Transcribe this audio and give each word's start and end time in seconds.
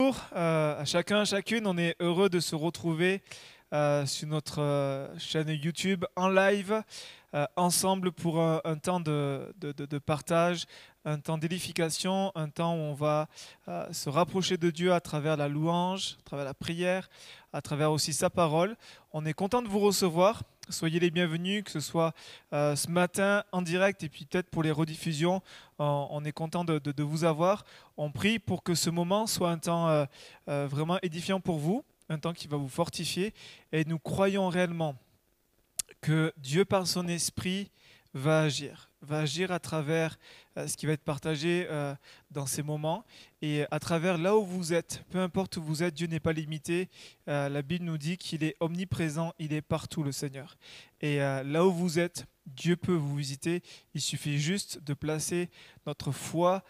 Bonjour 0.00 0.22
euh, 0.36 0.80
à 0.80 0.84
chacun, 0.84 1.24
chacune. 1.24 1.66
On 1.66 1.76
est 1.76 1.96
heureux 1.98 2.28
de 2.28 2.38
se 2.38 2.54
retrouver 2.54 3.20
euh, 3.72 4.06
sur 4.06 4.28
notre 4.28 4.60
euh, 4.62 5.08
chaîne 5.18 5.48
YouTube 5.48 6.04
en 6.14 6.28
live, 6.28 6.84
ensemble 7.56 8.12
pour 8.12 8.40
un, 8.40 8.60
un 8.64 8.76
temps 8.76 9.00
de, 9.00 9.52
de- 9.58 9.72
de- 9.72 9.98
partage, 9.98 10.66
un 11.04 11.18
temps 11.18 11.36
d'édification, 11.36 12.30
un 12.36 12.48
temps 12.48 12.74
où 12.76 12.78
on 12.78 12.94
va 12.94 13.26
se 13.90 14.08
rapprocher 14.08 14.56
de 14.56 14.70
Dieu 14.70 14.92
à 14.92 15.00
travers 15.00 15.36
la 15.36 15.48
louange, 15.48 16.16
à 16.20 16.22
travers 16.22 16.44
la 16.44 16.54
prière, 16.54 17.10
à 17.52 17.60
travers 17.60 17.90
aussi 17.90 18.12
sa 18.12 18.30
parole. 18.30 18.76
On 19.12 19.26
est 19.26 19.34
content 19.34 19.62
de 19.62 19.68
vous 19.68 19.80
recevoir. 19.80 20.44
Soyez 20.70 21.00
les 21.00 21.10
bienvenus, 21.10 21.64
que 21.64 21.70
ce 21.70 21.80
soit 21.80 22.12
euh, 22.52 22.76
ce 22.76 22.90
matin 22.90 23.42
en 23.52 23.62
direct 23.62 24.02
et 24.02 24.10
puis 24.10 24.26
peut-être 24.26 24.50
pour 24.50 24.62
les 24.62 24.70
rediffusions. 24.70 25.40
On, 25.78 26.22
est 26.24 26.32
content 26.32 26.64
de 26.64 27.02
vous 27.02 27.24
avoir. 27.24 27.64
On 27.96 28.10
prie 28.10 28.38
pour 28.38 28.62
que 28.62 28.74
ce 28.74 28.90
moment 28.90 29.26
soit 29.26 29.50
un 29.50 29.58
temps 29.58 29.88
euh, 29.88 30.04
euh, 30.48 30.66
vraiment 30.68 30.98
édifiant 31.02 31.40
pour 31.40 31.58
vous, 31.58 31.84
un 32.10 32.18
temps 32.18 32.34
qui 32.34 32.48
va 32.48 32.58
vous 32.58 32.68
fortifier. 32.68 33.32
Et 33.72 33.84
nous 33.86 33.98
croyons 33.98 34.48
réellement 34.48 34.96
que 36.02 36.34
Dieu, 36.36 36.64
par 36.64 36.86
son 36.86 37.08
esprit, 37.08 37.70
va 38.12 38.40
agir, 38.42 38.87
va 39.02 39.20
agir 39.20 39.52
à 39.52 39.58
travers 39.58 40.18
euh, 40.56 40.66
ce 40.66 40.76
qui 40.76 40.86
va 40.86 40.92
être 40.92 41.04
partagé 41.04 41.66
euh, 41.70 41.94
dans 42.30 42.46
ces 42.46 42.62
moments 42.62 43.04
et 43.42 43.64
à 43.70 43.78
travers 43.78 44.18
là 44.18 44.36
où 44.36 44.44
vous 44.44 44.72
êtes, 44.72 45.04
peu 45.10 45.18
importe 45.18 45.56
où 45.56 45.62
vous 45.62 45.82
êtes, 45.82 45.94
Dieu 45.94 46.08
n'est 46.08 46.20
pas 46.20 46.32
limité. 46.32 46.88
Euh, 47.28 47.48
la 47.48 47.62
Bible 47.62 47.84
nous 47.84 47.98
dit 47.98 48.16
qu'il 48.16 48.42
est 48.42 48.56
omniprésent, 48.60 49.32
il 49.38 49.52
est 49.52 49.62
partout 49.62 50.02
le 50.02 50.12
Seigneur. 50.12 50.56
Et 51.00 51.18
là 51.18 51.64
où 51.64 51.70
vous 51.70 52.00
êtes, 52.00 52.26
Dieu 52.44 52.74
peut 52.74 52.94
vous 52.94 53.14
visiter. 53.14 53.62
Il 53.94 54.00
suffit 54.00 54.40
juste 54.40 54.82
de 54.82 54.94
placer 54.94 55.48
notre 55.86 56.10
foi 56.10 56.64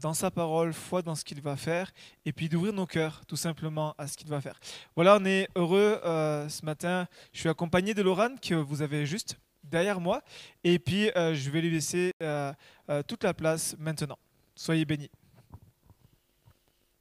dans 0.00 0.14
sa 0.14 0.32
parole, 0.32 0.72
foi 0.72 1.00
dans 1.00 1.14
ce 1.14 1.24
qu'il 1.24 1.40
va 1.40 1.56
faire, 1.56 1.92
et 2.24 2.32
puis 2.32 2.48
d'ouvrir 2.48 2.72
nos 2.72 2.86
cœurs 2.86 3.24
tout 3.26 3.36
simplement 3.36 3.94
à 3.96 4.08
ce 4.08 4.16
qu'il 4.16 4.26
va 4.26 4.40
faire. 4.40 4.58
Voilà, 4.96 5.16
on 5.20 5.24
est 5.24 5.48
heureux 5.54 6.00
ce 6.02 6.64
matin. 6.64 7.06
Je 7.32 7.38
suis 7.38 7.48
accompagné 7.48 7.94
de 7.94 8.02
Laurent 8.02 8.34
que 8.42 8.56
vous 8.56 8.82
avez 8.82 9.06
juste 9.06 9.38
derrière 9.64 10.00
moi, 10.00 10.22
et 10.64 10.78
puis 10.78 11.10
euh, 11.16 11.34
je 11.34 11.50
vais 11.50 11.60
lui 11.60 11.70
laisser 11.70 12.12
euh, 12.22 12.52
euh, 12.90 13.02
toute 13.02 13.24
la 13.24 13.34
place 13.34 13.76
maintenant. 13.78 14.18
Soyez 14.54 14.84
bénis. 14.84 15.10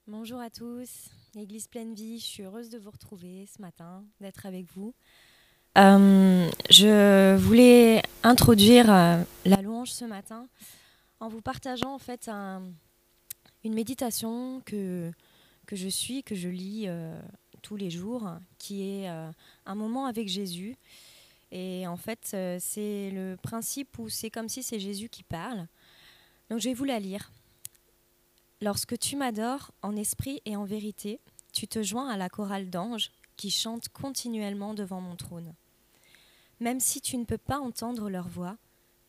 Bonjour 0.08 0.40
à 0.40 0.50
tous, 0.50 1.10
Église 1.36 1.68
Pleine 1.68 1.94
Vie, 1.94 2.20
je 2.20 2.26
suis 2.26 2.44
heureuse 2.44 2.70
de 2.70 2.78
vous 2.78 2.92
retrouver 2.92 3.46
ce 3.54 3.62
matin, 3.62 4.04
d'être 4.22 4.46
avec 4.46 4.66
vous. 4.74 4.94
Je 5.76 7.36
voulais 7.36 8.02
introduire 8.24 8.88
la 8.88 9.62
louange 9.62 9.92
ce 9.92 10.06
matin 10.06 10.48
en 11.20 11.28
vous 11.28 11.42
partageant 11.42 11.94
en 11.94 12.00
fait 12.00 12.30
un- 12.30 12.64
une 13.64 13.74
méditation 13.74 14.62
que, 14.66 15.12
que 15.66 15.76
je 15.76 15.88
suis, 15.88 16.24
que 16.24 16.36
je 16.36 16.48
lis 16.50 16.88
tous 17.62 17.76
les 17.76 17.90
jours, 17.90 18.30
qui 18.58 18.84
est 18.90 19.08
un 19.08 19.76
moment 19.76 20.06
avec 20.06 20.30
Jésus. 20.30 20.78
Et 21.52 21.88
en 21.88 21.98
fait, 21.98 22.32
euh, 22.34 22.58
c'est 22.60 23.10
le 23.12 23.38
principe 23.42 23.98
où 24.00 24.10
c'est 24.10 24.30
comme 24.30 24.50
si 24.50 24.64
c'est 24.64 24.80
Jésus 24.80 25.10
qui 25.10 25.24
parle. 25.24 25.68
Donc 26.50 26.60
je 26.60 26.70
vais 26.70 26.74
vous 26.74 26.84
la 26.84 27.00
lire. 27.00 27.32
Lorsque 28.62 28.98
tu 28.98 29.16
m'adores 29.16 29.72
en 29.82 29.96
esprit 29.96 30.42
et 30.46 30.56
en 30.56 30.66
vérité, 30.66 31.20
tu 31.54 31.68
te 31.68 31.84
joins 31.84 32.10
à 32.10 32.18
la 32.18 32.30
chorale 32.30 32.70
d'anges 32.70 33.12
qui 33.36 33.52
chantent 33.52 33.90
continuellement 33.90 34.74
devant 34.74 35.00
mon 35.00 35.16
trône. 35.16 35.54
Même 36.60 36.80
si 36.80 37.02
tu 37.02 37.18
ne 37.18 37.26
peux 37.26 37.38
pas 37.38 37.60
entendre 37.60 38.10
leur 38.10 38.28
voix, 38.28 38.58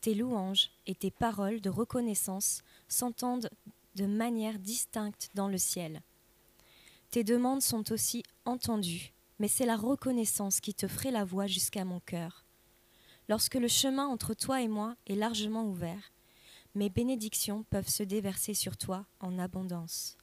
tes 0.01 0.13
louanges 0.13 0.69
et 0.85 0.95
tes 0.95 1.11
paroles 1.11 1.61
de 1.61 1.69
reconnaissance 1.69 2.61
s'entendent 2.87 3.49
de 3.95 4.05
manière 4.05 4.59
distincte 4.59 5.29
dans 5.33 5.47
le 5.47 5.57
ciel. 5.57 6.01
Tes 7.11 7.23
demandes 7.23 7.61
sont 7.61 7.91
aussi 7.91 8.23
entendues, 8.45 9.11
mais 9.39 9.47
c'est 9.47 9.65
la 9.65 9.77
reconnaissance 9.77 10.59
qui 10.59 10.73
te 10.73 10.87
ferait 10.87 11.11
la 11.11 11.23
voix 11.23 11.47
jusqu'à 11.47 11.85
mon 11.85 11.99
cœur. 12.01 12.45
Lorsque 13.29 13.55
le 13.55 13.67
chemin 13.67 14.05
entre 14.05 14.33
toi 14.33 14.61
et 14.61 14.67
moi 14.67 14.95
est 15.07 15.15
largement 15.15 15.65
ouvert, 15.65 16.11
mes 16.75 16.89
bénédictions 16.89 17.63
peuvent 17.69 17.87
se 17.87 18.03
déverser 18.03 18.53
sur 18.53 18.77
toi 18.77 19.05
en 19.19 19.39
abondance. 19.39 20.17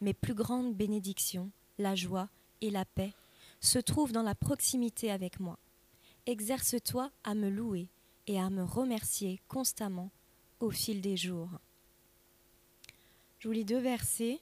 Mes 0.00 0.14
plus 0.14 0.34
grandes 0.34 0.74
bénédictions, 0.74 1.50
la 1.78 1.94
joie 1.94 2.28
et 2.60 2.70
la 2.70 2.84
paix, 2.84 3.12
se 3.60 3.78
trouvent 3.78 4.12
dans 4.12 4.22
la 4.22 4.34
proximité 4.34 5.10
avec 5.10 5.40
moi. 5.40 5.58
Exerce-toi 6.26 7.10
à 7.24 7.34
me 7.34 7.48
louer 7.48 7.88
et 8.26 8.38
à 8.38 8.50
me 8.50 8.62
remercier 8.62 9.40
constamment 9.48 10.10
au 10.60 10.70
fil 10.70 11.00
des 11.00 11.16
jours. 11.16 11.50
Je 13.38 13.48
vous 13.48 13.52
lis 13.52 13.64
deux 13.64 13.78
versets. 13.78 14.40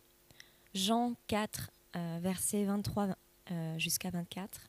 Jean 0.75 1.15
4, 1.29 1.71
euh, 1.97 2.19
versets 2.21 2.65
23 2.65 3.17
euh, 3.51 3.79
jusqu'à 3.79 4.11
24. 4.11 4.69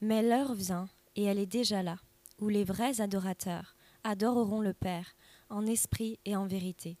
Mais 0.00 0.22
l'heure 0.22 0.54
vient, 0.54 0.88
et 1.14 1.24
elle 1.24 1.38
est 1.38 1.46
déjà 1.46 1.82
là, 1.82 1.98
où 2.38 2.48
les 2.48 2.64
vrais 2.64 3.00
adorateurs 3.00 3.74
adoreront 4.04 4.60
le 4.60 4.74
Père 4.74 5.14
en 5.48 5.66
esprit 5.66 6.18
et 6.24 6.36
en 6.36 6.46
vérité. 6.46 6.98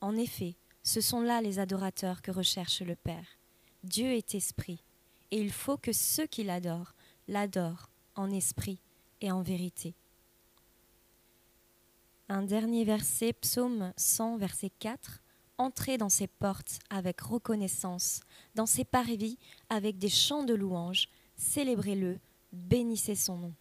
En 0.00 0.16
effet, 0.16 0.56
ce 0.82 1.00
sont 1.00 1.20
là 1.20 1.40
les 1.40 1.58
adorateurs 1.58 2.22
que 2.22 2.30
recherche 2.30 2.82
le 2.82 2.96
Père. 2.96 3.38
Dieu 3.82 4.12
est 4.12 4.34
esprit, 4.34 4.84
et 5.30 5.40
il 5.40 5.50
faut 5.50 5.76
que 5.76 5.92
ceux 5.92 6.26
qui 6.26 6.44
l'adorent 6.44 6.94
l'adorent 7.28 7.90
en 8.14 8.30
esprit 8.30 8.78
et 9.20 9.32
en 9.32 9.42
vérité. 9.42 9.94
Un 12.28 12.42
dernier 12.42 12.84
verset, 12.84 13.32
psaume 13.32 13.92
100, 13.96 14.36
verset 14.36 14.70
4. 14.78 15.20
Entrez 15.58 15.96
dans 15.96 16.08
ses 16.10 16.26
portes 16.26 16.80
avec 16.90 17.20
reconnaissance, 17.20 18.20
dans 18.54 18.66
ses 18.66 18.84
parvis 18.84 19.38
avec 19.70 19.96
des 19.98 20.10
chants 20.10 20.44
de 20.44 20.54
louange, 20.54 21.08
célébrez-le, 21.36 22.18
bénissez 22.52 23.14
son 23.14 23.38
nom. 23.38 23.54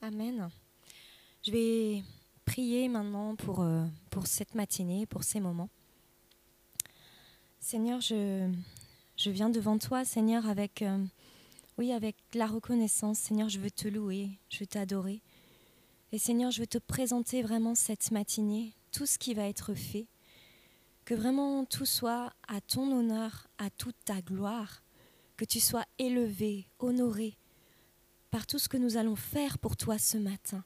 Amen. 0.00 0.48
Je 1.42 1.50
vais 1.50 2.02
prier 2.44 2.88
maintenant 2.88 3.34
pour, 3.34 3.60
euh, 3.60 3.84
pour 4.10 4.26
cette 4.26 4.54
matinée, 4.54 5.06
pour 5.06 5.24
ces 5.24 5.40
moments. 5.40 5.70
Seigneur, 7.58 8.00
je, 8.00 8.50
je 9.16 9.30
viens 9.30 9.50
devant 9.50 9.76
toi, 9.78 10.04
Seigneur, 10.04 10.46
avec, 10.46 10.82
euh, 10.82 11.04
oui, 11.76 11.92
avec 11.92 12.16
la 12.34 12.46
reconnaissance. 12.46 13.18
Seigneur, 13.18 13.48
je 13.48 13.58
veux 13.58 13.70
te 13.70 13.88
louer, 13.88 14.30
je 14.48 14.60
veux 14.60 14.66
t'adorer. 14.66 15.20
Et 16.12 16.18
Seigneur, 16.18 16.50
je 16.50 16.60
veux 16.60 16.66
te 16.66 16.78
présenter 16.78 17.42
vraiment 17.42 17.74
cette 17.74 18.10
matinée, 18.12 18.72
tout 18.92 19.04
ce 19.04 19.18
qui 19.18 19.34
va 19.34 19.48
être 19.48 19.74
fait. 19.74 20.06
Que 21.08 21.14
vraiment 21.14 21.64
tout 21.64 21.86
soit 21.86 22.34
à 22.48 22.60
ton 22.60 22.92
honneur, 22.92 23.46
à 23.56 23.70
toute 23.70 23.96
ta 24.04 24.20
gloire. 24.20 24.82
Que 25.38 25.46
tu 25.46 25.58
sois 25.58 25.86
élevé, 25.98 26.68
honoré 26.80 27.38
par 28.30 28.46
tout 28.46 28.58
ce 28.58 28.68
que 28.68 28.76
nous 28.76 28.98
allons 28.98 29.16
faire 29.16 29.58
pour 29.58 29.78
toi 29.78 29.96
ce 29.96 30.18
matin. 30.18 30.62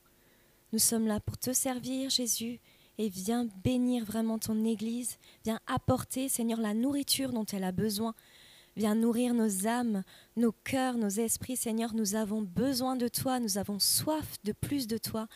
Nous 0.72 0.80
sommes 0.80 1.06
là 1.06 1.20
pour 1.20 1.38
te 1.38 1.52
servir, 1.52 2.10
Jésus, 2.10 2.58
et 2.98 3.08
viens 3.08 3.46
bénir 3.62 4.04
vraiment 4.04 4.40
ton 4.40 4.64
Église. 4.64 5.16
Viens 5.44 5.60
apporter, 5.68 6.28
Seigneur, 6.28 6.58
la 6.58 6.74
nourriture 6.74 7.32
dont 7.32 7.46
elle 7.52 7.62
a 7.62 7.70
besoin. 7.70 8.12
Viens 8.74 8.96
nourrir 8.96 9.34
nos 9.34 9.68
âmes, 9.68 10.02
nos 10.34 10.50
cœurs, 10.50 10.98
nos 10.98 11.08
esprits. 11.08 11.56
Seigneur, 11.56 11.94
nous 11.94 12.16
avons 12.16 12.42
besoin 12.42 12.96
de 12.96 13.06
toi, 13.06 13.38
nous 13.38 13.58
avons 13.58 13.78
soif 13.78 14.38
de 14.42 14.50
plus 14.50 14.88
de 14.88 14.98
toi. 14.98 15.28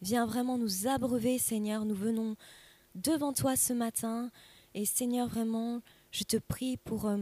Viens 0.00 0.26
vraiment 0.26 0.58
nous 0.58 0.86
abreuver, 0.86 1.38
Seigneur. 1.38 1.84
Nous 1.84 1.96
venons 1.96 2.36
devant 2.94 3.32
toi 3.32 3.56
ce 3.56 3.72
matin. 3.72 4.30
Et 4.74 4.84
Seigneur, 4.84 5.28
vraiment, 5.28 5.82
je 6.10 6.24
te 6.24 6.36
prie 6.36 6.76
pour 6.78 7.06
euh, 7.06 7.18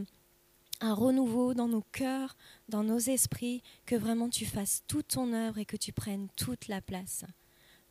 un 0.81 0.93
renouveau 0.93 1.53
dans 1.53 1.67
nos 1.67 1.83
cœurs, 1.91 2.35
dans 2.69 2.83
nos 2.83 2.99
esprits, 2.99 3.61
que 3.85 3.95
vraiment 3.95 4.29
tu 4.29 4.45
fasses 4.45 4.83
toute 4.87 5.09
ton 5.09 5.33
œuvre 5.33 5.57
et 5.57 5.65
que 5.65 5.77
tu 5.77 5.93
prennes 5.93 6.27
toute 6.35 6.67
la 6.67 6.81
place. 6.81 7.25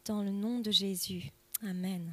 Dans 0.04 0.22
le 0.22 0.30
nom 0.30 0.58
de 0.58 0.70
Jésus. 0.70 1.30
Amen. 1.62 2.12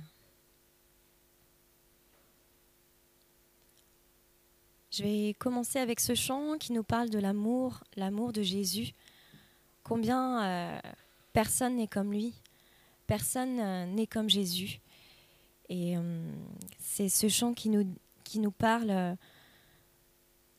Je 4.91 5.03
vais 5.03 5.35
commencer 5.38 5.79
avec 5.79 5.99
ce 5.99 6.16
chant 6.16 6.58
qui 6.58 6.73
nous 6.73 6.84
parle 6.84 7.09
de 7.09 7.20
l'amour, 7.20 7.84
l'amour 7.96 8.34
de 8.34 8.41
Jésus. 8.41 8.94
Combien 9.84 10.44
euh, 10.44 10.79
personne 11.32 11.78
n'est 11.78 11.88
comme 11.88 12.11
lui, 12.11 12.34
personne 13.05 13.59
euh, 13.59 13.85
n'est 13.85 14.08
comme 14.08 14.29
Jésus. 14.29 14.79
Et 15.70 15.98
euh, 15.98 16.32
c'est 16.80 17.10
ce 17.10 17.28
chant 17.28 17.54
qui 17.54 17.70
nous, 17.70 17.86
qui 18.24 18.40
nous 18.40 18.52
parle 18.52 18.90
euh, 18.90 19.16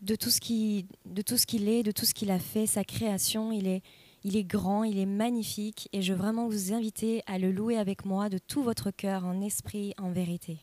de 0.01 0.15
tout 0.15 0.31
ce 0.31 0.41
qui, 0.41 0.87
de 1.05 1.23
tout 1.23 1.37
ce 1.37 1.47
qu'il 1.47 1.69
est, 1.69 1.83
de 1.83 1.93
tout 1.93 2.05
ce 2.05 2.15
qu'il 2.15 2.31
a 2.31 2.39
fait, 2.39 2.67
sa 2.67 2.85
création. 2.85 3.53
Il 3.53 3.67
est, 3.67 3.83
il 4.23 4.37
est 4.37 4.45
grand, 4.45 4.85
il 4.85 4.99
est 4.99 5.07
magnifique, 5.07 5.89
et 5.93 6.03
je 6.03 6.13
veux 6.13 6.19
vraiment 6.19 6.47
vous 6.47 6.73
inviter 6.73 7.23
à 7.27 7.39
le 7.39 7.53
louer 7.53 7.77
avec 7.77 8.05
moi 8.05 8.29
de 8.29 8.39
tout 8.39 8.63
votre 8.63 8.91
cœur, 8.91 9.25
en 9.25 9.41
esprit, 9.41 9.95
en 9.99 10.11
vérité. 10.11 10.59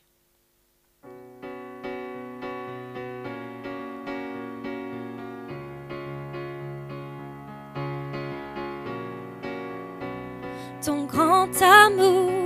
Ton 10.85 11.05
grand 11.05 11.51
amour, 11.61 12.36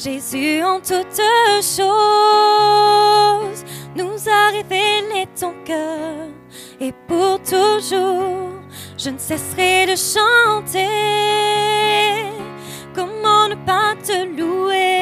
Jésus 0.00 0.62
en 0.62 0.78
toutes 0.78 1.20
choses, 1.60 1.82
nous 3.96 4.28
as 4.28 4.50
révélé 4.52 5.26
ton 5.38 5.52
cœur 5.64 6.28
et 6.80 6.92
pour 7.08 7.40
toujours 7.42 8.48
je 8.96 9.10
ne 9.10 9.18
cesserai 9.18 9.86
de 9.86 9.96
chanter. 9.96 10.86
Comment 12.94 13.48
ne 13.48 13.56
pas 13.66 13.96
te 14.00 14.24
louer? 14.24 14.97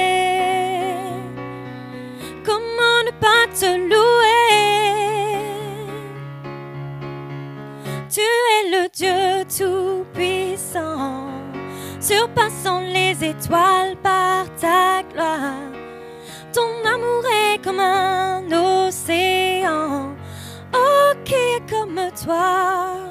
La 22.27 23.07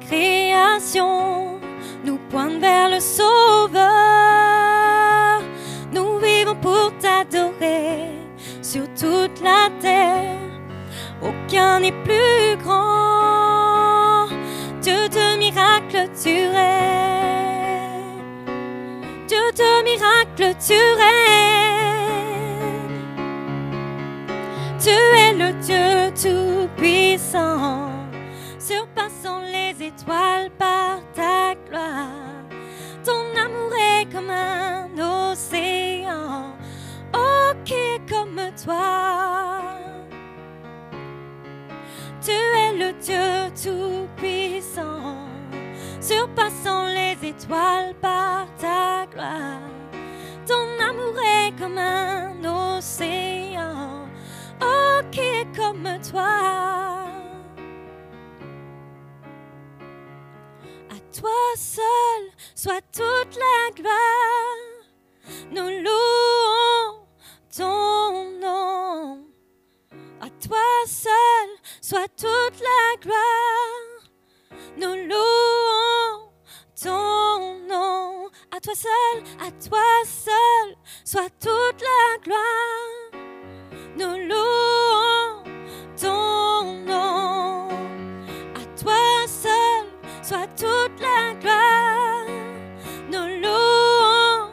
création 0.00 1.60
nous 2.04 2.18
pointe 2.30 2.60
vers 2.60 2.90
le 2.90 2.98
Sauveur. 2.98 3.80
Nous 5.92 6.18
vivons 6.18 6.56
pour 6.56 6.90
t'adorer 6.98 8.08
sur 8.60 8.88
toute 8.94 9.40
la 9.40 9.70
terre. 9.80 10.34
Aucun 11.22 11.78
n'est 11.80 12.02
plus 12.02 12.56
grand. 12.64 14.26
Dieu 14.82 15.08
de 15.08 15.36
miracles, 15.38 16.10
tu 16.20 16.30
es. 16.30 18.00
Dieu 19.28 19.52
de 19.54 19.84
miracles, 19.84 20.56
tu 20.58 20.74
es. 20.74 21.69
Tu 24.82 24.88
es 24.88 25.32
le 25.34 25.52
Dieu 25.60 26.10
tout-puissant 26.14 27.90
surpassant 28.70 29.40
les 29.40 29.86
étoiles 29.86 30.50
par 30.58 31.00
ta 31.12 31.54
gloire. 31.68 32.44
Ton 33.04 33.24
amour 33.44 33.72
est 33.74 34.06
comme 34.12 34.30
un 34.30 34.88
océan, 35.32 36.54
oh 37.14 37.52
qui 37.64 37.74
est 37.74 38.08
comme 38.08 38.40
toi. 38.64 39.62
Tu 42.22 42.30
es 42.30 42.72
le 42.78 42.92
Dieu 43.00 43.50
tout-puissant, 43.62 45.26
surpassant 46.00 46.86
les 46.86 47.16
étoiles 47.28 47.94
par 48.00 48.46
ta 48.56 49.06
gloire. 49.12 49.60
Ton 50.46 50.68
amour 50.88 51.16
est 51.22 51.58
comme 51.58 51.78
un 51.78 52.34
océan, 52.44 53.89
qui 55.10 55.20
est 55.20 55.56
comme 55.56 55.88
toi. 56.10 57.10
toi 61.12 61.30
seul 61.56 62.22
soit 62.54 62.82
toute 62.92 63.36
la 63.36 63.70
gloire. 63.74 64.60
Nous 65.50 65.68
louons 65.84 67.06
ton 67.56 68.30
nom. 68.40 69.26
À 70.20 70.30
toi 70.46 70.58
seul 70.86 71.48
soit 71.80 72.08
toute 72.16 72.60
la 72.60 72.96
gloire. 73.00 74.10
Nous 74.76 74.94
louons 75.08 76.30
ton 76.80 77.58
nom. 77.68 78.28
À 78.50 78.60
toi 78.60 78.74
seul, 78.74 79.22
à 79.46 79.50
toi 79.50 79.82
seul 80.04 80.76
soit 81.04 81.30
toute 81.40 81.82
la 81.82 82.18
gloire. 82.22 82.99
Nous 83.96 84.16
louons 84.28 85.42
ton 86.00 86.64
nom. 86.86 87.68
À 88.54 88.64
toi 88.80 89.26
seul 89.26 89.86
soit 90.22 90.46
toute 90.56 91.00
la 91.00 91.34
gloire. 91.40 92.26
Nous 93.10 93.26
louons 93.42 94.50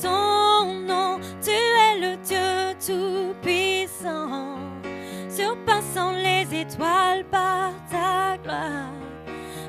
ton 0.00 0.74
nom. 0.86 1.20
Tu 1.42 1.50
es 1.50 1.98
le 2.00 2.16
Dieu 2.24 2.74
tout-puissant, 2.84 4.56
surpassant 5.28 6.12
les 6.12 6.46
étoiles 6.60 7.24
par 7.30 7.72
ta 7.90 8.38
gloire. 8.42 8.94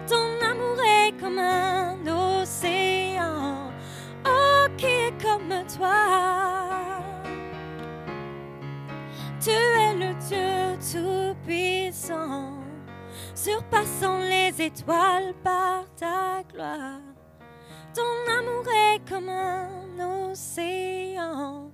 Ton 0.07 0.45
amour 0.45 0.77
est 0.83 1.19
comme 1.19 1.39
un 1.39 1.97
océan, 2.07 3.71
oh 4.25 4.67
qui 4.77 5.11
comme 5.21 5.65
toi. 5.77 6.70
Tu 9.43 9.49
es 9.49 9.95
le 9.95 10.13
Dieu 10.27 10.77
tout-puissant 10.91 12.61
surpassant 13.33 14.19
les 14.19 14.53
étoiles 14.61 15.33
par 15.43 15.85
ta 15.95 16.43
gloire. 16.43 17.01
Ton 17.93 18.31
amour 18.31 18.65
est 18.67 19.09
comme 19.09 19.29
un 19.29 20.29
océan, 20.31 21.71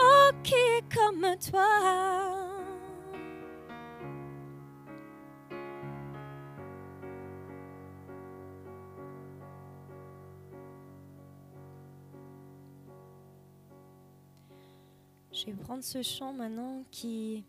oh 0.00 0.30
qui 0.42 0.54
est 0.54 0.84
comme 0.92 1.36
toi. 1.50 2.35
Vais 15.46 15.52
prendre 15.52 15.84
ce 15.84 16.02
chant 16.02 16.32
maintenant 16.32 16.82
qui 16.90 17.44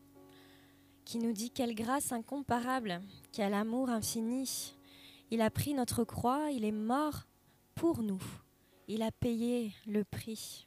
qui 1.03 1.17
nous 1.17 1.31
dit 1.31 1.49
quelle 1.49 1.73
grâce 1.73 2.11
incomparable, 2.11 3.01
quel 3.31 3.55
amour 3.55 3.89
infini. 3.89 4.75
Il 5.31 5.41
a 5.41 5.49
pris 5.49 5.73
notre 5.73 6.03
croix, 6.03 6.51
il 6.51 6.63
est 6.63 6.71
mort 6.71 7.23
pour 7.73 8.03
nous, 8.03 8.21
il 8.87 9.01
a 9.01 9.09
payé 9.09 9.73
le 9.87 10.03
prix. 10.03 10.66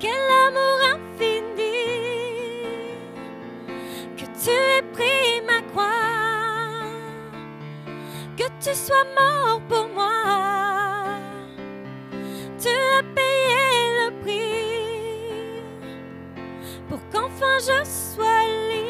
Quel 0.00 0.30
amour 0.46 0.80
infini, 0.94 1.82
que 4.16 4.26
tu 4.40 4.50
aies 4.50 4.82
pris 4.92 5.40
ma 5.46 5.60
croix, 5.70 6.86
que 8.36 8.48
tu 8.62 8.74
sois 8.74 9.06
mort 9.18 9.60
pour 9.68 9.88
moi. 9.88 11.18
Tu 12.60 12.68
as 12.68 13.02
payé 13.14 13.64
le 13.98 14.08
prix 14.22 15.62
pour 16.88 17.00
qu'enfin 17.10 17.58
je 17.58 17.84
sois 17.84 18.44
libre. 18.70 18.88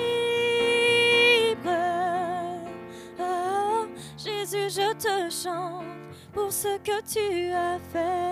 Oh, 3.21 3.87
Jésus, 4.17 4.71
je 4.71 4.89
te 4.95 5.31
chante 5.31 5.85
pour 6.33 6.53
ce 6.53 6.79
que 6.79 7.01
tu 7.13 7.53
as 7.53 7.79
fait. 7.93 8.28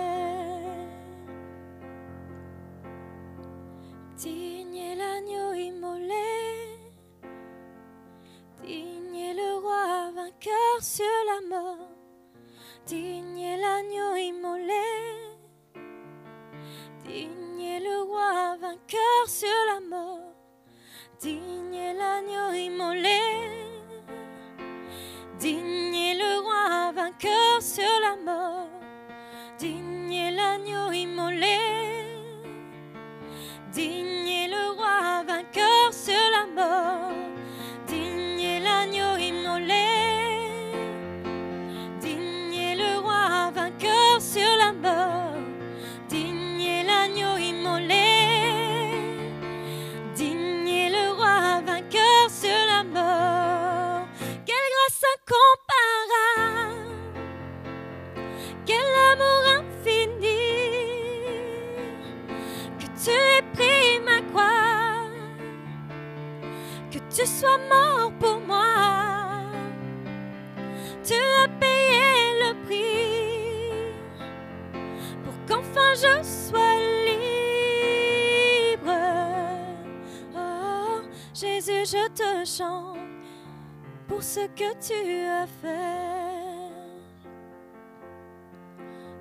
Ce 84.37 84.45
que 84.49 84.71
tu 84.87 85.25
as 85.25 85.47
fait. 85.47 86.71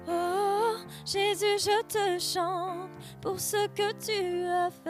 Oh, 0.08 0.76
Jésus, 1.06 1.56
je 1.58 1.82
te 1.84 2.18
chante 2.18 2.90
pour 3.22 3.40
ce 3.40 3.66
que 3.68 3.92
tu 3.94 4.46
as 4.46 4.70
fait. 4.70 4.85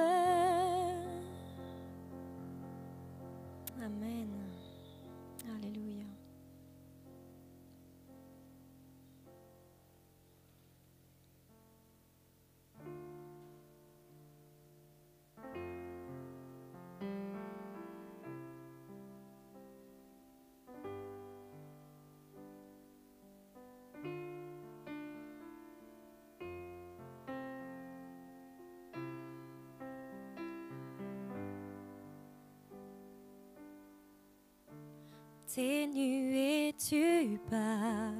Nu 35.58 36.36
et 36.36 36.74
tu 36.76 37.40
parles, 37.48 38.12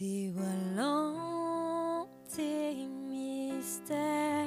dévoilant 0.00 2.08
tes 2.34 2.86
mystères. 3.06 4.46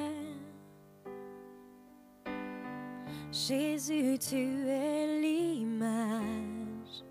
Jésus, 3.30 4.18
tu 4.18 4.66
es 4.66 5.20
l'image 5.20 7.04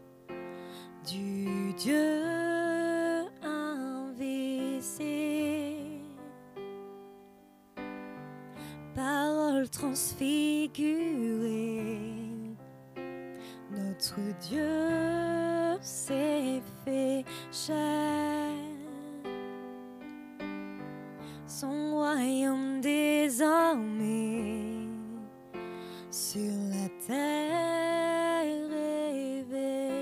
du 1.10 1.74
Dieu 1.76 2.26
invisible. 3.42 4.60
Parole 8.94 9.70
transfigurée 9.70 11.71
notre 14.12 14.38
Dieu 14.50 15.78
s'est 15.82 16.62
fait 16.84 17.24
chair. 17.52 17.76
Son 21.48 21.92
royaume 21.92 22.82
désormais 22.82 24.64
sur 26.10 26.52
la 26.70 26.90
terre 27.08 28.70
révélé. 28.70 30.02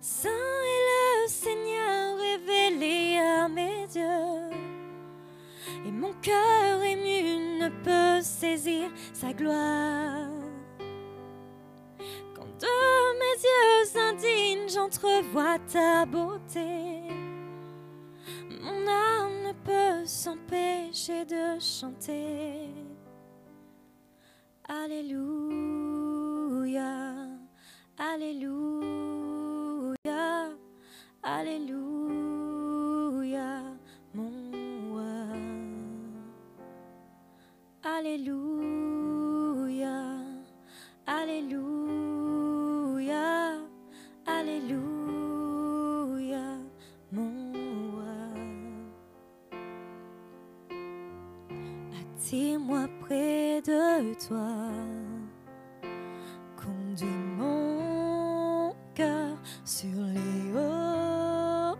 Saint 0.00 0.28
est 0.28 1.24
le 1.24 1.28
Seigneur 1.28 2.18
révélé 2.18 3.18
à 3.18 3.48
mes 3.48 3.86
yeux. 3.94 4.50
Et 5.86 5.90
mon 5.90 6.12
cœur 6.22 6.82
ému 6.82 7.58
ne 7.60 7.68
peut 7.82 8.22
saisir 8.22 8.90
sa 9.12 9.32
gloire. 9.32 10.25
J'entrevois 14.76 15.58
ta 15.72 16.04
beauté, 16.04 17.08
mon 18.60 18.86
âme 18.86 19.42
ne 19.46 19.52
peut 19.64 20.04
s'empêcher 20.04 21.24
de 21.24 21.58
chanter. 21.58 22.68
Alléluia, 24.68 25.64
Alléluia, 27.96 28.76
Alléluia, 31.22 32.42
mon 34.12 34.50
roi. 34.90 35.26
Alléluia, 37.82 39.16
Alléluia, 41.06 41.75
Attire-moi 52.26 52.88
près 53.02 53.62
de 53.62 54.12
toi, 54.26 54.58
conduis 56.56 57.06
mon 57.38 58.74
cœur 58.96 59.38
sur 59.64 59.96
les 60.12 60.50
hauteurs 60.50 61.76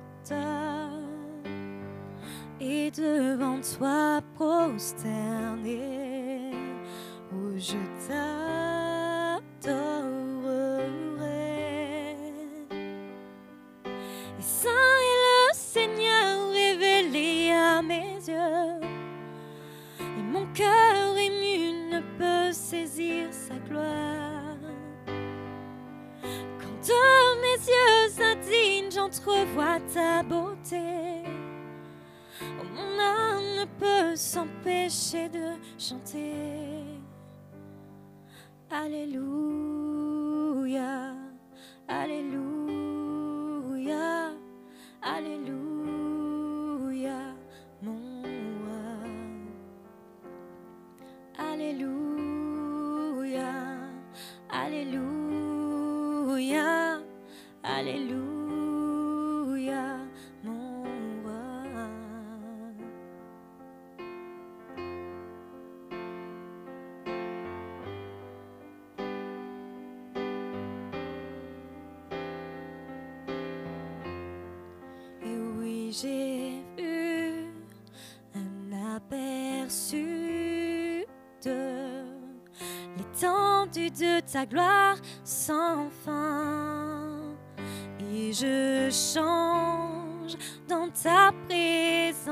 et 2.61 2.93
devant 2.93 3.59
toi 3.61 4.21
prosterné, 4.37 5.81
où 7.33 7.59
je 7.59 7.81
t'adorerai. 8.07 8.56
Saisir 22.71 23.29
sa 23.31 23.55
gloire. 23.69 24.59
Quand 26.59 26.79
de 26.89 27.41
mes 27.43 27.61
yeux 27.73 28.09
indignes 28.33 28.91
j'entrevois 28.91 29.79
ta 29.95 30.25
beauté, 30.25 31.23
mon 32.75 32.99
âme 32.99 33.49
ne 33.61 33.67
peut 33.79 34.17
s'empêcher 34.17 35.29
de 35.29 35.49
chanter. 35.79 36.83
Alléluia, 38.69 39.86
ta 84.31 84.45
gloire 84.45 84.97
sans 85.25 85.89
fin. 86.05 87.37
Et 88.01 88.33
je 88.33 88.91
change 88.91 90.37
dans 90.69 90.89
ta 90.91 91.33
présence 91.49 92.25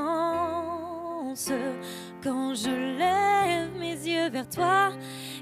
quand 2.23 2.55
je 2.55 2.71
lève 2.99 3.71
mes 3.79 3.95
yeux 3.95 4.31
vers 4.31 4.49
toi 4.49 4.93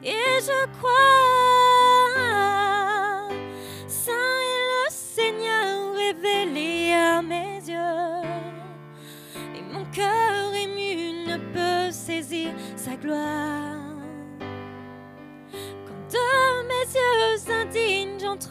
et 0.02 0.40
je 0.40 0.66
crois. 0.78 0.92
Saint 3.86 4.12
le 4.12 4.90
Seigneur 4.90 5.94
révélé 5.94 6.92
à 6.92 7.22
mes 7.22 7.60
yeux. 7.66 8.22
Et 9.56 9.62
mon 9.72 9.84
cœur 9.86 10.54
ému 10.54 11.26
ne 11.26 11.36
peut 11.52 11.90
saisir 11.90 12.50
sa 12.76 12.96
gloire. 12.96 13.41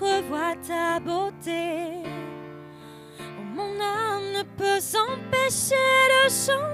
Indignes 0.01 0.21
j'entrevois 0.31 0.55
ta 0.67 0.99
beauté, 0.99 2.03
oh, 3.19 3.43
mon 3.55 3.79
âme 3.79 4.31
ne 4.33 4.43
peut 4.57 4.79
s'empêcher 4.79 5.75
de 6.25 6.29
chanter. 6.29 6.70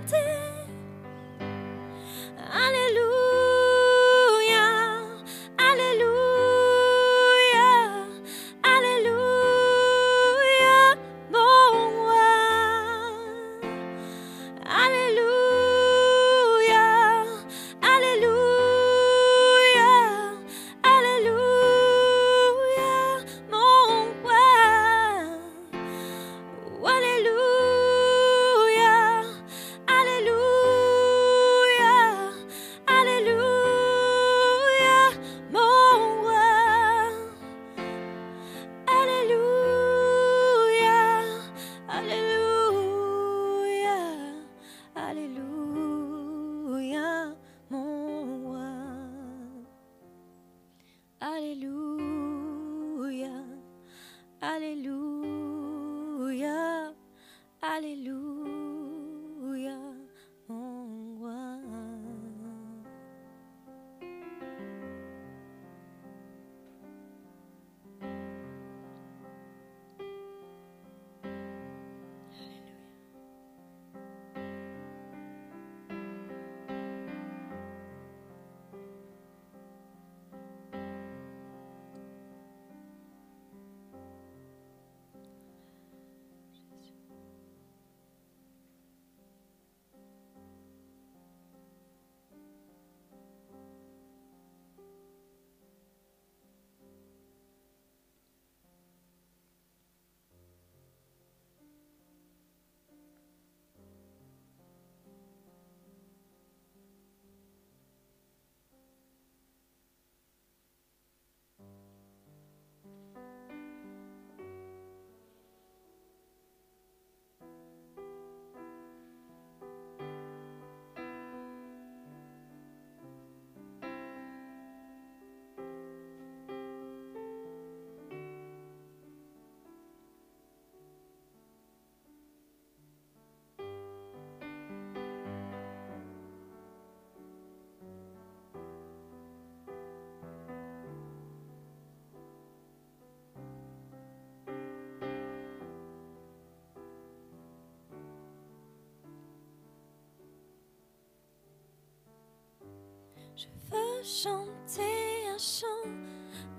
Chanter 154.03 155.27
un 155.33 155.38
chant 155.38 155.90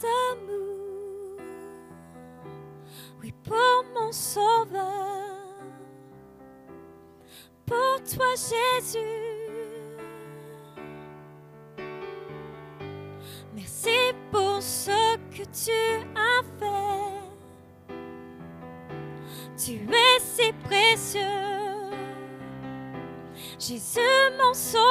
d'amour. 0.01 1.40
Oui, 3.22 3.33
pour 3.44 3.85
mon 3.94 4.12
sauveur. 4.12 5.38
Pour 7.66 8.03
toi, 8.14 8.35
Jésus. 8.35 8.98
Merci 13.55 14.14
pour 14.31 14.62
ce 14.62 15.16
que 15.31 15.44
tu 15.44 15.72
as 16.16 16.42
fait. 16.59 17.18
Tu 19.57 19.72
es 19.72 20.20
si 20.20 20.53
précieux. 20.64 21.20
Jésus, 23.59 24.01
mon 24.38 24.55
sauveur. 24.55 24.88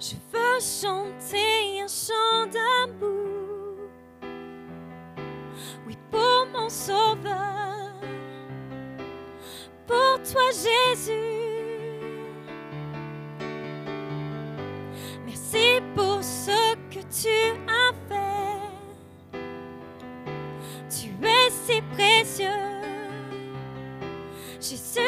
Je 0.00 0.14
veux 0.32 0.60
chanter 0.60 1.82
un 1.82 1.88
chant 1.88 2.46
d'amour, 2.52 3.90
oui 5.88 5.98
pour 6.08 6.46
mon 6.52 6.68
sauveur, 6.68 7.92
pour 9.88 10.22
toi 10.22 10.50
Jésus. 10.52 11.12
Merci 15.26 15.80
pour 15.96 16.22
ce 16.22 16.76
que 16.90 17.00
tu 17.10 17.58
as 17.66 17.92
fait. 18.08 19.38
Tu 20.88 21.08
es 21.26 21.50
si 21.50 21.82
précieux. 21.92 22.46
Jésus 24.60 25.07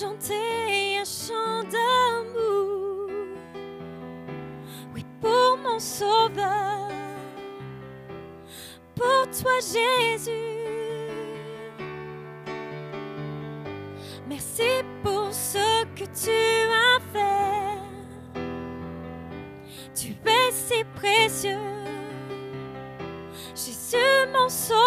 chanter 0.00 0.98
un 0.98 1.04
chant 1.04 1.62
d'amour, 1.70 3.10
oui 4.92 5.04
pour 5.20 5.56
mon 5.58 5.78
sauveur, 5.78 6.88
pour 8.96 9.24
toi 9.40 9.52
Jésus. 9.60 10.30
Merci 14.28 14.82
pour 15.04 15.32
ce 15.32 15.84
que 15.94 16.04
tu 16.24 16.32
as 16.72 16.98
fait. 17.12 18.40
Tu 19.94 20.08
es 20.08 20.50
si 20.50 20.82
précieux, 20.96 21.58
Jésus 23.54 24.26
mon 24.32 24.48
sauveur. 24.48 24.83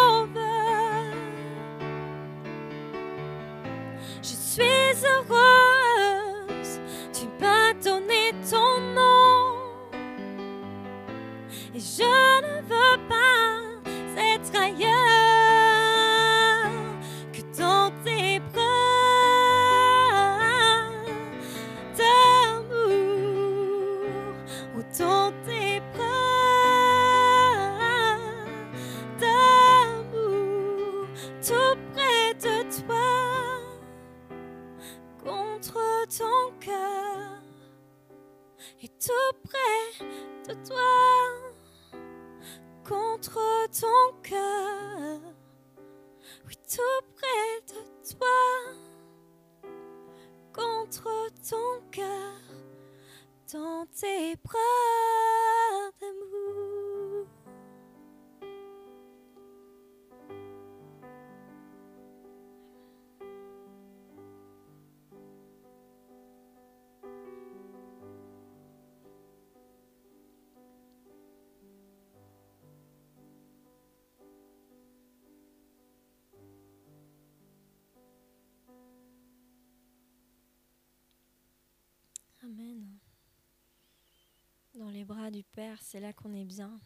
Les 84.97 85.05
bras 85.05 85.29
du 85.29 85.43
Père, 85.43 85.77
c'est 85.83 85.99
là 85.99 86.11
qu'on 86.11 86.33
est 86.33 86.43
bien. 86.43 86.79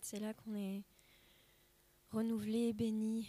C'est 0.00 0.18
là 0.18 0.32
qu'on 0.32 0.54
est 0.54 0.84
renouvelé, 2.10 2.72
béni. 2.72 3.28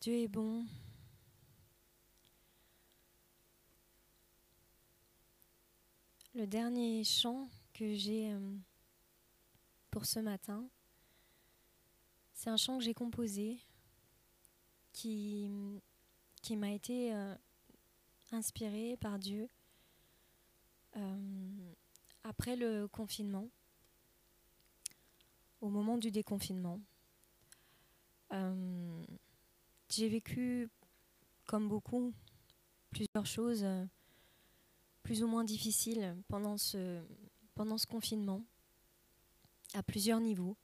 Dieu 0.00 0.14
est 0.14 0.28
bon. 0.28 0.64
Le 6.36 6.46
dernier 6.46 7.02
chant 7.02 7.48
que 7.74 7.94
j'ai 7.94 8.32
euh, 8.32 8.56
pour 9.90 10.06
ce 10.06 10.20
matin, 10.20 10.68
c'est 12.32 12.48
un 12.50 12.56
chant 12.56 12.78
que 12.78 12.84
j'ai 12.84 12.94
composé 12.94 13.58
qui, 14.92 15.50
qui 16.42 16.56
m'a 16.56 16.70
été 16.70 17.12
euh, 17.12 17.34
inspiré 18.30 18.96
par 18.98 19.18
Dieu 19.18 19.48
euh, 20.96 21.59
après 22.30 22.54
le 22.54 22.86
confinement, 22.86 23.48
au 25.60 25.68
moment 25.68 25.98
du 25.98 26.12
déconfinement. 26.12 26.78
Euh, 28.32 29.02
j'ai 29.88 30.08
vécu, 30.08 30.70
comme 31.46 31.68
beaucoup, 31.68 32.14
plusieurs 32.90 33.26
choses 33.26 33.66
plus 35.02 35.24
ou 35.24 35.26
moins 35.26 35.42
difficiles 35.42 36.16
pendant 36.28 36.56
ce, 36.56 37.02
confinement, 37.88 38.44
à 39.74 39.82
plusieurs 39.82 40.20
niveaux. 40.20 40.56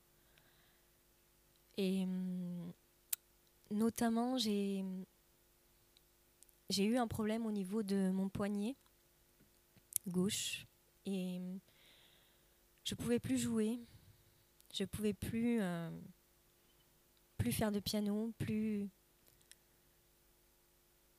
Et 1.75 2.03
hum, 2.03 2.71
notamment, 3.71 4.37
j'ai 4.37 4.85
eu 6.77 6.95
un 6.95 7.07
problème 7.07 7.45
au 7.45 7.51
niveau 7.51 7.83
de 7.83 8.09
mon 8.11 8.29
poignet 8.29 8.77
gauche 10.07 10.65
et 11.07 11.39
je 12.83 12.95
pouvais 12.95 13.19
plus 13.19 13.37
jouer, 13.37 13.79
je 14.73 14.83
pouvais 14.83 15.13
plus 15.13 15.61
euh, 15.61 15.89
plus 17.37 17.51
faire 17.53 17.71
de 17.71 17.79
piano, 17.79 18.33
plus 18.37 18.89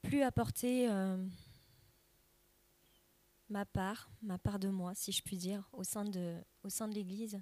plus 0.03 0.23
apporter 0.23 0.91
euh, 0.91 1.17
ma 3.49 3.65
part, 3.65 4.11
ma 4.23 4.39
part 4.39 4.59
de 4.59 4.69
moi, 4.69 4.95
si 4.95 5.11
je 5.11 5.23
puis 5.23 5.39
dire, 5.39 5.67
au 5.73 5.85
sein 5.85 6.05
de 6.05 6.37
au 6.65 6.69
sein 6.69 6.87
de 6.87 6.95
l'Église. 6.95 7.41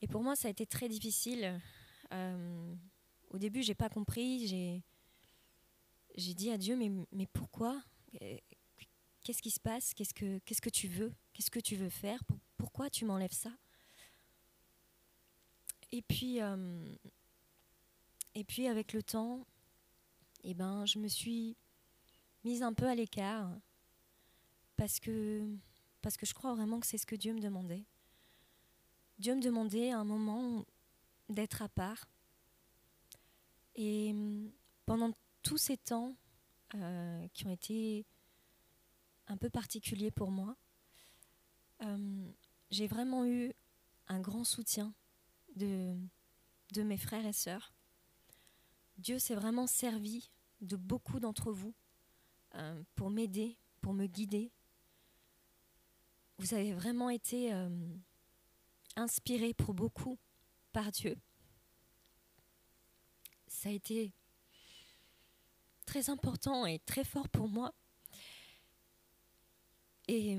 Et 0.00 0.08
pour 0.08 0.22
moi, 0.22 0.34
ça 0.34 0.48
a 0.48 0.50
été 0.50 0.66
très 0.66 0.88
difficile. 0.88 1.60
Euh, 2.12 2.74
au 3.30 3.38
début, 3.38 3.62
j'ai 3.62 3.74
pas 3.74 3.90
compris. 3.90 4.46
J'ai 4.48 4.82
j'ai 6.16 6.34
dit 6.34 6.50
à 6.50 6.58
Dieu, 6.58 6.76
mais, 6.76 6.90
mais 7.12 7.26
pourquoi? 7.26 7.82
Qu'est-ce 9.22 9.42
qui 9.42 9.50
se 9.50 9.60
passe? 9.60 9.94
Qu'est-ce 9.94 10.14
que 10.14 10.38
qu'est-ce 10.40 10.60
que 10.60 10.70
tu 10.70 10.88
veux? 10.88 11.12
Qu'est-ce 11.32 11.50
que 11.50 11.60
tu 11.60 11.76
veux 11.76 11.88
faire? 11.88 12.22
Pourquoi 12.56 12.90
tu 12.90 13.04
m'enlèves 13.04 13.32
ça? 13.32 13.50
Et 15.92 16.02
puis 16.02 16.40
euh, 16.40 16.96
et 18.34 18.44
puis 18.44 18.66
avec 18.66 18.92
le 18.92 19.02
temps, 19.02 19.46
eh 20.42 20.54
ben, 20.54 20.86
je 20.86 20.98
me 20.98 21.08
suis 21.08 21.56
mise 22.44 22.62
un 22.62 22.72
peu 22.72 22.86
à 22.86 22.94
l'écart 22.94 23.50
parce 24.76 24.98
que 24.98 25.46
parce 26.00 26.16
que 26.16 26.26
je 26.26 26.34
crois 26.34 26.54
vraiment 26.54 26.80
que 26.80 26.86
c'est 26.86 26.98
ce 26.98 27.06
que 27.06 27.14
Dieu 27.14 27.32
me 27.32 27.40
demandait. 27.40 27.84
Dieu 29.18 29.36
me 29.36 29.42
demandait 29.42 29.92
à 29.92 29.98
un 29.98 30.04
moment 30.04 30.64
d'être 31.28 31.62
à 31.62 31.68
part. 31.68 32.08
Et 33.76 34.14
pendant 34.84 35.12
tous 35.42 35.58
ces 35.58 35.76
temps 35.76 36.16
euh, 36.74 37.28
qui 37.32 37.46
ont 37.46 37.52
été 37.52 38.04
un 39.32 39.36
peu 39.36 39.50
particuliers 39.50 40.10
pour 40.10 40.30
moi, 40.30 40.56
euh, 41.82 42.30
j'ai 42.70 42.86
vraiment 42.86 43.24
eu 43.24 43.52
un 44.08 44.20
grand 44.20 44.44
soutien 44.44 44.94
de, 45.56 45.96
de 46.72 46.82
mes 46.82 46.98
frères 46.98 47.26
et 47.26 47.32
sœurs. 47.32 47.72
Dieu 48.98 49.18
s'est 49.18 49.34
vraiment 49.34 49.66
servi 49.66 50.30
de 50.60 50.76
beaucoup 50.76 51.18
d'entre 51.18 51.50
vous 51.50 51.74
euh, 52.54 52.82
pour 52.94 53.10
m'aider, 53.10 53.56
pour 53.80 53.94
me 53.94 54.06
guider. 54.06 54.52
Vous 56.38 56.54
avez 56.54 56.74
vraiment 56.74 57.08
été 57.08 57.52
inspirés 58.96 59.54
pour 59.54 59.74
beaucoup 59.74 60.18
par 60.72 60.90
Dieu. 60.90 61.16
Ça 63.46 63.68
a 63.68 63.72
été 63.72 64.12
très 65.86 66.10
important 66.10 66.66
et 66.66 66.80
très 66.80 67.04
fort 67.04 67.28
pour 67.28 67.48
moi. 67.48 67.74
Et, 70.08 70.38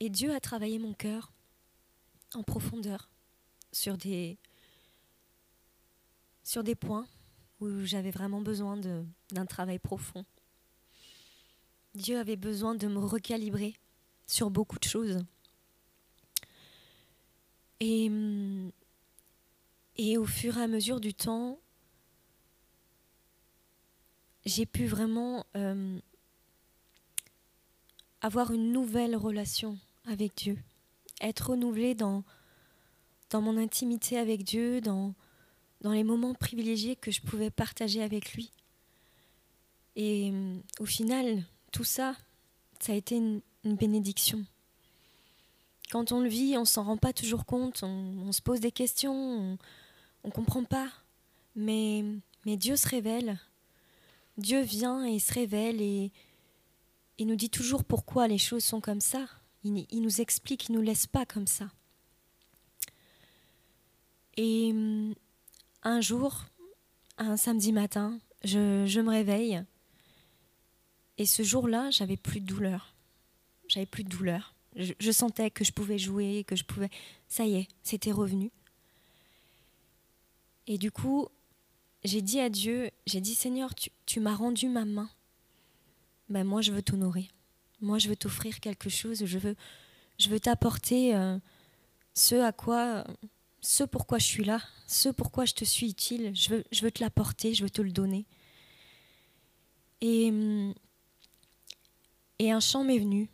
et 0.00 0.10
Dieu 0.10 0.34
a 0.34 0.40
travaillé 0.40 0.78
mon 0.78 0.94
cœur 0.94 1.32
en 2.34 2.42
profondeur 2.42 3.10
sur 3.72 3.96
des, 3.96 4.38
sur 6.42 6.62
des 6.62 6.74
points 6.74 7.06
où 7.60 7.84
j'avais 7.84 8.10
vraiment 8.10 8.40
besoin 8.40 8.76
d'un 8.76 9.46
travail 9.46 9.78
profond. 9.78 10.24
Dieu 11.94 12.18
avait 12.18 12.36
besoin 12.36 12.74
de 12.74 12.88
me 12.88 12.98
recalibrer 12.98 13.74
sur 14.26 14.50
beaucoup 14.50 14.78
de 14.78 14.84
choses. 14.84 15.24
Et, 17.80 18.10
et 19.96 20.16
au 20.18 20.24
fur 20.24 20.58
et 20.58 20.62
à 20.62 20.66
mesure 20.66 21.00
du 21.00 21.14
temps, 21.14 21.58
j'ai 24.44 24.66
pu 24.66 24.86
vraiment 24.86 25.46
euh, 25.56 26.00
avoir 28.24 28.52
une 28.52 28.72
nouvelle 28.72 29.16
relation 29.16 29.78
avec 30.06 30.34
Dieu, 30.34 30.58
être 31.20 31.50
renouvelée 31.50 31.94
dans, 31.94 32.24
dans 33.28 33.42
mon 33.42 33.58
intimité 33.58 34.16
avec 34.16 34.44
Dieu, 34.44 34.80
dans, 34.80 35.14
les 35.82 36.04
moments 36.04 36.32
privilégiés 36.32 36.96
que 36.96 37.10
je 37.10 37.20
pouvais 37.20 37.50
partager 37.50 38.02
avec 38.02 38.32
lui. 38.32 38.50
Et 39.94 40.30
euh, 40.32 40.56
au 40.80 40.86
final, 40.86 41.44
tout 41.70 41.84
ça, 41.84 42.16
ça 42.80 42.92
a 42.92 42.96
été 42.96 43.16
une, 43.16 43.42
bénédiction. 43.62 44.42
Quand 45.90 46.10
on 46.10 46.20
le 46.20 46.28
vit, 46.28 46.56
on 46.56 46.64
s'en 46.64 46.84
rend 46.84 46.96
pas 46.96 47.12
toujours 47.12 47.44
compte, 47.44 47.82
on, 47.82 48.32
se 48.32 48.40
pose 48.40 48.60
des 48.60 48.72
questions, 48.72 49.12
on 49.12 50.28
ne 50.28 50.32
comprend 50.32 50.64
pas. 50.64 50.88
Mais, 51.56 52.02
mais 52.46 52.56
Dieu 52.56 52.76
se 52.76 52.88
révèle 52.88 53.38
Dieu 54.38 54.62
vient 54.62 55.04
et 55.04 55.18
se 55.20 55.32
révèle 55.32 55.80
et, 55.80 56.10
il 57.18 57.26
nous 57.26 57.36
dit 57.36 57.50
toujours 57.50 57.84
pourquoi 57.84 58.28
les 58.28 58.38
choses 58.38 58.64
sont 58.64 58.80
comme 58.80 59.00
ça. 59.00 59.26
Il, 59.62 60.02
nous 60.02 60.20
explique, 60.20 60.68
il 60.68 60.72
ne 60.72 60.78
nous 60.78 60.82
laisse 60.82 61.06
pas 61.06 61.24
comme 61.24 61.46
ça. 61.46 61.70
Et 64.36 64.70
hum, 64.72 65.14
un 65.82 66.00
jour, 66.00 66.44
un 67.16 67.36
samedi 67.36 67.72
matin, 67.72 68.18
je, 68.42 69.00
me 69.00 69.10
réveille 69.10 69.62
et 71.16 71.26
ce 71.26 71.42
jour-là, 71.42 71.90
j'avais 71.90 72.16
plus 72.16 72.40
de 72.40 72.46
douleur. 72.46 72.94
J'avais 73.68 73.86
plus 73.86 74.04
de 74.04 74.10
douleur. 74.10 74.54
Je, 74.76 74.92
je, 74.98 75.12
sentais 75.12 75.50
que 75.50 75.64
je 75.64 75.72
pouvais 75.72 75.98
jouer, 75.98 76.44
que 76.46 76.56
je 76.56 76.64
pouvais. 76.64 76.90
Ça 77.28 77.46
y 77.46 77.54
est, 77.54 77.68
c'était 77.82 78.12
revenu. 78.12 78.50
Et 80.66 80.76
du 80.78 80.90
coup, 80.90 81.28
j'ai 82.04 82.20
dit 82.20 82.40
à 82.40 82.50
Dieu, 82.50 82.90
j'ai 83.06 83.20
dit 83.20 83.34
Seigneur, 83.34 83.74
tu, 83.74 84.20
m'as 84.20 84.34
rendu 84.34 84.68
ma 84.68 84.84
main. 84.84 85.10
Ben 86.28 86.44
moi, 86.44 86.60
je 86.60 86.72
veux 86.72 86.82
t'honorer. 86.82 87.30
Moi, 87.80 87.98
je 87.98 88.08
veux 88.08 88.16
t'offrir 88.16 88.60
quelque 88.60 88.88
chose. 88.88 89.24
Je 89.24 89.38
veux, 89.38 89.56
je 90.18 90.28
veux 90.28 90.40
t'apporter 90.40 91.14
euh, 91.14 91.38
ce 92.14 92.36
à 92.36 92.52
quoi, 92.52 93.04
ce 93.60 93.84
pourquoi 93.84 94.18
je 94.18 94.26
suis 94.26 94.44
là, 94.44 94.60
ce 94.86 95.08
pourquoi 95.08 95.44
je 95.44 95.54
te 95.54 95.64
suis 95.64 95.90
utile. 95.90 96.34
Je 96.34 96.50
veux, 96.50 96.64
je 96.72 96.82
veux 96.82 96.90
te 96.90 97.02
l'apporter, 97.02 97.54
je 97.54 97.62
veux 97.62 97.70
te 97.70 97.82
le 97.82 97.92
donner. 97.92 98.26
Et, 100.00 100.32
et 102.38 102.52
un 102.52 102.60
chant 102.60 102.84
m'est 102.84 102.98
venu. 102.98 103.28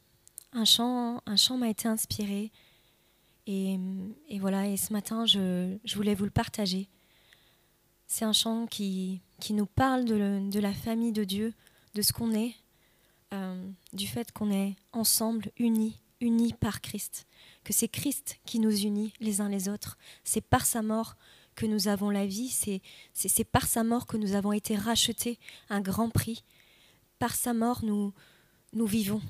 Un 0.53 0.65
chant, 0.65 1.23
un 1.27 1.37
chant 1.37 1.57
m'a 1.57 1.69
été 1.69 1.89
inspiré. 1.89 2.51
Et, 3.47 3.79
et, 4.29 4.39
voilà, 4.39 4.69
et 4.69 4.77
ce 4.77 4.93
matin, 4.93 5.27
je, 5.27 5.77
je 5.85 5.97
voulais 5.97 6.15
vous 6.15 6.25
le 6.25 6.31
partager. 6.31 6.89
C'est 8.07 8.25
un 8.25 8.33
chant 8.33 8.67
qui, 8.67 9.21
qui 9.41 9.55
nous 9.55 9.67
parle 9.67 10.05
de, 10.05 10.61
la 10.61 10.73
famille 10.73 11.13
de 11.13 11.25
Dieu, 11.25 11.55
de 11.95 12.03
ce 12.03 12.13
qu'on 12.13 12.33
est, 12.33 12.55
euh, 13.33 13.71
du 13.93 14.07
fait 14.07 14.33
qu'on 14.33 14.51
est 14.51 14.75
ensemble, 14.93 15.51
unis, 15.59 15.97
unis 16.21 16.53
par 16.53 16.81
Christ, 16.81 17.27
que 17.65 17.73
c'est 17.73 17.89
Christ 17.89 18.39
qui 18.45 18.59
nous 18.59 18.77
unit 18.77 19.13
les 19.21 19.41
uns 19.41 19.49
les 19.49 19.69
autres. 19.69 19.99
C'est 20.25 20.41
par 20.41 20.67
sa 20.67 20.83
mort 20.83 21.17
que 21.55 21.67
nous 21.67 21.89
avons 21.89 22.11
la 22.11 22.27
vie, 22.27 22.49
c'est 23.13 23.45
par 23.45 23.67
sa 23.67 23.85
mort 23.85 24.07
que 24.07 24.17
nous 24.17 24.35
avons 24.35 24.53
été 24.53 24.77
rachetés 24.77 25.39
un 25.69 25.81
grand 25.81 26.11
prix. 26.11 26.45
Par 27.19 27.35
sa 27.35 27.53
mort, 27.53 27.85
nous, 27.85 28.13
vivons, 28.87 29.21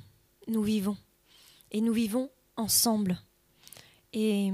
nous 0.46 0.62
vivons, 0.62 0.96
et 1.72 1.80
nous 1.80 1.92
vivons 1.92 2.30
ensemble. 2.56 3.20
Et, 4.12 4.52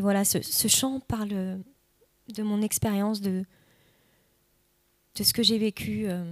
voilà, 0.00 0.24
ce, 0.24 0.42
ce 0.42 0.68
chant 0.68 1.00
parle 1.00 1.62
de 2.28 2.42
mon 2.42 2.62
expérience, 2.62 3.20
de, 3.20 3.44
de 5.14 5.22
ce 5.22 5.32
que 5.32 5.42
j'ai 5.42 5.58
vécu 5.58 6.08
euh, 6.08 6.24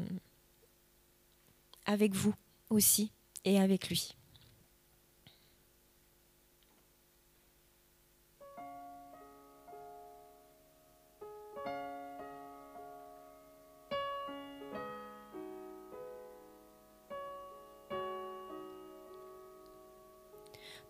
avec 1.91 2.15
vous 2.15 2.35
aussi 2.71 3.11
et 3.45 3.59
avec 3.59 3.89
lui. 3.89 4.15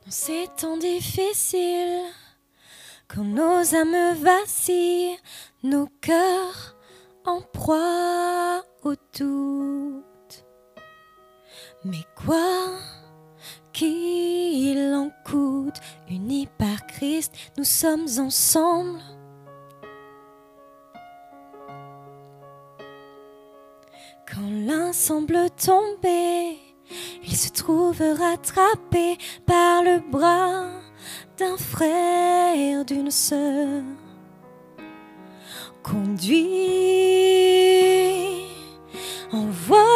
Dans 0.05 0.11
ces 0.11 0.49
temps 0.59 0.77
difficiles, 0.77 2.03
quand 3.09 3.25
nos 3.25 3.75
âmes 3.75 4.17
vacillent, 4.19 5.17
nos 5.63 5.87
cœurs 6.03 6.77
en 7.25 7.41
proie 7.41 8.63
au 8.83 8.95
doute. 9.19 10.00
Mais 11.85 12.05
quoi 12.15 12.73
qu'il 13.73 14.93
en 14.95 15.11
coûte, 15.25 15.77
unis 16.11 16.49
par 16.59 16.87
Christ, 16.87 17.33
nous 17.57 17.65
sommes 17.65 18.07
ensemble. 18.19 19.01
Quand 24.31 24.51
l'un 24.67 24.93
semble 24.93 25.49
tomber, 25.51 26.59
il 27.23 27.35
se 27.37 27.51
trouve 27.51 28.01
rattrapé 28.01 29.17
par 29.47 29.83
le 29.83 30.01
bras 30.11 30.67
d'un 31.39 31.57
frère, 31.57 32.85
d'une 32.85 33.11
sœur. 33.11 33.83
Conduit, 35.83 36.45
envoie 39.33 39.90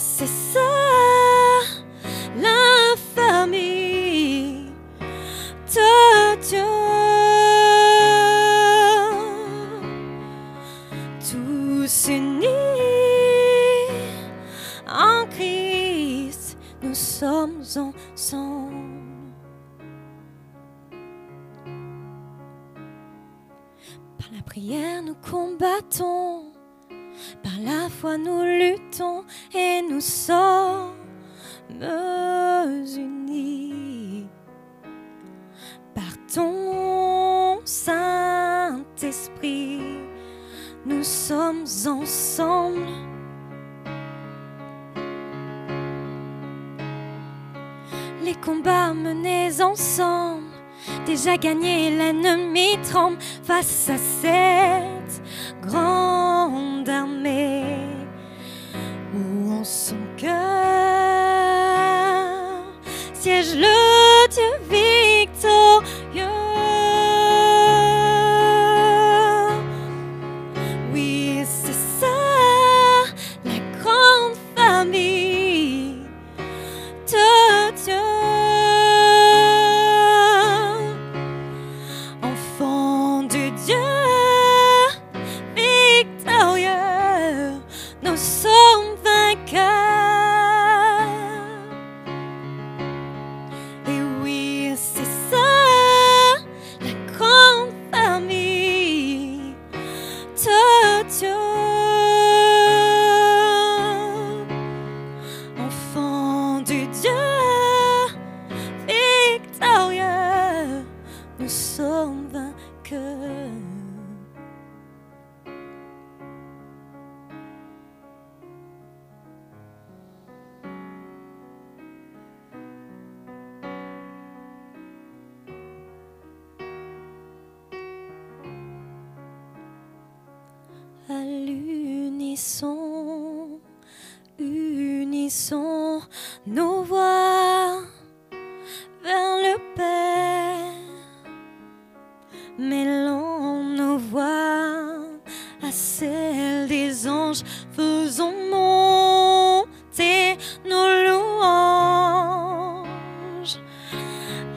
c'est 0.00 0.26
ça. 0.26 0.69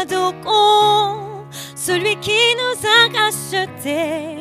Adorons 0.01 1.47
celui 1.75 2.17
qui 2.17 2.55
nous 2.57 2.87
a 2.87 3.09
rachetés. 3.19 4.40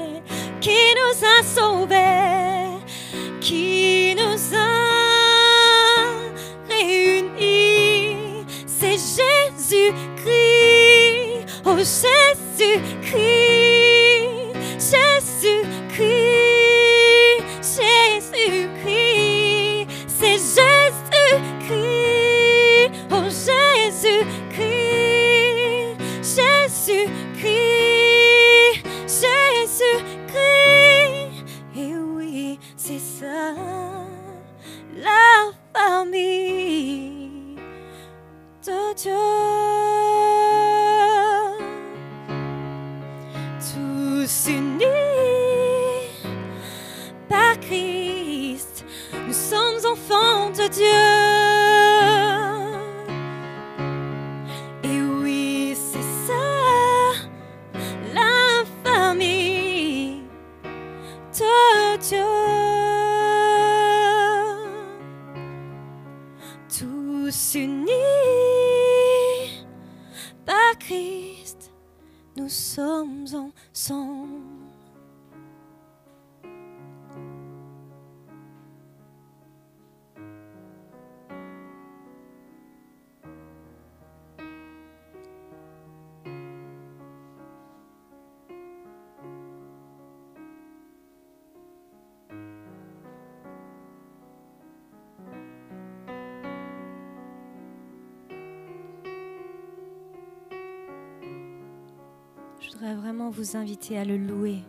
Vous 103.29 103.55
inviter 103.55 103.97
à 103.97 104.05
le 104.05 104.17
louer, 104.17 104.59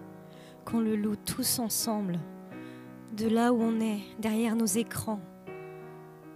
qu'on 0.65 0.81
le 0.81 0.97
loue 0.97 1.17
tous 1.17 1.59
ensemble, 1.59 2.19
de 3.17 3.29
là 3.29 3.53
où 3.53 3.63
on 3.63 3.81
est, 3.81 4.01
derrière 4.19 4.57
nos 4.57 4.67
écrans. 4.67 5.21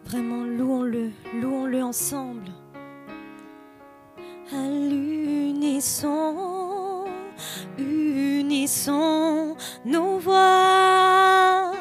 Vraiment, 0.05 0.45
louons-le, 0.45 1.11
louons-le 1.41 1.83
ensemble. 1.83 2.45
À 4.53 4.69
l'unisson, 4.69 6.35
unissons 7.79 9.57
nos 9.85 10.19
voix 10.19 11.73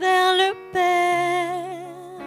vers 0.00 0.34
le 0.34 0.52
Père. 0.72 2.22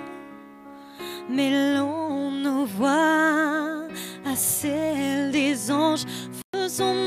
Mêlons 1.30 2.32
nos 2.32 2.66
voix 2.66 3.88
à 4.26 4.36
celles 4.36 5.32
des 5.32 5.72
anges, 5.72 6.06
faisons 6.54 7.05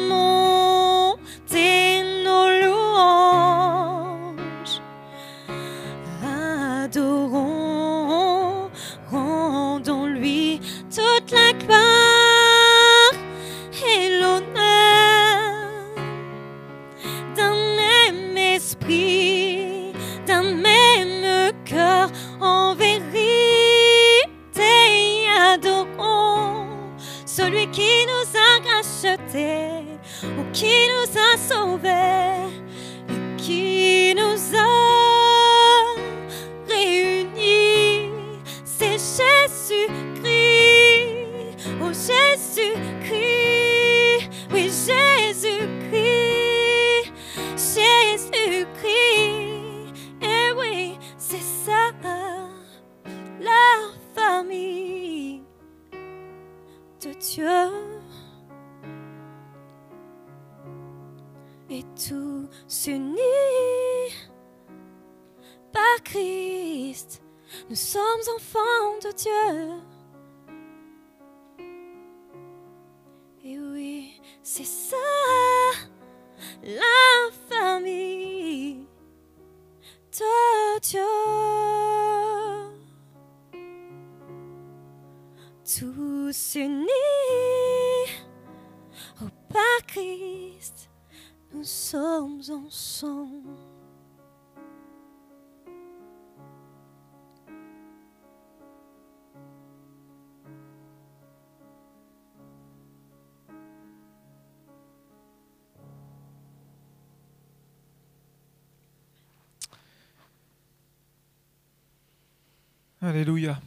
Alléluia. 113.09 113.59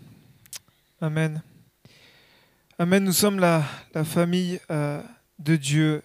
Amen. 1.02 1.42
Amen. 2.78 3.04
Nous 3.04 3.12
sommes 3.12 3.40
la, 3.40 3.64
la 3.92 4.04
famille 4.04 4.60
euh, 4.70 5.02
de 5.40 5.56
Dieu. 5.56 6.04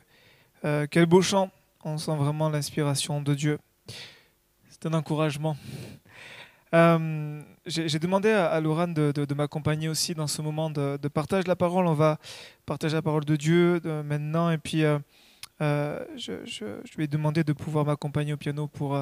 Euh, 0.65 0.87
quel 0.91 1.05
beau 1.05 1.21
chant. 1.21 1.51
On 1.85 1.99
sent 1.99 2.17
vraiment 2.17 2.49
l'inspiration 2.49 3.21
de 3.21 3.35
Dieu. 3.35 3.59
C'est 4.71 4.87
un 4.87 4.95
encouragement. 4.95 5.55
Euh, 6.73 7.43
J'ai 7.67 7.99
demandé 7.99 8.31
à, 8.31 8.59
Laurent 8.59 8.89
de, 8.89 9.35
m'accompagner 9.35 9.91
aussi 9.91 10.15
dans 10.15 10.29
ce 10.29 10.41
moment 10.41 10.71
de, 10.71 10.97
partage 11.09 11.45
de 11.45 11.51
la 11.51 11.57
parole. 11.57 11.87
On 11.87 11.93
va 11.93 12.19
partager 12.65 12.95
la 12.95 13.03
parole 13.03 13.27
de 13.27 13.37
Dieu 13.37 13.83
maintenant. 14.03 14.51
Et 14.51 14.57
puis, 14.57 14.83
je, 15.61 16.97
lui 16.97 17.05
ai 17.05 17.07
demandé 17.07 17.45
de 17.45 17.53
pouvoir 17.53 17.85
m'accompagner 17.85 18.33
au 18.33 18.39
piano 18.39 18.67
pour, 18.67 18.99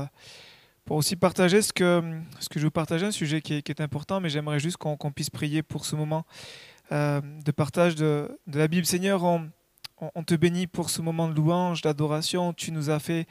pour 0.84 0.96
aussi 0.96 1.16
partager 1.16 1.62
ce 1.62 1.72
que, 1.72 2.02
ce 2.40 2.48
que 2.48 2.58
je 2.58 2.64
veux 2.64 2.70
partager, 2.70 3.06
un 3.06 3.10
sujet 3.10 3.40
qui 3.40 3.54
est, 3.54 3.80
important, 3.80 4.20
mais 4.20 4.28
j'aimerais 4.28 4.60
juste 4.60 4.76
qu'on 4.76 5.12
puisse 5.12 5.30
prier 5.30 5.62
pour 5.62 5.84
ce 5.86 5.96
moment 5.96 6.26
euh, 6.92 7.20
de 7.22 7.52
partage 7.52 7.94
de, 7.94 8.38
de 8.46 8.58
la 8.58 8.68
Bible. 8.68 8.84
Seigneur, 8.84 9.24
on, 9.24 9.48
on- 10.14 10.22
te 10.22 10.34
bénit 10.34 10.66
pour 10.66 10.90
ce 10.90 11.00
moment 11.00 11.28
de 11.28 11.34
louange, 11.34 11.80
d'adoration. 11.80 12.52
Tu 12.52 12.70
nous 12.70 12.90
as 12.90 12.98
fait 12.98 13.26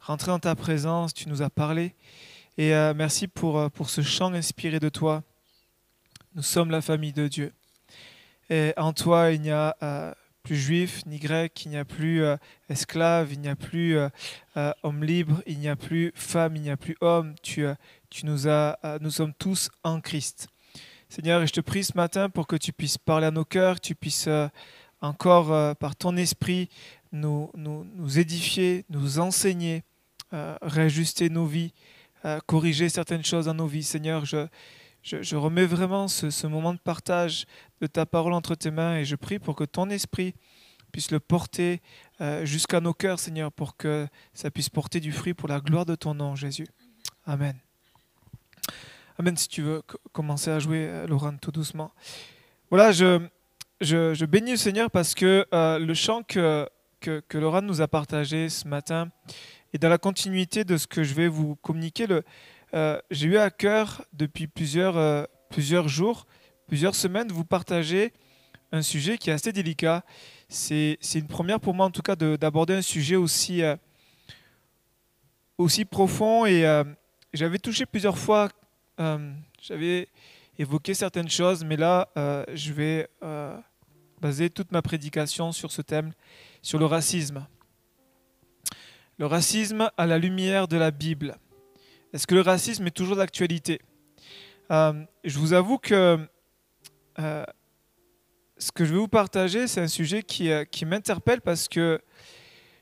rentrer 0.00 0.32
dans 0.32 0.40
ta 0.40 0.54
présence, 0.56 1.14
tu 1.14 1.28
nous 1.28 1.42
as 1.42 1.50
parlé. 1.50 1.94
Et 2.58 2.74
euh, 2.74 2.92
merci 2.94 3.28
pour, 3.28 3.58
euh, 3.58 3.68
pour 3.68 3.88
ce 3.88 4.00
chant 4.02 4.32
inspiré 4.34 4.80
de 4.80 4.88
toi. 4.88 5.22
Nous 6.34 6.42
sommes 6.42 6.70
la 6.70 6.80
famille 6.80 7.12
de 7.12 7.28
Dieu. 7.28 7.52
Et 8.50 8.72
en 8.76 8.92
toi, 8.92 9.30
il 9.30 9.40
n'y 9.40 9.50
a 9.50 9.76
plus 10.46 10.56
juif 10.56 11.04
ni 11.06 11.18
grec, 11.18 11.64
il 11.64 11.70
n'y 11.70 11.76
a 11.76 11.84
plus 11.84 12.22
euh, 12.22 12.36
esclave, 12.68 13.32
il 13.32 13.40
n'y 13.40 13.48
a 13.48 13.56
plus 13.56 13.96
euh, 13.96 14.08
euh, 14.56 14.72
homme 14.84 15.02
libre, 15.02 15.42
il 15.44 15.58
n'y 15.58 15.68
a 15.68 15.74
plus 15.74 16.12
femme, 16.14 16.54
il 16.54 16.62
n'y 16.62 16.70
a 16.70 16.76
plus 16.76 16.96
homme. 17.00 17.34
Tu, 17.42 17.66
tu 18.10 18.26
nous 18.26 18.46
as, 18.46 18.78
nous 19.00 19.10
sommes 19.10 19.34
tous 19.34 19.70
en 19.82 20.00
Christ. 20.00 20.46
Seigneur, 21.08 21.42
et 21.42 21.48
je 21.48 21.52
te 21.52 21.60
prie 21.60 21.82
ce 21.82 21.96
matin 21.96 22.30
pour 22.30 22.46
que 22.46 22.54
tu 22.54 22.72
puisses 22.72 22.96
parler 22.96 23.26
à 23.26 23.32
nos 23.32 23.44
cœurs, 23.44 23.80
tu 23.80 23.96
puisses 23.96 24.28
encore 25.00 25.76
par 25.78 25.96
ton 25.96 26.16
esprit 26.16 26.68
nous, 27.10 27.50
nous, 27.56 27.84
nous 27.96 28.20
édifier, 28.20 28.84
nous 28.88 29.18
enseigner, 29.18 29.82
réajuster 30.62 31.28
nos 31.28 31.46
vies, 31.46 31.72
corriger 32.46 32.88
certaines 32.88 33.24
choses 33.24 33.46
dans 33.46 33.54
nos 33.54 33.66
vies. 33.66 33.82
Seigneur, 33.82 34.24
je, 34.24 34.46
je, 35.06 35.36
remets 35.36 35.66
vraiment 35.66 36.08
ce, 36.08 36.46
moment 36.46 36.74
de 36.74 36.78
partage 36.78 37.46
de 37.80 37.86
ta 37.86 38.06
parole 38.06 38.32
entre 38.32 38.56
tes 38.56 38.72
mains 38.72 38.96
et 38.96 39.04
je 39.04 39.14
prie 39.14 39.38
pour 39.38 39.54
que 39.54 39.62
ton 39.62 39.88
esprit 39.88 40.34
puisse 40.90 41.12
le 41.12 41.20
porter 41.20 41.80
euh, 42.20 42.44
jusqu'à 42.44 42.80
nos 42.80 42.92
cœurs, 42.92 43.20
Seigneur, 43.20 43.52
pour 43.52 43.76
que 43.76 44.08
ça 44.34 44.50
puisse 44.50 44.68
porter 44.68 44.98
du 44.98 45.12
fruit 45.12 45.34
pour 45.34 45.48
la 45.48 45.60
gloire 45.60 45.86
de 45.86 45.94
ton 45.94 46.14
nom, 46.14 46.34
Jésus. 46.34 46.66
Amen. 47.24 47.56
Amen. 49.18 49.36
Si 49.36 49.48
tu 49.48 49.62
veux 49.62 49.82
co- 49.82 49.98
commencer 50.12 50.50
à 50.50 50.58
jouer, 50.58 50.88
euh, 50.88 51.06
Laurent, 51.06 51.36
tout 51.36 51.52
doucement. 51.52 51.92
Voilà, 52.70 52.90
je, 52.90 53.24
je, 53.80 54.24
bénis 54.24 54.52
le 54.52 54.56
Seigneur 54.56 54.90
parce 54.90 55.14
que 55.14 55.46
euh, 55.54 55.78
le 55.78 55.94
chant 55.94 56.22
que, 56.24 56.68
que, 56.98 57.20
que 57.28 57.38
Laurent 57.38 57.62
nous 57.62 57.80
a 57.80 57.86
partagé 57.86 58.48
ce 58.48 58.66
matin 58.66 59.10
est 59.72 59.78
dans 59.78 59.88
la 59.88 59.98
continuité 59.98 60.64
de 60.64 60.76
ce 60.76 60.88
que 60.88 61.04
je 61.04 61.14
vais 61.14 61.28
vous 61.28 61.54
communiquer. 61.56 62.06
Le, 62.08 62.24
euh, 62.74 62.98
J'ai 63.10 63.26
eu 63.28 63.36
à 63.38 63.50
cœur 63.50 64.04
depuis 64.12 64.46
plusieurs, 64.46 64.96
euh, 64.96 65.24
plusieurs 65.50 65.88
jours, 65.88 66.26
plusieurs 66.66 66.94
semaines, 66.94 67.28
de 67.28 67.32
vous 67.32 67.44
partager 67.44 68.12
un 68.72 68.82
sujet 68.82 69.18
qui 69.18 69.30
est 69.30 69.32
assez 69.32 69.52
délicat. 69.52 70.04
C'est 70.48 70.98
une 71.14 71.26
première 71.28 71.60
pour 71.60 71.74
moi, 71.74 71.86
en 71.86 71.90
tout 71.90 72.02
cas, 72.02 72.16
de- 72.16 72.36
d'aborder 72.36 72.74
un 72.74 72.82
sujet 72.82 73.16
aussi, 73.16 73.62
euh, 73.62 73.76
aussi 75.58 75.84
profond. 75.84 76.46
Et 76.46 76.64
j'avais 77.32 77.58
touché 77.58 77.86
plusieurs 77.86 78.18
fois, 78.18 78.48
j'avais 79.62 80.08
évoqué 80.58 80.94
certaines 80.94 81.28
choses, 81.30 81.64
mais 81.64 81.76
là, 81.76 82.08
je 82.52 82.72
vais 82.72 83.08
baser 84.20 84.50
toute 84.50 84.72
ma 84.72 84.82
prédication 84.82 85.52
sur 85.52 85.70
ce 85.72 85.82
thème, 85.82 86.12
sur 86.62 86.78
le 86.78 86.86
racisme. 86.86 87.46
Le 89.18 89.26
racisme 89.26 89.90
à 89.96 90.06
la 90.06 90.18
lumière 90.18 90.68
de 90.68 90.76
la 90.76 90.90
Bible. 90.90 91.36
Est-ce 92.16 92.26
que 92.26 92.34
le 92.34 92.40
racisme 92.40 92.86
est 92.86 92.90
toujours 92.96 93.16
d'actualité? 93.16 93.78
Euh, 94.70 95.04
Je 95.22 95.38
vous 95.38 95.52
avoue 95.52 95.76
que 95.76 96.18
euh, 97.18 97.44
ce 98.56 98.72
que 98.72 98.86
je 98.86 98.94
vais 98.94 98.98
vous 98.98 99.06
partager, 99.06 99.66
c'est 99.66 99.82
un 99.82 99.86
sujet 99.86 100.22
qui, 100.22 100.50
euh, 100.50 100.64
qui 100.64 100.86
m'interpelle 100.86 101.42
parce 101.42 101.68
que 101.68 102.00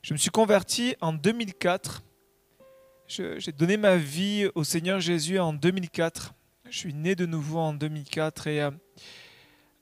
je 0.02 0.12
me 0.14 0.18
suis 0.18 0.30
converti 0.30 0.94
en 1.00 1.12
2004. 1.12 2.04
Je- 3.08 3.40
J'ai 3.40 3.50
donné 3.50 3.76
ma 3.76 3.96
vie 3.96 4.48
au 4.54 4.62
Seigneur 4.62 5.00
Jésus 5.00 5.40
en 5.40 5.52
2004. 5.52 6.32
Je 6.70 6.78
suis 6.78 6.94
né 6.94 7.16
de 7.16 7.26
nouveau 7.26 7.58
en 7.58 7.72
2004 7.74 8.46
et 8.46 8.60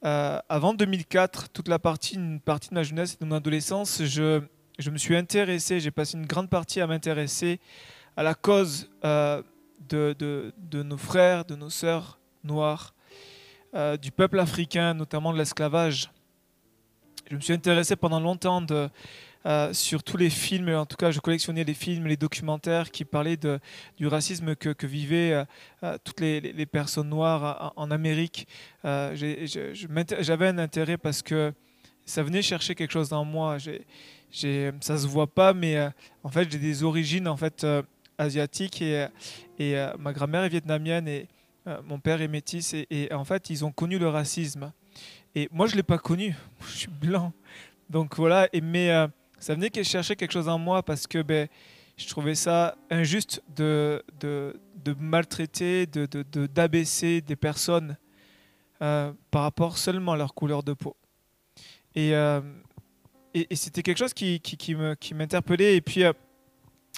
avant 0.01 0.73
2004, 0.73 1.51
toute 1.51 1.69
la 1.69 1.79
partie, 1.79 2.15
une 2.15 2.41
partie 2.41 2.71
de 2.71 2.75
ma 2.75 2.85
jeunesse 2.85 3.19
et 3.21 3.23
de 3.23 3.29
mon 3.29 3.37
adolescence, 3.37 4.03
je, 4.03 4.41
je 4.79 4.89
me 4.91 4.97
suis 4.97 5.15
intéressé, 5.15 5.79
j'ai 5.79 5.91
passé 5.91 6.17
une 6.17 6.25
grande 6.27 6.49
partie 6.49 6.81
à 6.81 6.87
m'intéresser 6.87 7.61
à 8.17 8.23
la 8.23 8.35
cause 8.35 8.89
de, 9.03 9.43
de, 9.89 10.53
de, 10.57 10.83
nos 10.83 10.97
frères, 10.97 11.45
de 11.45 11.57
nos 11.57 11.71
sœurs 11.71 12.19
noirs, 12.45 12.95
du 14.01 14.11
peuple 14.11 14.39
africain, 14.39 14.95
notamment 14.95 15.33
de 15.33 15.39
l'esclavage. 15.39 16.11
Je 17.31 17.37
me 17.37 17.41
suis 17.41 17.55
intéressé 17.55 17.97
pendant 17.97 18.21
longtemps 18.21 18.61
euh, 19.45 19.73
sur 19.73 20.05
tous 20.05 20.17
les 20.17 20.31
films, 20.31 20.69
en 20.69 20.87
tout 20.87 20.97
cas 20.97 21.11
je 21.11 21.19
collectionnais 21.19 21.65
les 21.65 21.75
films, 21.75 22.07
les 22.07 22.17
documentaires 22.17 22.91
qui 22.91 23.05
parlaient 23.05 23.39
du 23.97 24.07
racisme 24.07 24.55
que, 24.55 24.87
vivaient 24.87 25.33
euh, 25.33 25.45
euh, 25.83 25.99
toutes 26.05 26.21
les, 26.21 26.67
personnes 26.67 27.09
noires 27.09 27.73
en, 27.77 27.91
Amérique. 27.91 28.47
J'avais 28.85 30.47
un 30.47 30.59
intérêt 30.59 30.97
parce 30.97 31.23
que 31.23 31.53
ça 32.05 32.23
venait 32.23 32.43
chercher 32.43 32.75
quelque 32.75 32.93
chose 32.93 33.09
dans 33.09 33.25
moi. 33.25 33.57
J'ai, 34.31 34.73
ça 34.81 34.97
se 34.97 35.07
voit 35.07 35.27
pas, 35.27 35.53
mais 35.55 35.77
en 36.23 36.29
fait 36.29 36.51
j'ai 36.53 36.59
des 36.59 36.85
origines 36.85 37.27
en 37.27 37.37
fait 37.37 37.67
asiatiques 38.19 38.83
et, 38.83 39.07
et 39.59 39.75
ma 39.99 40.13
grand-mère 40.13 40.45
est 40.45 40.49
vietnamienne 40.49 41.09
et 41.09 41.29
mon 41.85 41.99
père 42.01 42.21
est 42.21 42.29
métis 42.29 42.75
et, 42.75 43.09
en 43.13 43.25
fait 43.25 43.51
ils 43.51 43.65
ont 43.65 43.73
connu 43.73 43.99
le 43.99 44.09
racisme. 44.09 44.73
Et 45.35 45.49
moi 45.51 45.67
je 45.67 45.77
l'ai 45.77 45.83
pas 45.83 45.99
connu, 45.99 46.35
je 46.67 46.77
suis 46.77 46.89
blanc. 46.89 47.33
Donc 47.91 48.17
voilà, 48.17 48.49
et 48.53 48.61
mais 48.61 48.91
ça 49.39 49.55
venait 49.55 49.71
chercher 49.83 50.17
quelque 50.17 50.33
chose 50.33 50.49
en 50.49 50.59
moi 50.59 50.83
parce 50.83 51.07
que 51.07 51.23
ben, 51.23 51.49
je 51.97 52.09
trouvais 52.09 52.35
ça 52.35 52.77
injuste 52.91 53.43
de, 53.55 54.03
de, 54.21 54.59
de 54.85 54.95
maltraiter, 54.99 55.87
d'abaisser 55.87 57.21
de, 57.21 57.27
des 57.27 57.37
personnes 57.37 57.97
euh, 58.83 59.13
par 59.31 59.43
rapport 59.43 59.79
seulement 59.79 60.13
à 60.13 60.17
leur 60.17 60.35
couleur 60.35 60.63
de 60.63 60.73
peau. 60.73 60.97
Et, 61.95 62.15
euh, 62.15 62.41
et, 63.35 63.55
c'était 63.55 63.83
quelque 63.83 63.99
chose 63.99 64.15
qui, 64.15 64.41
qui, 64.41 64.57
qui 64.57 65.15
m'interpellait. 65.15 65.77
Et 65.77 65.81
puis, 65.81 66.05
euh, 66.05 66.13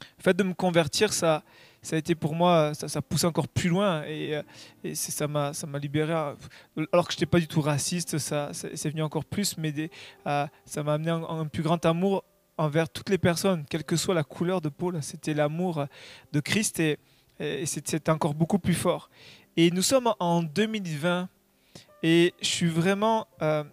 le 0.01 0.23
fait 0.23 0.35
de 0.35 0.43
me 0.43 0.55
convertir, 0.55 1.13
ça, 1.13 1.43
ça 1.83 1.97
a 1.97 1.99
été 1.99 2.15
pour 2.15 2.35
moi, 2.35 2.73
ça, 2.75 2.89
ça 2.89 3.03
poussé 3.03 3.27
encore 3.27 3.49
plus 3.49 3.69
loin. 3.69 4.05
Et, 4.07 4.41
et 4.83 4.95
ça 4.95 5.29
m'a 5.29 5.53
libéré. 5.81 6.13
Alors 6.13 7.07
que 7.07 7.13
je 7.13 7.17
n'étais 7.17 7.27
pas 7.27 7.41
du 7.41 7.47
tout 7.47 7.61
raciste, 7.61 8.19
ça, 8.19 8.51
c'est 8.53 8.89
venu 8.89 9.03
encore 9.03 9.25
plus 9.25 9.57
m'aider. 9.59 9.91
ça 10.25 10.83
m'a 10.83 10.95
amené 10.95 11.11
un, 11.11 11.23
un 11.23 11.47
plus 11.47 11.63
grand 11.63 11.85
amour 11.87 12.25
envers 12.57 12.89
toutes 12.89 13.09
les 13.09 13.19
personnes, 13.19 13.65
quelle 13.69 13.85
que 13.85 13.97
soit 13.97 14.15
la 14.15 14.25
couleur 14.25 14.61
de 14.61 14.69
peau. 14.69 14.93
C'était 15.01 15.35
l'amour 15.35 15.87
de 16.33 16.41
Christ 16.41 16.81
et, 16.81 16.99
c'était 17.67 18.11
encore 18.11 18.35
beaucoup 18.35 18.59
plus 18.59 18.75
fort. 18.75 19.11
Et 19.57 19.71
nous 19.71 19.83
sommes 19.83 20.13
en 20.21 20.43
2020 20.43 21.29
et 22.03 22.35
je 22.41 22.47
suis 22.47 22.69
vraiment, 22.69 23.27
euh, 23.43 23.65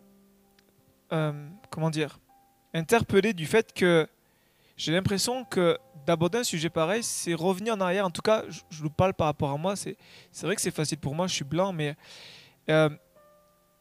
euh, 1.12 1.48
comment 1.70 1.90
dire, 1.90 2.20
interpellé 2.74 3.34
du 3.34 3.46
fait 3.46 3.72
que 3.74 4.08
j'ai 4.78 4.92
l'impression 4.92 5.46
que 5.46 5.78
d'aborder 6.06 6.40
un 6.40 6.44
sujet 6.44 6.70
pareil, 6.70 7.04
c'est 7.04 7.34
revenir 7.34 7.76
en 7.76 7.82
arrière. 7.82 8.06
En 8.06 8.12
tout 8.12 8.22
cas, 8.22 8.44
je, 8.50 8.82
vous 8.82 8.90
parle 8.90 9.14
par 9.14 9.28
rapport 9.28 9.52
à 9.52 9.58
moi. 9.58 9.76
C'est 9.76 9.98
vrai 10.42 10.56
que 10.56 10.62
c'est 10.62 10.76
facile 10.76 10.98
pour 10.98 11.16
moi, 11.16 11.28
je 11.28 11.34
suis 11.34 11.46
blanc, 11.46 11.74
mais 11.74 11.96
euh, 12.70 12.90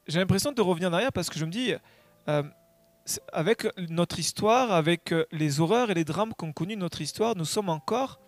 j'ai 0.07 0.19
l'impression 0.19 0.53
de 0.53 0.63
revenir 0.63 0.91
en 0.91 0.93
arrière 0.93 1.13
parce 1.13 1.31
que 1.31 1.39
je 1.39 1.45
me 1.45 1.51
dis, 1.51 1.75
avec 3.33 3.67
notre 3.89 4.19
histoire, 4.19 4.73
avec 4.73 5.13
euh, 5.13 5.25
les 5.33 5.61
horreurs 5.61 5.91
et 5.91 5.95
les 5.95 6.05
drames 6.05 6.33
qu'ont 6.37 6.53
connus 6.53 6.77
notre 6.77 7.01
histoire, 7.01 7.37
nous 7.37 7.45
sommes 7.45 7.69
encore 7.69 8.21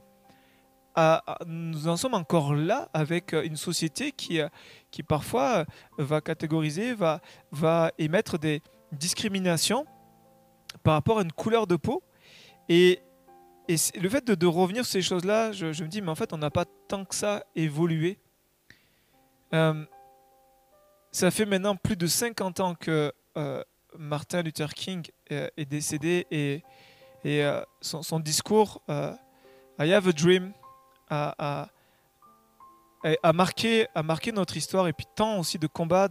nous 1.47 1.89
en 1.89 1.97
sommes 1.97 2.13
encore 2.13 2.55
là 2.55 2.91
avec 2.93 3.33
euh, 3.33 3.45
une 3.45 3.57
société 3.57 4.13
qui, 4.13 4.41
euh, 4.41 4.49
qui 4.91 5.03
parfois 5.03 5.65
va 5.97 6.21
catégoriser, 6.21 6.93
va, 6.93 7.23
va 7.51 7.93
émettre 7.97 8.39
des 8.39 8.61
discriminations 8.93 9.87
par 10.83 10.93
rapport 10.93 11.19
à 11.19 11.23
une 11.23 11.33
couleur 11.33 11.67
de 11.67 11.77
peau. 11.77 12.03
Et, 12.69 13.01
et 13.69 13.77
le 13.99 14.09
fait 14.09 14.25
de, 14.25 14.47
revenir 14.47 14.85
sur 14.85 14.93
ces 14.93 15.03
choses-là, 15.03 15.53
je, 15.53 15.67
me 15.67 15.89
dis, 15.89 16.03
mais 16.03 16.11
en 16.11 16.15
fait, 16.15 16.33
on 16.33 16.39
n'a 16.39 16.51
pas 16.51 16.65
tant 16.89 17.05
que 17.05 17.15
ça 17.15 17.45
évolué. 17.55 18.19
ça 19.51 21.31
fait 21.31 21.47
maintenant 21.47 21.77
plus 21.77 21.97
de 21.97 22.07
50 22.07 22.61
ans 22.61 22.75
que 22.75 23.13
Martin 23.99 24.43
Luther 24.43 24.73
King 24.75 25.07
euh, 25.31 25.49
est 25.57 25.65
décédé 25.65 26.27
et, 26.31 26.63
euh, 27.27 27.63
son, 27.81 28.21
discours 28.21 28.83
euh, 28.89 29.15
I 29.79 29.93
Have 29.93 30.09
a 30.09 30.13
Dream 30.13 30.53
a, 31.09 31.69
marqué, 33.33 33.87
notre 34.33 34.57
histoire 34.57 34.89
et 34.89 34.93
puis 34.93 35.07
tant 35.15 35.39
aussi 35.39 35.59
de 35.59 35.67
combats 35.67 36.09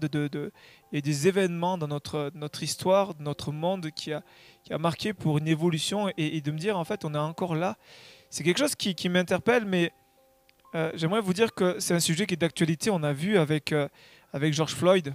et 0.91 1.01
des 1.01 1.27
événements 1.27 1.77
dans 1.77 1.87
notre, 1.87 2.31
notre 2.33 2.63
histoire, 2.63 3.13
notre 3.19 3.51
monde 3.51 3.91
qui 3.91 4.13
a, 4.13 4.23
qui 4.63 4.73
a 4.73 4.77
marqué 4.77 5.13
pour 5.13 5.37
une 5.37 5.47
évolution 5.47 6.09
et, 6.17 6.41
de 6.41 6.51
me 6.51 6.57
dire 6.57 6.77
en 6.77 6.83
fait 6.83 7.05
on 7.05 7.13
est 7.13 7.17
encore 7.17 7.55
là. 7.55 7.77
C'est 8.29 8.43
quelque 8.43 8.59
chose 8.59 8.75
qui, 8.75 9.09
m'interpelle 9.09 9.65
mais 9.65 9.91
j'aimerais 10.93 11.21
vous 11.21 11.33
dire 11.33 11.53
que 11.53 11.79
c'est 11.79 11.93
un 11.93 11.99
sujet 11.99 12.25
qui 12.25 12.35
est 12.35 12.37
d'actualité. 12.37 12.89
On 12.89 13.03
a 13.03 13.13
vu 13.13 13.37
avec, 13.37 13.73
avec 14.33 14.53
George 14.53 14.73
Floyd 14.73 15.13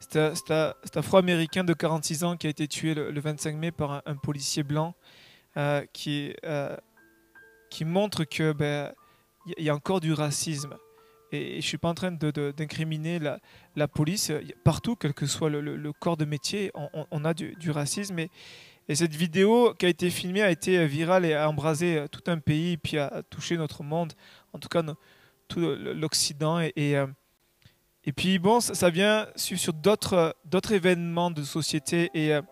c'est 0.00 0.50
un 0.50 0.74
afro-américain 0.94 1.64
de 1.64 1.72
46 1.72 2.24
ans 2.24 2.36
qui 2.36 2.46
a 2.46 2.50
été 2.50 2.68
tué 2.68 2.94
le, 2.94 3.18
25 3.18 3.56
mai 3.56 3.70
par 3.70 4.02
un, 4.04 4.16
policier 4.16 4.62
blanc 4.62 4.94
euh, 5.56 5.84
qui, 5.92 6.34
euh, 6.44 6.76
qui 7.70 7.84
montre 7.84 8.24
que 8.24 8.52
ben, 8.52 8.92
y, 9.46 9.70
a 9.70 9.74
encore 9.74 10.00
du 10.00 10.12
racisme. 10.12 10.76
Et, 11.32 11.52
je 11.52 11.56
ne 11.56 11.60
suis 11.62 11.78
pas 11.78 11.88
en 11.88 11.94
train 11.94 12.12
d'incriminer 12.12 13.18
la, 13.18 13.38
la, 13.76 13.88
police. 13.88 14.30
Partout, 14.64 14.96
quel 14.96 15.14
que 15.14 15.26
soit 15.26 15.50
le, 15.50 15.92
corps 15.92 16.16
de 16.16 16.24
métier, 16.24 16.70
on, 17.10 17.24
a 17.24 17.34
du, 17.34 17.70
racisme. 17.70 18.18
Et, 18.18 18.30
et, 18.88 18.94
cette 18.94 19.14
vidéo 19.14 19.74
qui 19.78 19.86
a 19.86 19.88
été 19.88 20.10
filmée 20.10 20.42
a 20.42 20.50
été 20.50 20.86
virale 20.86 21.24
et 21.24 21.34
a 21.34 21.48
embrasé 21.48 22.04
tout 22.10 22.22
un 22.26 22.38
pays, 22.38 22.76
puis 22.76 22.98
a 22.98 23.22
touché 23.30 23.56
notre 23.56 23.82
monde, 23.82 24.12
en 24.52 24.58
tout 24.58 24.68
cas 24.68 24.82
tout 25.48 25.60
l'Occident. 25.60 26.60
Et, 26.60 26.72
et 26.76 26.96
euh, 26.96 27.06
et 28.04 28.12
puis 28.12 28.38
bon, 28.38 28.60
ça, 28.60 28.90
vient 28.90 29.28
sur, 29.36 29.72
d'autres, 29.72 30.34
d'autres 30.44 30.72
événements 30.72 31.30
de 31.30 31.42
société. 31.44 32.10
Et, 32.14 32.34
euh, 32.34 32.42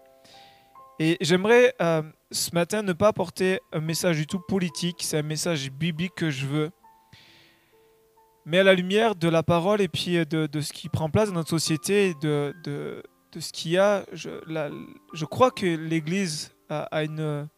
et 1.01 1.17
j'aimerais 1.21 1.75
euh, 1.83 2.03
ce 2.31 2.55
matin 2.55 2.83
ne 2.83 2.93
pas 2.93 3.09
apporter 3.09 3.59
un 3.73 3.81
message 3.81 4.17
du 4.17 4.27
tout 4.27 4.39
politique, 4.39 4.99
c'est 5.01 5.19
un 5.19 5.23
message 5.23 5.71
biblique 5.73 6.15
que 6.15 6.31
je 6.31 6.47
veux. 6.47 6.71
Mais 8.47 8.59
à 8.59 8.63
la 8.63 8.75
lumière 8.75 9.15
de 9.15 9.29
la 9.29 9.43
parole 9.43 9.81
et 9.81 9.89
puis 9.89 10.25
de, 10.27 10.47
de 10.47 10.61
ce 10.61 10.73
qui 10.73 10.89
prend 10.89 11.11
place 11.11 11.29
dans 11.29 11.35
notre 11.35 11.51
société, 11.51 12.15
de, 12.23 12.55
de, 12.65 13.03
ce 13.39 13.53
qu'il 13.53 13.73
y 13.73 13.79
a, 13.79 14.05
je, 14.13 14.31
je 15.13 15.25
crois 15.25 15.51
que 15.51 15.67
l'Église 15.67 16.53
a, 16.69 16.83
a, 16.85 17.05
une, 17.05 17.49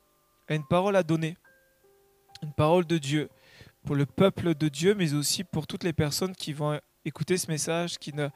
une 0.48 0.66
parole 0.66 0.96
à 0.96 1.02
donner. 1.02 1.36
Une 2.42 2.52
parole 2.52 2.84
de 2.84 2.98
Dieu 2.98 3.28
pour 3.84 3.96
le 3.96 4.06
peuple 4.06 4.54
de 4.54 4.68
Dieu, 4.68 4.94
mais 4.94 5.14
aussi 5.14 5.44
pour 5.44 5.66
toutes 5.66 5.84
les 5.84 5.92
personnes 5.92 6.34
qui 6.34 6.52
vont 6.52 6.78
écouter 7.04 7.36
ce 7.36 7.50
message, 7.50 7.98
qui 7.98 8.12
ne, 8.12 8.28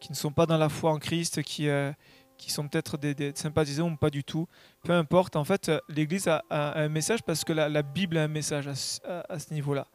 qui 0.00 0.10
ne 0.10 0.16
sont 0.16 0.32
pas 0.32 0.46
dans 0.46 0.58
la 0.58 0.68
foi 0.68 0.92
en 0.92 0.98
Christ, 0.98 1.42
qui, 1.42 1.68
euh, 1.68 1.92
qui 2.36 2.50
sont 2.50 2.68
peut-être 2.68 2.98
des, 2.98 3.32
sympathisants 3.34 3.90
ou 3.90 3.96
pas 3.96 4.10
du 4.10 4.24
tout. 4.24 4.46
Peu 4.82 4.92
importe, 4.92 5.36
en 5.36 5.44
fait, 5.44 5.70
l'Église 5.88 6.28
a, 6.28 6.42
un 6.50 6.88
message 6.88 7.22
parce 7.22 7.44
que 7.44 7.52
la, 7.52 7.82
Bible 7.82 8.18
a 8.18 8.24
un 8.24 8.28
message 8.28 8.68
à, 8.68 9.38
ce 9.38 9.54
niveau-là. 9.54 9.86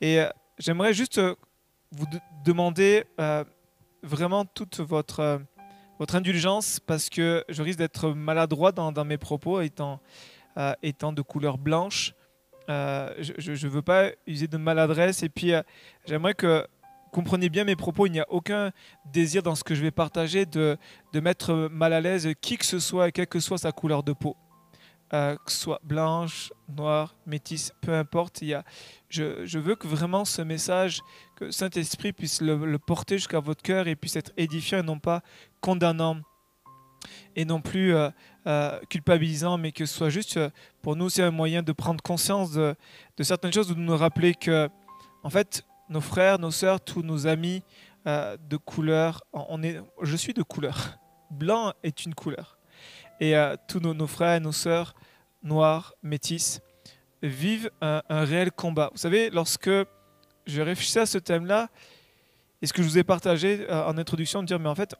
Et 0.00 0.20
euh, 0.20 0.28
j'aimerais 0.58 0.94
juste 0.94 1.18
euh, 1.18 1.34
vous 1.92 2.06
demander 2.44 3.04
vraiment 4.02 4.44
toute 4.44 4.80
votre, 4.80 5.40
votre 5.98 6.14
indulgence 6.14 6.80
parce 6.80 7.08
que 7.08 7.44
je 7.48 7.62
risque 7.62 7.78
d'être 7.78 8.10
maladroit 8.10 8.72
dans, 8.72 8.92
dans, 8.92 9.06
mes 9.06 9.16
propos 9.16 9.62
étant, 9.62 10.00
étant 10.82 11.14
de 11.14 11.22
couleur 11.22 11.56
blanche. 11.56 12.14
je 12.68 13.50
ne 13.50 13.70
veux 13.70 13.80
pas 13.80 14.10
user 14.26 14.48
de 14.48 14.58
maladresse 14.58 15.22
et 15.22 15.30
puis 15.30 15.52
j'aimerais 16.06 16.34
que 16.34 16.66
comprenez 17.10 17.48
bien 17.48 17.64
mes 17.64 17.76
propos, 17.76 18.06
il 18.06 18.12
n'y 18.12 18.20
a 18.20 18.26
aucun 18.28 18.70
désir 19.12 19.42
dans 19.42 19.54
ce 19.54 19.64
que 19.64 19.74
je 19.74 19.82
vais 19.82 19.90
partager 19.90 20.46
de, 20.46 20.76
de 21.12 21.20
mettre 21.20 21.68
mal 21.70 21.92
à 21.92 22.00
l'aise 22.00 22.28
qui 22.40 22.58
que 22.58 22.66
ce 22.66 22.78
soit, 22.78 23.10
quelle 23.10 23.26
que 23.26 23.40
soit 23.40 23.58
sa 23.58 23.72
couleur 23.72 24.02
de 24.02 24.12
peau. 24.12 24.36
Euh, 25.14 25.36
que 25.36 25.50
ce 25.50 25.56
soit 25.56 25.80
blanche, 25.84 26.52
noire, 26.68 27.14
métisse, 27.24 27.72
peu 27.80 27.94
importe. 27.94 28.42
Il 28.42 28.48
y 28.48 28.54
a, 28.54 28.62
je, 29.08 29.46
je, 29.46 29.58
veux 29.58 29.74
que 29.74 29.86
vraiment 29.86 30.26
ce 30.26 30.42
message, 30.42 31.00
que 31.36 31.50
Saint-Esprit 31.50 32.12
puisse 32.12 32.42
le, 32.42 32.76
porter 32.78 33.16
jusqu'à 33.16 33.40
votre 33.40 33.62
cœur 33.62 33.88
et 33.88 33.96
puisse 33.96 34.16
être 34.16 34.32
édifiant 34.36 34.80
et 34.80 34.82
non 34.82 34.98
pas 34.98 35.22
condamnant 35.62 36.18
et 37.36 37.46
non 37.46 37.62
plus 37.62 37.94
euh, 37.94 38.10
euh, 38.46 38.78
culpabilisant, 38.90 39.56
mais 39.56 39.72
que 39.72 39.86
ce 39.86 39.94
soit 39.94 40.10
juste 40.10 40.38
pour 40.82 40.94
nous, 40.94 41.08
c'est 41.08 41.22
un 41.22 41.30
moyen 41.30 41.62
de 41.62 41.72
prendre 41.72 42.02
conscience 42.02 42.52
de, 42.52 42.74
de 43.16 43.22
certaines 43.22 43.52
choses, 43.52 43.68
de 43.68 43.74
nous 43.74 43.96
rappeler 43.96 44.34
que, 44.34 44.68
en 45.22 45.30
fait, 45.30 45.64
nos 45.88 46.02
frères, 46.02 46.38
nos 46.38 46.50
sœurs, 46.50 46.82
tous 46.82 47.02
nos 47.02 47.26
amis 47.26 47.62
de 48.06 48.56
couleur. 48.56 49.22
On 49.32 49.62
est, 49.62 49.80
je 50.02 50.16
suis 50.16 50.32
de 50.32 50.42
couleur. 50.42 50.98
Blanc 51.30 51.72
est 51.82 52.06
une 52.06 52.14
couleur. 52.14 52.57
Et 53.20 53.36
euh, 53.36 53.56
tous 53.66 53.80
nos, 53.80 54.06
frères 54.06 54.36
et 54.36 54.40
nos 54.40 54.52
sœurs 54.52 54.94
noirs, 55.42 55.94
métis, 56.02 56.60
vivent 57.22 57.70
un, 57.80 58.02
réel 58.08 58.52
combat. 58.52 58.90
Vous 58.92 58.98
savez, 58.98 59.30
lorsque 59.30 59.70
je 60.46 60.62
réfléchissais 60.62 61.00
à 61.00 61.06
ce 61.06 61.18
thème-là, 61.18 61.68
et 62.60 62.66
ce 62.66 62.72
que 62.72 62.82
je 62.82 62.88
vous 62.88 62.98
ai 62.98 63.04
partagé 63.04 63.66
euh, 63.68 63.86
en 63.86 63.98
introduction, 63.98 64.42
de 64.42 64.46
dire, 64.46 64.58
mais 64.58 64.68
en 64.68 64.74
fait, 64.74 64.94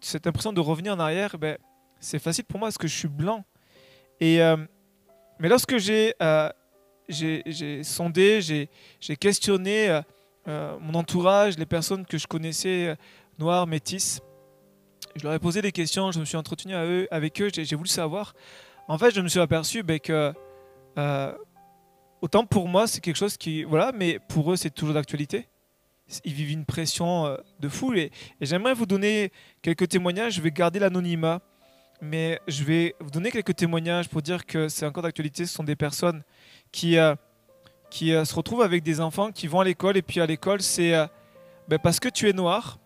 cette 0.00 0.26
impression 0.26 0.52
de 0.52 0.60
revenir 0.60 0.94
en 0.94 0.98
arrière, 0.98 1.36
ben, 1.38 1.58
c'est 2.00 2.18
facile 2.18 2.44
pour 2.44 2.58
moi 2.58 2.68
parce 2.68 2.78
que 2.78 2.88
je 2.88 2.96
suis 2.96 3.08
blanc. 3.08 3.44
Et, 4.20 4.38
mais 5.38 5.48
lorsque 5.48 5.76
j'ai 5.78 6.14
j'ai 7.08 7.82
sondé, 7.84 8.40
j'ai 8.40 9.16
questionné 9.16 10.00
mon 10.46 10.94
entourage, 10.94 11.58
les 11.58 11.66
personnes 11.66 12.04
que 12.04 12.18
je 12.18 12.26
connaissais, 12.26 12.96
noires, 13.38 13.66
métisses, 13.66 14.20
je 15.16 15.24
leur 15.24 15.32
ai 15.34 15.38
posé 15.38 15.62
des 15.62 15.72
questions, 15.72 16.12
je 16.12 16.20
me 16.20 16.24
suis 16.24 16.36
entretenu 16.36 16.74
avec 17.10 17.40
eux, 17.40 17.50
j'ai 17.52 17.76
voulu 17.76 17.88
savoir. 17.88 18.34
En 18.88 18.98
fait, 18.98 19.14
je 19.14 19.20
me 19.20 19.28
suis 19.28 19.40
aperçu 19.40 19.82
ben, 19.82 19.98
que 19.98 20.32
autant 22.20 22.44
pour 22.44 22.68
moi, 22.68 22.86
c'est 22.86 23.00
quelque 23.00 23.16
chose 23.16 23.36
qui. 23.36 23.64
Voilà, 23.64 23.92
mais 23.92 24.18
pour 24.28 24.52
eux, 24.52 24.56
c'est 24.56 24.70
toujours 24.70 24.94
d'actualité. 24.94 25.48
Ils 26.24 26.32
vivent 26.32 26.52
une 26.52 26.64
pression 26.64 27.26
euh, 27.26 27.36
de 27.60 27.68
fou. 27.68 27.92
Et, 27.94 28.10
j'aimerais 28.40 28.74
vous 28.74 28.86
donner 28.86 29.32
quelques 29.62 29.88
témoignages. 29.88 30.34
Je 30.34 30.40
vais 30.40 30.50
garder 30.50 30.78
l'anonymat, 30.78 31.40
mais 32.00 32.40
je 32.46 32.64
vais 32.64 32.94
vous 33.00 33.10
donner 33.10 33.30
quelques 33.30 33.56
témoignages 33.56 34.08
pour 34.08 34.22
dire 34.22 34.46
que 34.46 34.68
c'est 34.68 34.86
encore 34.86 35.02
d'actualité. 35.02 35.46
Ce 35.46 35.54
sont 35.54 35.64
des 35.64 35.76
personnes 35.76 36.22
qui, 36.70 36.98
euh, 36.98 37.14
qui 37.90 38.14
euh, 38.14 38.24
se 38.24 38.34
retrouvent 38.34 38.62
avec 38.62 38.82
des 38.82 39.00
enfants 39.00 39.32
qui 39.32 39.46
vont 39.46 39.60
à 39.60 39.64
l'école. 39.64 39.96
Et 39.96 40.02
puis 40.02 40.20
à 40.20 40.26
l'école, 40.26 40.62
c'est 40.62 40.92
ben, 41.68 41.78
parce 41.78 41.98
que 41.98 42.08
tu 42.08 42.28
es 42.28 42.32
noir, 42.32 42.78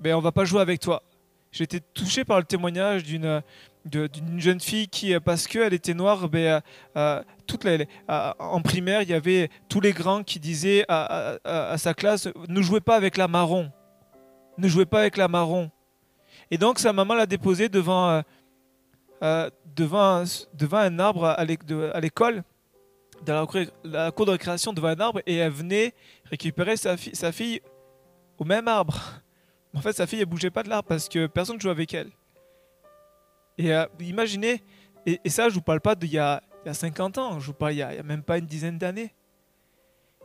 ben, 0.00 0.14
on 0.14 0.20
va 0.20 0.32
pas 0.32 0.44
jouer 0.44 0.62
avec 0.62 0.80
toi. 0.80 1.02
J'ai 1.50 1.64
été 1.64 1.80
touché 1.80 2.24
par 2.24 2.38
le 2.38 2.44
témoignage 2.44 3.04
d'une 3.04 3.42
d'une 3.88 4.40
jeune 4.40 4.60
fille 4.60 4.88
qui, 4.88 5.14
euh, 5.14 5.20
parce 5.20 5.46
qu'elle 5.46 5.72
était 5.72 5.94
noire, 5.94 6.28
ben, 6.28 6.38
euh, 6.38 6.60
euh, 6.96 7.22
toute 7.46 7.66
en 8.08 8.60
primaire, 8.60 9.02
il 9.02 9.08
y 9.08 9.14
avait 9.14 9.48
tous 9.68 9.80
les 9.80 9.92
grands 9.92 10.22
qui 10.22 10.38
disaient 10.38 10.84
à, 10.88 11.38
sa 11.78 11.94
classe 11.94 12.28
ne 12.48 12.62
jouez 12.62 12.80
pas 12.80 12.96
avec 12.96 13.16
la 13.16 13.28
marron. 13.28 13.70
Ne 14.58 14.68
jouez 14.68 14.86
pas 14.86 15.00
avec 15.00 15.16
la 15.16 15.28
marron. 15.28 15.70
Et 16.50 16.58
donc 16.58 16.78
sa 16.78 16.92
maman 16.92 17.14
l'a 17.14 17.26
déposée 17.26 17.68
devant, 17.68 18.22
devant, 19.74 20.24
devant 20.54 20.78
un 20.78 20.98
arbre 20.98 21.24
à 21.24 21.44
l'école, 22.00 22.42
dans 23.24 23.48
la, 23.84 24.10
cour 24.10 24.26
de 24.26 24.32
récréation, 24.32 24.74
devant 24.74 24.88
un 24.88 25.00
arbre, 25.00 25.22
et 25.26 25.36
elle 25.36 25.52
venait 25.52 25.94
récupérer 26.26 26.76
sa, 26.76 26.96
sa 27.14 27.32
fille 27.32 27.60
au 28.36 28.44
même 28.44 28.68
arbre. 28.68 29.00
En 29.78 29.80
fait, 29.80 29.92
sa 29.92 30.08
fille, 30.08 30.18
elle 30.18 30.26
bougeait 30.26 30.50
pas 30.50 30.64
de 30.64 30.68
l'arbre 30.68 30.88
parce 30.88 31.08
que 31.08 31.28
personne 31.28 31.54
ne 31.54 31.60
jouait 31.60 31.70
avec 31.70 31.94
elle. 31.94 32.10
Et 33.58 33.72
euh, 33.72 33.86
imaginez, 34.00 34.64
et, 35.06 35.30
ça, 35.30 35.48
je 35.48 35.54
vous 35.54 35.62
parle 35.62 35.80
pas 35.80 35.94
d'il 35.94 36.10
y 36.10 36.18
a, 36.18 36.42
y 36.66 36.68
a 36.68 36.74
50 36.74 37.16
ans, 37.18 37.38
je 37.38 37.46
vous 37.46 37.52
parle 37.52 37.74
il 37.74 37.78
y 37.78 37.82
a, 37.82 38.02
même 38.02 38.24
pas 38.24 38.38
une 38.38 38.46
dizaine 38.46 38.76
d'années. 38.76 39.14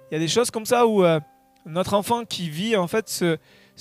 Il 0.10 0.16
y 0.16 0.18
a 0.18 0.20
des 0.20 0.28
choses 0.28 0.50
comme 0.50 0.66
ça 0.66 0.88
où 0.88 1.06
euh, 1.06 1.20
notre 1.68 1.94
enfant 1.94 2.26
qui 2.26 2.50
vit 2.50 2.76
en 2.76 2.88
fait 2.88 3.24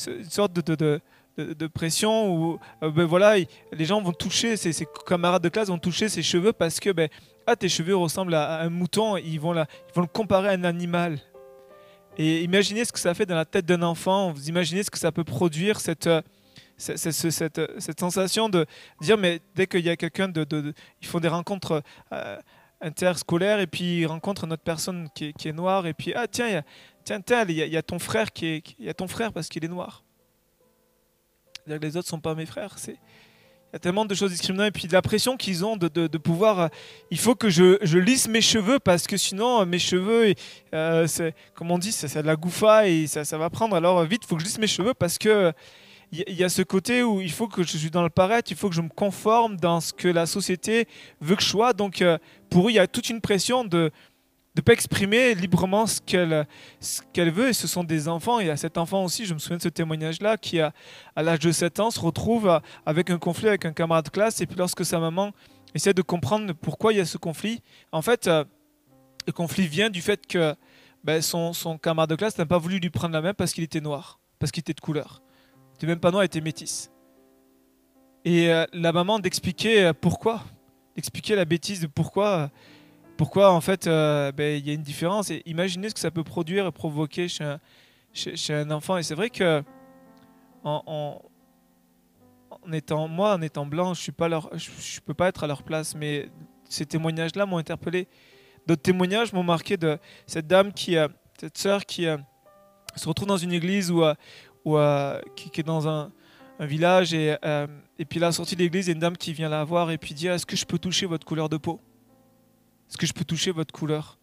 une 0.06 0.28
sorte 0.28 0.52
de, 0.52 1.00
de, 1.38 1.66
pression 1.68 2.34
où 2.34 2.58
euh, 2.82 2.90
ben 2.90 3.06
voilà, 3.06 3.36
les 3.72 3.84
gens 3.86 4.02
vont 4.02 4.12
toucher, 4.12 4.58
ses, 4.58 4.86
camarades 5.06 5.42
de 5.42 5.48
classe 5.48 5.68
vont 5.68 5.78
toucher 5.78 6.10
ses 6.10 6.22
cheveux 6.22 6.52
parce 6.52 6.80
que 6.80 6.90
ben, 6.90 7.08
ah, 7.46 7.56
tes 7.56 7.70
cheveux 7.70 7.96
ressemblent 7.96 8.34
à, 8.34 8.60
un 8.60 8.68
mouton, 8.68 9.16
ils 9.16 9.40
vont, 9.40 9.54
ils 9.54 9.94
vont 9.94 10.02
le 10.02 10.06
comparer 10.06 10.48
à 10.48 10.52
un 10.52 10.64
animal. 10.64 11.18
Et 12.18 12.42
imaginez 12.42 12.84
ce 12.84 12.92
que 12.92 12.98
ça 12.98 13.14
fait 13.14 13.26
dans 13.26 13.34
la 13.34 13.44
tête 13.44 13.64
d'un 13.64 13.82
enfant, 13.82 14.32
vous 14.32 14.48
imaginez 14.48 14.82
ce 14.82 14.90
que 14.90 14.98
ça 14.98 15.12
peut 15.12 15.24
produire, 15.24 15.80
cette, 15.80 16.08
cette, 16.76 18.00
sensation 18.00 18.48
de 18.48 18.66
dire, 19.00 19.16
mais 19.16 19.40
dès 19.54 19.66
qu'il 19.66 19.84
y 19.84 19.88
a 19.88 19.96
quelqu'un, 19.96 20.28
de, 20.28 20.74
ils 21.00 21.06
font 21.06 21.20
des 21.20 21.28
rencontres 21.28 21.82
euh, 22.12 22.38
interscolaires 22.80 23.60
et 23.60 23.66
puis 23.66 24.00
ils 24.00 24.06
rencontrent 24.06 24.44
une 24.44 24.52
autre 24.52 24.62
personne 24.62 25.08
qui 25.14 25.32
est, 25.44 25.52
noire 25.52 25.86
et 25.86 25.94
puis, 25.94 26.12
ah 26.14 26.26
tiens, 26.28 26.48
il 26.48 26.52
y 26.54 26.56
a, 26.56 26.64
tiens, 27.04 27.20
tel, 27.20 27.50
il 27.50 27.56
y, 27.56 27.76
a, 27.76 27.82
ton 27.82 27.98
frère 27.98 28.32
qui 28.32 28.46
est, 28.46 28.74
il 28.78 28.84
y 28.84 28.88
a 28.90 28.94
ton 28.94 29.08
frère 29.08 29.32
parce 29.32 29.48
qu'il 29.48 29.64
est 29.64 29.68
noir. 29.68 30.04
que 31.66 31.72
les 31.72 31.96
autres 31.96 32.08
sont 32.08 32.20
pas 32.20 32.34
mes 32.34 32.46
frères. 32.46 32.78
C'est, 32.78 32.98
il 33.72 33.76
y 33.76 33.78
a 33.78 33.78
tellement 33.78 34.04
de 34.04 34.14
choses 34.14 34.30
discriminantes 34.30 34.68
et 34.68 34.70
puis 34.70 34.86
la 34.86 35.00
pression 35.00 35.38
qu'ils 35.38 35.64
ont 35.64 35.78
de, 35.78 35.88
de, 35.88 36.18
pouvoir. 36.18 36.60
Euh, 36.60 36.68
il 37.10 37.18
faut 37.18 37.34
que 37.34 37.48
je, 37.48 37.78
je, 37.80 37.98
lisse 37.98 38.28
mes 38.28 38.42
cheveux 38.42 38.78
parce 38.78 39.06
que 39.06 39.16
sinon 39.16 39.64
mes 39.64 39.78
cheveux, 39.78 40.34
euh, 40.74 41.06
c'est, 41.06 41.34
comme 41.54 41.70
on 41.70 41.78
dit, 41.78 41.90
c'est 41.90 42.20
de 42.20 42.26
la 42.26 42.36
gouffa 42.36 42.86
et 42.86 43.06
ça, 43.06 43.24
ça 43.24 43.38
va 43.38 43.48
prendre. 43.48 43.74
Alors 43.74 44.04
vite, 44.04 44.24
il 44.24 44.28
faut 44.28 44.36
que 44.36 44.42
je 44.42 44.46
lisse 44.46 44.58
mes 44.58 44.66
cheveux 44.66 44.92
parce 44.92 45.16
que 45.16 45.54
il 46.12 46.34
y, 46.34 46.44
a 46.44 46.50
ce 46.50 46.60
côté 46.60 47.02
où 47.02 47.22
il 47.22 47.32
faut 47.32 47.48
que 47.48 47.62
je 47.62 47.78
suis 47.78 47.90
dans 47.90 48.02
le 48.02 48.10
paraître, 48.10 48.52
il 48.52 48.56
faut 48.56 48.68
que 48.68 48.74
je 48.74 48.82
me 48.82 48.90
conforme 48.90 49.56
dans 49.56 49.80
ce 49.80 49.94
que 49.94 50.08
la 50.08 50.26
société 50.26 50.86
veut 51.22 51.36
que 51.36 51.42
je 51.42 51.48
sois. 51.48 51.72
Donc 51.72 52.02
euh, 52.02 52.18
pour 52.50 52.66
eux, 52.66 52.70
il 52.70 52.74
y 52.74 52.78
a 52.78 52.86
toute 52.86 53.08
une 53.08 53.22
pression 53.22 53.64
de 53.64 53.90
ne 54.56 54.60
pas 54.60 54.72
exprimer 54.72 55.34
librement 55.34 55.86
ce 55.86 56.00
qu'elle 56.00 57.30
veut. 57.30 57.48
Et 57.48 57.52
ce 57.52 57.66
sont 57.66 57.84
des 57.84 58.08
enfants. 58.08 58.40
Et 58.40 58.50
à 58.50 58.56
cet 58.56 58.78
enfant 58.78 59.04
aussi, 59.04 59.26
je 59.26 59.34
me 59.34 59.38
souviens 59.38 59.56
de 59.56 59.62
ce 59.62 59.68
témoignage-là, 59.68 60.36
qui 60.36 60.60
à 60.60 60.72
l'âge 61.16 61.40
de 61.40 61.52
7 61.52 61.80
ans 61.80 61.90
se 61.90 62.00
retrouve 62.00 62.60
avec 62.86 63.10
un 63.10 63.18
conflit 63.18 63.48
avec 63.48 63.64
un 63.64 63.72
camarade 63.72 64.06
de 64.06 64.10
classe. 64.10 64.40
Et 64.40 64.46
puis 64.46 64.56
lorsque 64.56 64.84
sa 64.84 64.98
maman 64.98 65.32
essaie 65.74 65.94
de 65.94 66.02
comprendre 66.02 66.52
pourquoi 66.52 66.92
il 66.92 66.98
y 66.98 67.00
a 67.00 67.06
ce 67.06 67.18
conflit, 67.18 67.62
en 67.92 68.02
fait, 68.02 68.26
euh, 68.26 68.44
le 69.26 69.32
conflit 69.32 69.66
vient 69.66 69.88
du 69.88 70.02
fait 70.02 70.26
que 70.26 70.54
ben, 71.02 71.22
son, 71.22 71.52
son 71.52 71.78
camarade 71.78 72.10
de 72.10 72.16
classe 72.16 72.36
n'a 72.36 72.46
pas 72.46 72.58
voulu 72.58 72.78
lui 72.78 72.90
prendre 72.90 73.14
la 73.14 73.22
main 73.22 73.34
parce 73.34 73.52
qu'il 73.52 73.64
était 73.64 73.80
noir, 73.80 74.20
parce 74.38 74.52
qu'il 74.52 74.60
était 74.60 74.74
de 74.74 74.80
couleur 74.80 75.22
même 75.86 76.00
pas 76.00 76.10
noire, 76.10 76.22
elle 76.22 76.26
était 76.26 76.40
métisse. 76.40 76.90
Et 78.24 78.50
euh, 78.50 78.64
la 78.72 78.92
maman 78.92 79.18
d'expliquer 79.18 79.84
euh, 79.84 79.92
pourquoi, 79.92 80.44
d'expliquer 80.94 81.34
la 81.34 81.44
bêtise 81.44 81.80
de 81.80 81.86
pourquoi, 81.86 82.50
pourquoi 83.22 83.52
en 83.52 83.60
fait 83.60 83.84
ben, 83.86 84.58
il 84.58 84.66
y 84.66 84.70
a 84.70 84.72
une 84.72 84.82
différence. 84.82 85.30
Imaginez 85.46 85.90
ce 85.90 85.94
que 85.94 86.00
ça 86.00 86.10
peut 86.10 86.24
produire 86.24 86.66
et 86.66 86.72
provoquer 86.72 87.28
chez 87.28 88.52
un, 88.52 88.70
enfant. 88.72 88.96
Et 88.96 89.04
c'est 89.04 89.14
vrai 89.14 89.30
que 89.30 89.62
en, 90.64 91.20
étant 92.72 93.06
moi, 93.06 93.34
en 93.34 93.40
étant 93.40 93.64
blanc, 93.64 93.94
je 93.94 94.00
suis 94.00 95.00
peux 95.02 95.14
pas 95.14 95.28
être 95.28 95.44
à 95.44 95.46
leur 95.46 95.62
place. 95.62 95.94
Mais 95.94 96.30
ces 96.68 96.84
témoignages-là 96.84 97.46
m'ont 97.46 97.58
interpellé. 97.58 98.08
D'autres 98.66 98.82
témoignages 98.82 99.32
m'ont 99.32 99.44
marqué 99.44 99.76
de 99.76 100.00
cette 100.26 100.48
dame 100.48 100.72
qui, 100.72 100.96
cette 101.38 101.58
sœur 101.58 101.86
qui 101.86 102.08
se 102.96 103.08
retrouve 103.08 103.28
dans 103.28 103.36
une 103.36 103.52
église 103.52 103.92
ou 103.92 104.02
euh, 104.02 105.20
qui, 105.36 105.60
est 105.60 105.62
dans 105.62 105.86
un, 105.86 106.10
village 106.58 107.14
et, 107.14 107.36
euh, 107.44 107.68
puis 108.08 108.18
là, 108.18 108.32
sortie 108.32 108.56
de 108.56 108.62
l'église, 108.62 108.86
il 108.86 108.90
y 108.90 108.92
a 108.92 108.94
une 108.94 109.00
dame 109.00 109.16
qui 109.16 109.32
vient 109.32 109.48
la 109.48 109.62
voir 109.62 109.92
et 109.92 109.98
puis 109.98 110.12
dit 110.12 110.26
Est-ce 110.26 110.44
que 110.44 110.56
je 110.56 110.66
peux 110.66 110.80
toucher 110.80 111.06
votre 111.06 111.24
couleur 111.24 111.48
de 111.48 111.56
peau? 111.56 111.80
Est-ce 112.92 112.98
que 112.98 113.06
je 113.06 113.14
peux 113.14 113.24
toucher 113.24 113.52
votre 113.52 113.72
couleur? 113.72 114.18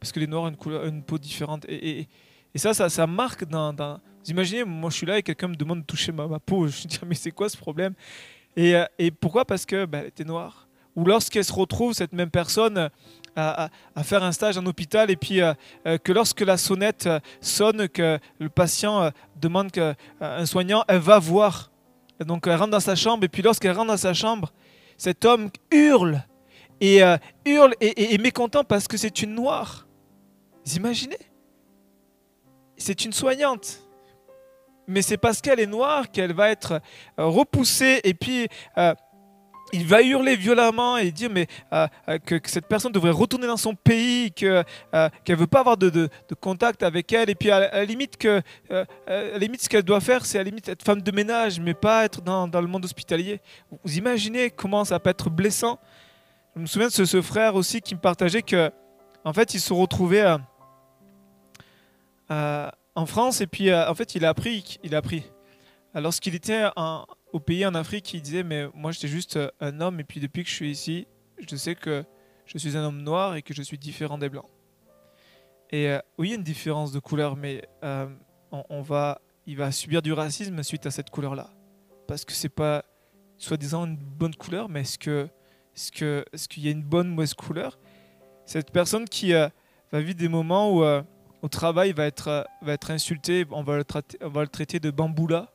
Parce 0.00 0.10
que 0.10 0.18
les 0.18 0.26
noirs 0.26 0.42
ont 0.42 0.82
une, 0.82 1.04
peau 1.04 1.16
différente. 1.16 1.64
Et, 1.68 2.08
ça, 2.56 2.74
ça, 2.74 3.06
marque 3.06 3.44
dans, 3.44 3.72
Vous 3.72 4.30
imaginez, 4.32 4.64
moi 4.64 4.90
je 4.90 4.96
suis 4.96 5.06
là 5.06 5.18
et 5.18 5.22
quelqu'un 5.22 5.46
me 5.46 5.54
demande 5.54 5.82
de 5.82 5.86
toucher 5.86 6.10
ma, 6.10 6.26
peau. 6.40 6.66
Je 6.68 6.82
me 6.82 6.88
dis 6.88 6.98
Mais 7.06 7.14
c'est 7.14 7.30
quoi 7.30 7.48
ce 7.48 7.56
problème? 7.56 7.94
Et, 8.56 8.74
euh, 8.74 8.84
pourquoi? 9.20 9.44
Parce 9.44 9.64
que 9.64 9.84
bah, 9.84 10.04
était 10.04 10.24
noire. 10.24 10.66
Ou 10.96 11.04
lorsqu'elle 11.04 11.44
se 11.44 11.52
retrouve, 11.52 11.92
cette 11.92 12.12
même 12.12 12.30
personne, 12.30 12.90
à, 13.36 13.70
faire 14.02 14.24
un 14.24 14.32
stage 14.32 14.58
en 14.58 14.66
hôpital 14.66 15.08
et 15.10 15.16
puis 15.16 15.40
euh, 15.40 15.54
euh, 15.86 15.98
que 15.98 16.12
lorsque 16.12 16.40
la 16.40 16.56
sonnette 16.56 17.06
euh, 17.06 17.20
sonne, 17.40 17.88
que 17.88 18.18
le 18.40 18.48
patient 18.48 19.10
demande 19.40 19.70
que, 19.70 19.94
un 20.20 20.46
soignant, 20.46 20.84
elle 20.88 20.98
va 20.98 21.20
voir. 21.20 21.70
donc 22.20 22.48
elle 22.48 22.56
rentre 22.56 22.70
dans 22.70 22.80
sa 22.80 22.96
chambre 22.96 23.24
et 23.24 23.28
puis 23.28 23.42
lorsqu'elle 23.42 23.76
rentre 23.76 23.88
dans 23.88 23.96
sa 23.96 24.14
chambre, 24.14 24.52
cet 24.96 25.24
homme 25.24 25.50
hurle 25.70 26.24
et 26.80 27.00
hurle 27.44 27.74
et, 27.80 28.14
est 28.14 28.18
mécontent 28.18 28.64
parce 28.64 28.88
que 28.88 28.96
c'est 28.96 29.22
une 29.22 29.34
noire. 29.34 29.86
Vous 30.64 30.76
imaginez? 30.76 31.18
C'est 32.76 33.04
une 33.04 33.12
soignante 33.12 33.80
mais 34.86 35.00
c'est 35.00 35.16
parce 35.16 35.40
qu'elle 35.40 35.60
est 35.60 35.66
noire 35.66 36.10
qu'elle 36.10 36.34
va 36.34 36.50
être 36.50 36.82
repoussée 37.16 38.02
et 38.04 38.12
puis 38.12 38.48
il 39.74 39.86
va 39.86 40.02
hurler 40.02 40.36
violemment 40.36 40.96
et 40.96 41.10
dire 41.10 41.30
mais 41.30 41.46
euh, 41.72 41.86
euh, 42.08 42.18
que, 42.18 42.38
cette 42.44 42.66
personne 42.66 42.92
devrait 42.92 43.10
retourner 43.10 43.46
dans 43.46 43.56
son 43.56 43.74
pays, 43.74 44.30
que 44.32 44.62
euh, 44.94 45.08
qu'elle 45.24 45.36
veut 45.36 45.46
pas 45.46 45.60
avoir 45.60 45.76
de, 45.76 46.08
contact 46.40 46.82
avec 46.82 47.12
elle 47.12 47.30
et 47.30 47.34
puis 47.34 47.50
à, 47.50 47.60
la 47.60 47.84
limite 47.84 48.16
que 48.16 48.42
à 48.70 49.38
limite 49.38 49.62
ce 49.62 49.68
qu'elle 49.68 49.82
doit 49.82 50.00
faire 50.00 50.26
c'est 50.26 50.38
à 50.38 50.40
la 50.40 50.50
limite 50.50 50.68
être 50.68 50.82
femme 50.82 51.02
de 51.02 51.12
ménage 51.12 51.60
mais 51.60 51.74
pas 51.74 52.04
être 52.04 52.20
dans, 52.20 52.46
le 52.46 52.66
monde 52.66 52.84
hospitalier. 52.84 53.40
Vous 53.84 53.98
imaginez 53.98 54.50
comment 54.50 54.84
ça 54.84 54.98
peut 54.98 55.10
être 55.10 55.30
blessant? 55.30 55.78
Je 56.56 56.60
me 56.60 56.66
souviens 56.66 56.88
de 56.88 56.92
ce, 56.92 57.22
frère 57.22 57.54
aussi 57.56 57.80
qui 57.80 57.94
me 57.94 58.00
partageait 58.00 58.42
que 58.42 58.70
en 59.24 59.32
fait 59.32 59.54
il 59.54 59.60
se 59.60 59.72
retrouvait 59.72 60.24
en 62.28 63.06
France 63.06 63.40
et 63.40 63.46
puis 63.46 63.74
en 63.74 63.94
fait 63.94 64.14
il 64.14 64.24
a 64.24 64.28
appris 64.28 64.78
il 64.82 64.94
a 64.94 64.98
appris 64.98 65.24
lorsqu'il 65.94 66.34
était 66.34 66.64
au 67.34 67.40
pays 67.40 67.66
en 67.66 67.74
Afrique 67.74 68.14
il 68.14 68.22
disait 68.22 68.44
mais 68.44 68.66
moi 68.74 68.92
j'étais 68.92 69.08
juste 69.08 69.36
euh, 69.36 69.50
un 69.60 69.80
homme 69.80 69.98
et 69.98 70.04
puis 70.04 70.20
depuis 70.20 70.44
que 70.44 70.48
je 70.48 70.54
suis 70.54 70.70
ici, 70.70 71.08
je 71.48 71.56
sais 71.56 71.74
que 71.74 72.04
je 72.46 72.58
suis 72.58 72.76
un 72.76 72.84
homme 72.84 73.02
noir 73.02 73.34
et 73.34 73.42
que 73.42 73.52
je 73.52 73.62
suis 73.62 73.76
différent 73.76 74.18
des 74.18 74.28
blancs. 74.28 74.48
Et 75.70 75.88
euh, 75.88 75.98
oui, 76.16 76.28
il 76.28 76.30
y 76.30 76.34
a 76.34 76.36
une 76.36 76.44
différence 76.44 76.92
de 76.92 77.00
couleur, 77.00 77.36
mais 77.36 77.66
euh, 77.82 78.06
on, 78.52 78.82
va, 78.82 79.20
il 79.46 79.56
va 79.56 79.72
subir 79.72 80.00
du 80.00 80.12
racisme 80.12 80.62
suite 80.62 80.86
à 80.86 80.92
cette 80.92 81.10
couleur-là, 81.10 81.50
parce 82.06 82.24
que 82.24 82.32
c'est 82.32 82.48
pas 82.48 82.84
soi-disant 83.38 83.86
une 83.86 83.96
bonne 83.96 84.36
couleur, 84.36 84.68
mais 84.68 84.82
est-ce 84.82 84.98
que, 84.98 85.28
est-ce 85.74 86.48
qu'il 86.48 86.64
y 86.64 86.68
a 86.68 86.70
une 86.70 86.82
bonne 86.82 87.08
ou 87.08 87.14
mauvaise 87.14 87.34
couleur? 87.34 87.78
Cette 88.46 88.70
personne 88.70 89.08
qui 89.08 89.32
va 89.32 89.50
vivre 89.92 90.14
des 90.14 90.28
moments 90.28 90.72
où 90.72 90.84
au 91.42 91.48
travail 91.48 91.92
va 91.92 92.06
être, 92.06 92.46
va 92.62 92.72
être 92.72 92.90
insulté, 92.90 93.46
on 93.50 93.62
va 93.62 93.76
le 93.76 93.84
traiter, 93.84 94.80
de 94.80 94.90
bamboula, 94.90 95.54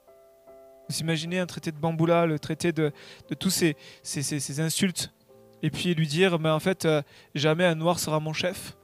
vous 0.90 0.98
imaginez 1.02 1.38
un 1.38 1.46
traité 1.46 1.72
de 1.72 1.78
Bamboula, 1.78 2.26
le 2.26 2.40
traité 2.40 2.72
de, 2.72 2.92
de 3.30 3.36
tous 3.36 3.52
ces, 3.52 4.60
insultes 4.60 5.14
et 5.62 5.70
puis 5.70 5.94
lui 5.94 6.08
dire, 6.08 6.40
mais 6.40 6.50
en 6.50 6.60
fait, 6.60 6.86
euh, 6.86 7.04
jamais 7.36 7.66
un 7.66 7.76
noir 7.76 8.00
sera 8.00 8.20
mon 8.20 8.34
chef. 8.34 8.76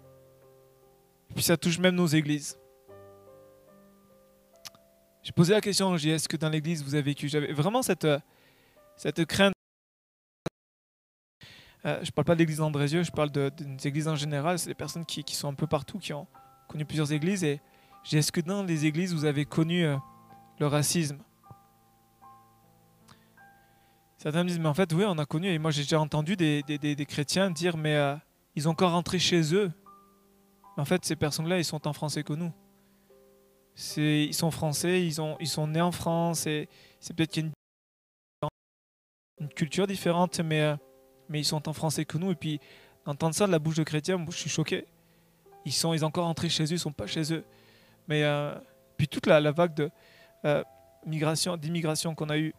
Et 1.32 1.34
puis 1.34 1.44
ça 1.44 1.58
touche 1.58 1.80
même 1.80 1.96
nos 1.96 2.06
églises. 2.06 2.60
J'ai 5.24 5.32
posé 5.32 5.54
la 5.54 5.62
question, 5.62 5.98
j'ai 5.98 6.12
est-ce 6.12 6.30
que 6.30 6.38
dans 6.38 6.50
l'église 6.50 6.84
vous 6.84 6.94
avez 6.94 7.02
vécu? 7.02 7.28
J'avais 7.28 7.54
vraiment 7.54 7.82
euh, 8.04 8.20
cette 8.96 9.26
crainte. 9.26 9.55
Euh, 11.86 12.00
je 12.02 12.08
ne 12.08 12.12
parle 12.12 12.26
pas 12.26 12.34
de 12.34 12.40
l'église 12.40 12.58
d'Andrézieux, 12.58 13.04
je 13.04 13.12
parle 13.12 13.30
de, 13.30 13.50
des 13.50 13.88
églises 13.88 14.08
en 14.08 14.16
général. 14.16 14.58
C'est 14.58 14.70
des 14.70 14.76
personnes 14.76 15.06
qui, 15.06 15.24
sont 15.36 15.50
un 15.50 15.54
peu 15.54 15.68
partout, 15.68 16.00
qui 16.00 16.14
ont 16.14 16.28
connu 16.68 16.86
plusieurs 16.86 17.12
églises. 17.12 17.44
Et 17.44 17.62
est-ce 18.12 18.32
que 18.32 18.42
dans 18.42 18.64
les 18.64 18.86
églises 18.86 19.14
vous 19.14 19.26
avez 19.26 19.46
connu 19.46 19.86
le 20.60 20.68
racisme? 20.68 21.20
Certains 24.18 24.44
me 24.44 24.50
disent, 24.50 24.60
mais 24.60 24.70
en 24.70 24.74
fait, 24.74 24.92
oui, 24.94 25.04
on 25.06 25.20
a 25.20 25.26
connu, 25.28 25.50
et 25.50 25.60
moi 25.60 25.70
j'ai 25.70 25.84
déjà 25.84 26.00
entendu 26.00 26.36
des, 26.36 27.06
chrétiens 27.08 27.52
dire, 27.52 27.78
mais 27.78 27.96
euh, 27.96 28.16
ils 28.56 28.68
ont 28.68 28.72
encore 28.72 28.92
rentré 28.92 29.20
chez 29.20 29.54
eux. 29.54 29.72
En 30.78 30.86
fait, 30.86 31.06
ces 31.06 31.16
personnes-là, 31.16 31.60
ils 31.60 31.66
sont 31.66 31.88
en 31.88 31.94
français 31.94 32.24
que 32.24 32.34
nous. 32.34 32.52
Ils 33.98 34.34
sont 34.34 34.50
français, 34.50 35.06
ils, 35.06 35.22
ont, 35.22 35.38
ils 35.40 35.48
sont 35.48 35.68
nés 35.68 35.82
en 35.82 35.92
France, 35.92 36.48
et 36.48 36.68
c'est 37.00 37.16
peut-être 37.16 37.30
qu'il 37.30 37.44
y 37.44 37.46
a 37.46 37.50
une, 39.40 39.46
une, 39.46 39.54
culture 39.54 39.86
différente, 39.86 40.40
mais, 40.40 40.62
euh, 40.62 40.76
mais 41.30 41.40
ils 41.40 41.46
sont 41.46 41.68
en 41.68 41.74
français 41.74 42.06
que 42.06 42.18
nous. 42.18 42.32
Et 42.32 42.36
puis, 42.36 42.60
d'entendre 43.06 43.36
ça 43.36 43.48
de 43.48 43.52
la 43.52 43.60
bouche 43.60 43.76
de 43.76 43.84
chrétiens, 43.84 44.24
je 44.30 44.36
suis 44.36 44.50
choqué. 44.50 44.86
Ils 45.66 45.74
sont, 45.74 45.94
ils 45.94 46.06
encore 46.06 46.26
rentré 46.26 46.50
chez 46.50 46.64
eux, 46.64 46.74
ils 46.74 46.80
sont 46.80 46.92
pas 46.92 47.08
chez 47.08 47.34
eux. 47.34 47.44
Mais 48.08 48.24
euh, 48.24 48.54
puis 48.98 49.08
toute 49.08 49.26
la, 49.26 49.40
vague 49.52 49.74
de 49.74 49.90
migration, 51.06 51.58
d'immigration 51.58 52.14
qu'on 52.16 52.30
a 52.30 52.38
eue 52.38 52.54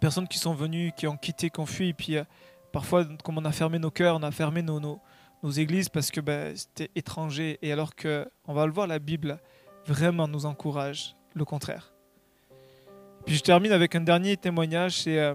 personnes 0.00 0.28
qui 0.28 0.38
sont 0.38 0.54
venues, 0.54 0.92
qui 0.96 1.06
ont 1.06 1.16
quitté, 1.16 1.50
qui 1.50 1.60
ont 1.60 1.66
fui. 1.66 1.88
Et 1.88 1.94
puis 1.94 2.16
euh, 2.16 2.24
parfois, 2.72 3.04
comme 3.24 3.38
on 3.38 3.44
a 3.44 3.52
fermé 3.52 3.78
nos 3.78 3.90
cœurs, 3.90 4.16
on 4.16 4.22
a 4.22 4.30
fermé 4.30 4.62
nos, 4.62 4.80
nos, 4.80 5.50
églises 5.50 5.88
parce 5.88 6.10
que 6.10 6.20
ben, 6.20 6.56
c'était 6.56 6.90
étranger. 6.94 7.58
Et 7.62 7.72
alors 7.72 7.94
que, 7.94 8.28
on 8.46 8.54
va 8.54 8.66
le 8.66 8.72
voir, 8.72 8.86
la 8.86 8.98
Bible 8.98 9.38
vraiment 9.86 10.26
nous 10.28 10.46
encourage 10.46 11.14
le 11.34 11.44
contraire. 11.44 11.92
Puis 13.24 13.36
je 13.36 13.42
termine 13.42 13.72
avec 13.72 13.94
un 13.94 14.00
dernier 14.00 14.36
témoignage. 14.36 15.02
C'est 15.02 15.18
euh, 15.18 15.34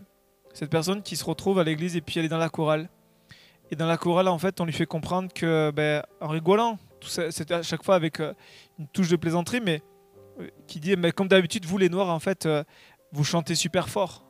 cette 0.53 0.69
personne 0.69 1.01
qui 1.01 1.15
se 1.15 1.25
retrouve 1.25 1.59
à 1.59 1.63
l'église 1.63 1.95
et 1.95 2.01
puis 2.01 2.19
elle 2.19 2.25
est 2.25 2.29
dans 2.29 2.37
la 2.37 2.49
chorale. 2.49 2.89
Et 3.69 3.75
dans 3.75 3.87
la 3.87 3.97
chorale, 3.97 4.27
en 4.27 4.37
fait, 4.37 4.59
on 4.59 4.65
lui 4.65 4.73
fait 4.73 4.85
comprendre 4.85 5.31
que, 5.33 5.71
ben, 5.71 6.03
en 6.19 6.27
rigolant, 6.27 6.77
c'était 7.01 7.53
à 7.53 7.63
chaque 7.63 7.83
fois 7.83 7.95
avec 7.95 8.19
euh, 8.19 8.33
une 8.79 8.87
touche 8.87 9.07
de 9.07 9.15
plaisanterie, 9.15 9.61
mais 9.61 9.81
qui 10.67 10.79
dit, 10.79 10.95
mais 10.97 11.11
comme 11.11 11.27
d'habitude, 11.27 11.65
vous 11.65 11.77
les 11.77 11.89
Noirs, 11.89 12.09
en 12.09 12.19
fait, 12.19 12.47
vous 13.11 13.23
chantez 13.23 13.55
super 13.55 13.89
fort. 13.89 14.23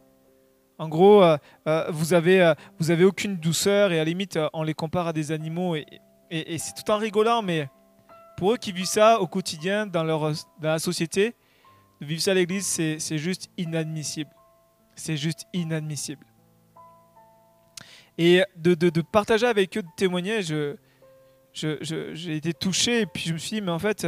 En 0.82 0.90
gros, 0.90 1.24
euh, 1.24 1.38
euh, 1.68 1.86
vous, 1.92 2.16
avez, 2.16 2.42
euh, 2.42 2.56
vous 2.80 2.90
avez 2.90 3.06
aucune 3.06 3.38
douceur 3.38 3.92
et 3.92 3.98
à 3.98 4.00
la 4.00 4.06
limite, 4.06 4.40
on 4.52 4.64
les 4.64 4.74
compare 4.74 5.06
à 5.06 5.14
des 5.14 5.32
animaux. 5.32 5.76
Et, 5.76 5.86
et, 6.32 6.58
c'est 6.58 6.74
tout 6.74 6.90
en 6.90 6.98
rigolant, 6.98 7.44
mais 7.44 7.70
pour 8.36 8.54
eux 8.54 8.58
qui 8.58 8.72
vivent 8.72 8.86
ça 8.86 9.22
au 9.22 9.28
quotidien 9.28 9.86
dans, 9.86 10.04
leur, 10.04 10.32
dans 10.60 10.70
la 10.70 10.80
société, 10.80 11.36
de 12.02 12.06
vivre 12.08 12.20
ça 12.20 12.32
à 12.32 12.34
l'église, 12.34 12.66
c'est 12.66 13.18
juste 13.20 13.52
inadmissible. 13.58 14.32
C'est 14.96 15.18
juste 15.18 15.46
inadmissible. 15.54 16.26
Et 18.18 18.44
de, 18.56 18.74
de, 18.76 18.90
de, 18.90 19.02
partager 19.02 19.48
avec 19.48 19.78
eux, 19.78 19.82
de 19.82 19.88
témoigner, 19.96 20.44
j'ai 20.44 20.76
je, 21.54 21.78
je, 21.82 22.30
été 22.30 22.54
touché 22.54 23.02
et 23.02 23.06
puis 23.06 23.24
je 23.24 23.34
me 23.34 23.38
suis 23.38 23.56
dit, 23.56 23.62
mais 23.62 23.72
en 23.72 23.80
fait, 23.80 24.06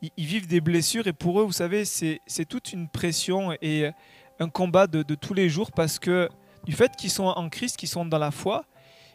ils, 0.00 0.10
ils, 0.16 0.26
vivent 0.26 0.46
des 0.46 0.60
blessures 0.60 1.06
et 1.06 1.12
pour 1.12 1.40
eux, 1.40 1.44
vous 1.44 1.52
savez, 1.52 1.84
c'est 1.84 2.44
toute 2.48 2.72
une 2.72 2.88
pression 2.88 3.52
et 3.60 3.90
un 4.38 4.48
combat 4.48 4.86
de, 4.86 5.14
tous 5.14 5.34
les 5.34 5.48
jours 5.48 5.72
parce 5.72 5.98
que 5.98 6.28
du 6.64 6.72
fait 6.72 6.94
qu'ils 6.96 7.10
sont 7.10 7.24
en 7.24 7.48
Christ, 7.48 7.76
qu'ils 7.76 7.88
sont 7.88 8.04
dans 8.04 8.18
la 8.18 8.30
foi, 8.30 8.64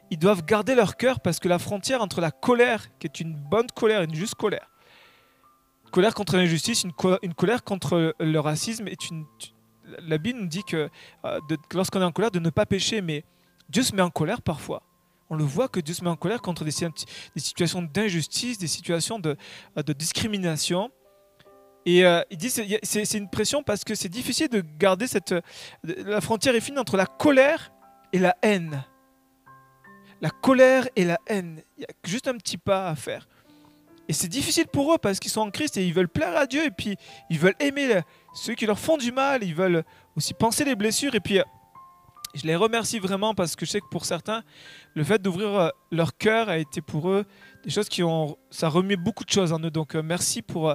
ils 0.10 0.18
doivent 0.18 0.46
garder 0.46 0.76
leur 0.76 0.96
cœur 0.98 1.20
parce 1.20 1.40
que 1.40 1.48
la 1.48 1.60
frontière 1.60 2.02
entre 2.02 2.22
la 2.22 2.32
colère, 2.32 2.88
qui 3.00 3.08
est 3.08 3.20
une 3.20 3.34
bonne 3.34 3.68
colère, 3.68 4.02
une 4.02 4.16
juste 4.16 4.36
colère, 4.36 4.70
colère 5.92 6.14
contre 6.14 6.38
l'injustice, 6.38 6.84
une, 6.84 6.94
une, 7.22 7.34
colère 7.34 7.64
contre 7.64 8.16
le 8.20 8.40
racisme, 8.40 8.88
est 8.88 9.10
une. 9.10 9.26
La 10.08 10.18
Bible 10.18 10.40
nous 10.40 10.48
dit 10.48 10.64
que 10.64 10.90
euh, 11.26 11.40
lorsqu'on 11.74 12.02
est 12.02 12.06
en 12.06 12.12
colère, 12.12 12.32
de 12.32 12.40
ne 12.40 12.50
pas 12.50 12.66
pécher, 12.66 13.02
mais 13.02 13.24
Dieu 13.70 13.84
se 13.84 13.96
met 13.96 14.02
en 14.02 14.10
colère 14.10 14.42
parfois. 14.42 14.84
On 15.30 15.36
le 15.36 15.44
voit 15.44 15.68
que 15.68 15.80
Dieu 15.80 15.94
se 15.94 16.04
met 16.04 16.10
en 16.10 16.16
colère 16.16 16.42
contre 16.42 16.64
des, 16.64 16.72
situations 16.72 17.82
d'injustice, 17.82 18.58
des 18.58 18.68
situations 18.68 19.20
de, 19.20 19.36
de 19.76 19.94
discrimination. 19.94 20.90
Et 21.86 22.06
euh, 22.06 22.22
il 22.32 22.38
dit 22.38 22.50
c'est 22.50 23.18
une 23.18 23.30
pression 23.30 23.64
parce 23.64 23.84
que 23.84 23.96
c'est 23.96 24.10
difficile 24.10 24.50
de 24.50 24.64
garder 24.78 25.08
cette. 25.08 25.34
La 25.84 26.22
frontière 26.22 26.56
est 26.56 26.62
fine 26.62 26.80
entre 26.80 26.98
la 26.98 27.06
colère 27.06 27.72
et 28.14 28.20
la 28.20 28.36
haine. 28.42 28.84
La 30.22 30.30
colère 30.30 30.88
et 30.96 31.06
la 31.06 31.18
haine. 31.28 31.62
Il 31.78 31.82
y 31.82 31.86
a 31.86 31.90
juste 32.04 32.28
un 32.28 32.38
petit 32.38 32.58
pas 32.58 32.90
à 32.90 32.96
faire. 32.96 33.28
Et 34.08 34.14
c'est 34.14 34.28
difficile 34.28 34.68
pour 34.68 34.94
eux 34.94 34.98
parce 34.98 35.20
qu'ils 35.20 35.32
sont 35.32 35.42
en 35.42 35.52
Christ 35.52 35.78
et 35.78 35.86
ils 35.86 35.94
veulent 35.94 36.08
plaire 36.08 36.36
à 36.38 36.46
Dieu 36.46 36.66
et 36.66 36.72
puis 36.72 36.96
ils 37.30 37.40
veulent 37.40 37.56
aimer 37.60 38.02
ceux 38.34 38.56
qui 38.56 38.66
leur 38.66 38.80
font 38.80 38.98
du 38.98 39.12
mal. 39.12 39.44
Ils 39.44 39.56
veulent 39.56 39.84
aussi 40.16 40.34
penser 40.34 40.64
les 40.64 40.76
blessures. 40.76 41.14
Et 41.14 41.20
puis 41.20 41.40
je 42.34 42.46
les 42.46 42.56
remercie 42.56 43.00
vraiment 43.00 43.34
parce 43.36 43.56
que 43.56 43.66
je 43.66 43.72
sais 43.72 43.82
que 43.82 43.90
pour 43.92 44.06
certains, 44.06 44.44
le 44.94 45.04
fait 45.04 45.22
d'ouvrir 45.22 45.56
euh, 45.56 45.70
leur 45.92 46.18
cœur 46.18 46.50
a 46.50 46.58
été 46.58 46.82
pour 46.82 47.10
eux 47.10 47.26
des 47.64 47.70
choses 47.70 47.90
qui 47.90 48.04
ont. 48.04 48.38
Ça 48.50 48.70
remet 48.70 48.96
beaucoup 48.96 49.26
de 49.26 49.30
choses 49.30 49.52
en 49.52 49.60
eux. 49.60 49.72
Donc 49.72 49.96
euh, 49.96 50.02
merci 50.02 50.42
pour 50.42 50.74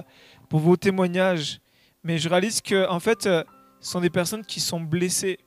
pour 0.49 0.59
vos 0.59 0.77
témoignages. 0.77 1.59
Mais 2.03 2.17
je 2.17 2.27
réalise 2.27 2.61
que, 2.61 2.87
en 2.89 2.99
fait, 2.99 3.25
euh, 3.25 3.43
ce 3.79 3.91
sont 3.91 4.01
des 4.01 4.09
personnes 4.09 4.45
qui 4.45 4.59
sont 4.59 4.81
blessées. 4.81 5.39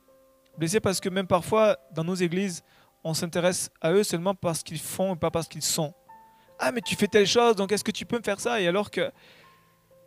Blessées 0.59 0.81
parce 0.81 1.01
que 1.01 1.09
même 1.11 1.27
parfois, 1.27 1.77
dans 1.95 2.03
nos 2.03 2.15
églises, 2.15 2.63
on 3.05 3.13
s'intéresse 3.13 3.71
à 3.81 3.93
eux 3.93 4.03
seulement 4.03 4.35
parce 4.35 4.63
qu'ils 4.63 4.81
font 4.81 5.15
et 5.15 5.19
pas 5.19 5.31
parce 5.31 5.49
qu'ils 5.49 5.63
sont. 5.63 5.93
Ah, 6.59 6.73
mais 6.73 6.81
tu 6.81 6.97
fais 6.97 7.07
telle 7.07 7.27
chose, 7.27 7.57
donc 7.57 7.73
est-ce 7.73 7.85
que 7.85 7.91
tu 7.91 8.07
peux 8.07 8.19
me 8.19 8.23
faire 8.23 8.41
ça? 8.41 8.61
Et 8.61 8.67
alors 8.67 8.91
que 8.91 9.11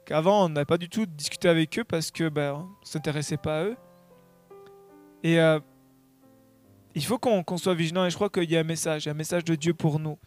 qu'avant, 0.05 0.45
on 0.45 0.49
n'avait 0.49 0.65
pas 0.65 0.77
du 0.77 0.89
tout 0.89 1.05
discuté 1.05 1.47
avec 1.47 1.77
eux 1.77 1.83
parce 1.83 2.09
que 2.09 2.29
ben, 2.29 2.53
on 2.53 2.63
ne 2.63 2.85
s'intéressait 2.85 3.37
pas 3.37 3.59
à 3.59 3.63
eux. 3.65 3.77
Et 5.23 5.39
euh, 5.39 5.59
il 6.95 7.05
faut 7.05 7.19
qu'on 7.19 7.57
soit 7.57 7.75
vigilant 7.75 8.05
et 8.05 8.09
je 8.09 8.15
crois 8.15 8.29
qu'il 8.29 8.49
y 8.49 8.57
a 8.57 8.59
un 8.61 8.63
message, 8.63 9.07
un 9.07 9.13
message 9.13 9.43
de 9.43 9.55
Dieu 9.55 9.73
pour 9.73 9.99
nous. 9.99 10.17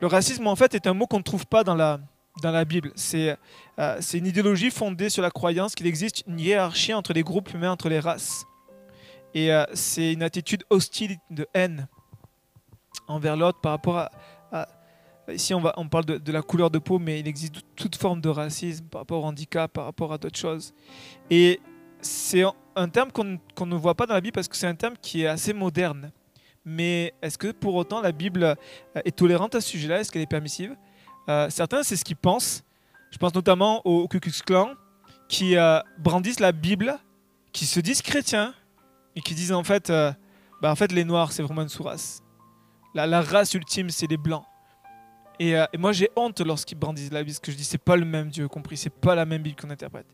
Le 0.00 0.06
racisme, 0.06 0.46
en 0.46 0.56
fait, 0.56 0.74
est 0.74 0.86
un 0.86 0.94
mot 0.94 1.06
qu'on 1.06 1.18
ne 1.18 1.22
trouve 1.22 1.46
pas 1.46 1.64
dans 1.64 1.74
la, 1.74 2.00
dans 2.42 2.50
la 2.50 2.64
Bible. 2.64 2.92
C'est 2.94 3.36
euh, 3.78 4.00
une 4.14 4.26
idéologie 4.26 4.70
fondée 4.70 5.08
sur 5.08 5.22
la 5.22 5.30
croyance 5.30 5.74
qu'il 5.74 5.86
existe 5.86 6.24
une 6.26 6.40
hiérarchie 6.40 6.94
entre 6.94 7.12
les 7.12 7.22
groupes 7.22 7.52
humains, 7.52 7.70
entre 7.70 7.88
les 7.88 8.00
races. 8.00 8.46
Et 9.34 9.52
euh, 9.52 9.64
c'est 9.74 10.12
une 10.12 10.22
attitude 10.22 10.64
hostile 10.70 11.18
de 11.30 11.46
haine 11.54 11.88
envers 13.08 13.36
l'autre 13.36 13.60
par 13.60 13.72
rapport 13.72 13.98
à, 13.98 14.10
Ici, 15.32 15.54
on, 15.54 15.88
parle 15.88 16.04
de, 16.04 16.32
la 16.32 16.42
couleur 16.42 16.70
de 16.70 16.78
peau, 16.78 16.98
mais 16.98 17.20
il 17.20 17.26
existe 17.26 17.56
toute 17.76 17.96
forme 17.96 18.20
de 18.20 18.28
racisme 18.28 18.84
par 18.86 19.02
rapport 19.02 19.22
au 19.22 19.26
handicap, 19.26 19.72
par 19.72 19.86
rapport 19.86 20.12
à 20.12 20.18
d'autres 20.18 20.38
choses. 20.38 20.74
Et 21.30 21.60
c'est 22.00 22.44
un 22.76 22.88
terme 22.88 23.10
qu'on 23.10 23.66
ne 23.66 23.76
voit 23.76 23.94
pas 23.94 24.06
dans 24.06 24.14
la 24.14 24.20
Bible 24.20 24.34
parce 24.34 24.48
que 24.48 24.56
c'est 24.56 24.66
un 24.66 24.74
terme 24.74 24.94
qui 25.00 25.22
est 25.22 25.26
assez 25.26 25.54
moderne. 25.54 26.12
Mais 26.64 27.14
est-ce 27.22 27.38
que 27.38 27.52
pour 27.52 27.74
autant 27.74 28.00
la 28.00 28.12
Bible 28.12 28.44
euh, 28.44 28.54
est 29.04 29.16
tolérante 29.16 29.54
à 29.54 29.60
ce 29.60 29.68
sujet-là? 29.68 30.00
Est-ce 30.00 30.10
qu'elle 30.10 30.22
est 30.22 30.26
permissive? 30.26 30.76
Euh, 31.28 31.48
certains, 31.50 31.82
c'est 31.82 31.96
ce 31.96 32.04
qu'ils 32.04 32.16
pensent. 32.16 32.62
Je 33.10 33.18
pense 33.18 33.34
notamment 33.34 33.80
aux 33.86 34.08
Ku 34.08 34.20
Klux 34.20 34.42
Klan 34.44 34.72
qui 35.28 35.56
euh, 35.56 35.78
brandissent 35.98 36.40
la 36.40 36.52
Bible, 36.52 36.98
qui 37.52 37.66
se 37.66 37.80
disent 37.80 38.02
chrétiens 38.02 38.54
et 39.16 39.20
qui 39.20 39.34
disent 39.34 39.52
en 39.52 39.64
fait, 39.64 39.90
bah, 40.60 40.70
en 40.70 40.74
fait 40.74 40.90
les 40.90 41.04
Noirs, 41.04 41.32
c'est 41.32 41.42
vraiment 41.42 41.62
une 41.62 41.68
sous-race. 41.68 42.22
La, 42.94 43.20
race 43.20 43.54
ultime, 43.54 43.90
c'est 43.90 44.06
les 44.06 44.16
Blancs. 44.16 44.44
Et, 45.40 45.50
et 45.50 45.78
moi, 45.78 45.92
j'ai 45.92 46.10
honte 46.16 46.40
lorsqu'ils 46.40 46.78
brandissent 46.78 47.12
la 47.12 47.20
Bible, 47.22 47.32
parce 47.32 47.40
que 47.40 47.52
je 47.52 47.56
dis, 47.56 47.64
c'est 47.64 47.78
pas 47.78 47.96
le 47.96 48.04
même 48.04 48.28
Dieu, 48.28 48.48
compris, 48.48 48.76
c'est 48.76 48.90
pas 48.90 49.14
la 49.14 49.26
même 49.26 49.42
Bible 49.42 49.56
qu'on 49.60 49.70
interprète. 49.70 50.06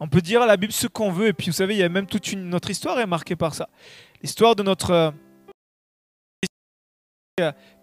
On 0.00 0.08
peut 0.08 0.20
dire 0.20 0.42
à 0.42 0.46
la 0.46 0.56
Bible 0.56 0.72
ce 0.72 0.86
qu'on 0.86 1.10
veut, 1.10 1.28
et 1.28 1.32
puis 1.32 1.46
vous 1.46 1.52
savez, 1.52 1.74
il 1.74 1.78
y 1.78 1.82
a 1.82 1.88
même 1.88 2.06
toute 2.06 2.32
une, 2.32 2.48
notre 2.48 2.70
histoire 2.70 2.98
est 2.98 3.06
marquée 3.06 3.36
par 3.36 3.54
ça. 3.54 3.68
L'histoire 4.22 4.56
de 4.56 4.62
notre 4.62 5.12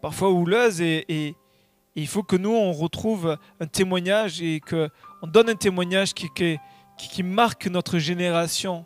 parfois 0.02 0.30
houleuse 0.30 0.82
et, 0.82 1.36
il 1.94 2.08
faut 2.08 2.24
que 2.24 2.38
nous, 2.38 2.54
on 2.54 2.72
retrouve 2.72 3.38
un 3.60 3.68
témoignage 3.68 4.42
et 4.42 4.62
qu'on 4.62 5.28
donne 5.28 5.50
un 5.50 5.56
témoignage 5.56 6.14
qui, 6.14 7.24
marque 7.24 7.68
notre 7.68 8.00
génération. 8.00 8.86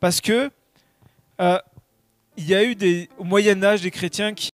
Parce 0.00 0.20
que 0.20 0.50
euh, 1.40 1.58
il 2.36 2.46
y 2.46 2.54
a 2.54 2.62
eu 2.62 2.76
au 3.16 3.24
Moyen 3.24 3.62
Âge 3.62 3.80
des 3.80 3.90
chrétiens 3.90 4.34
qui 4.34 4.50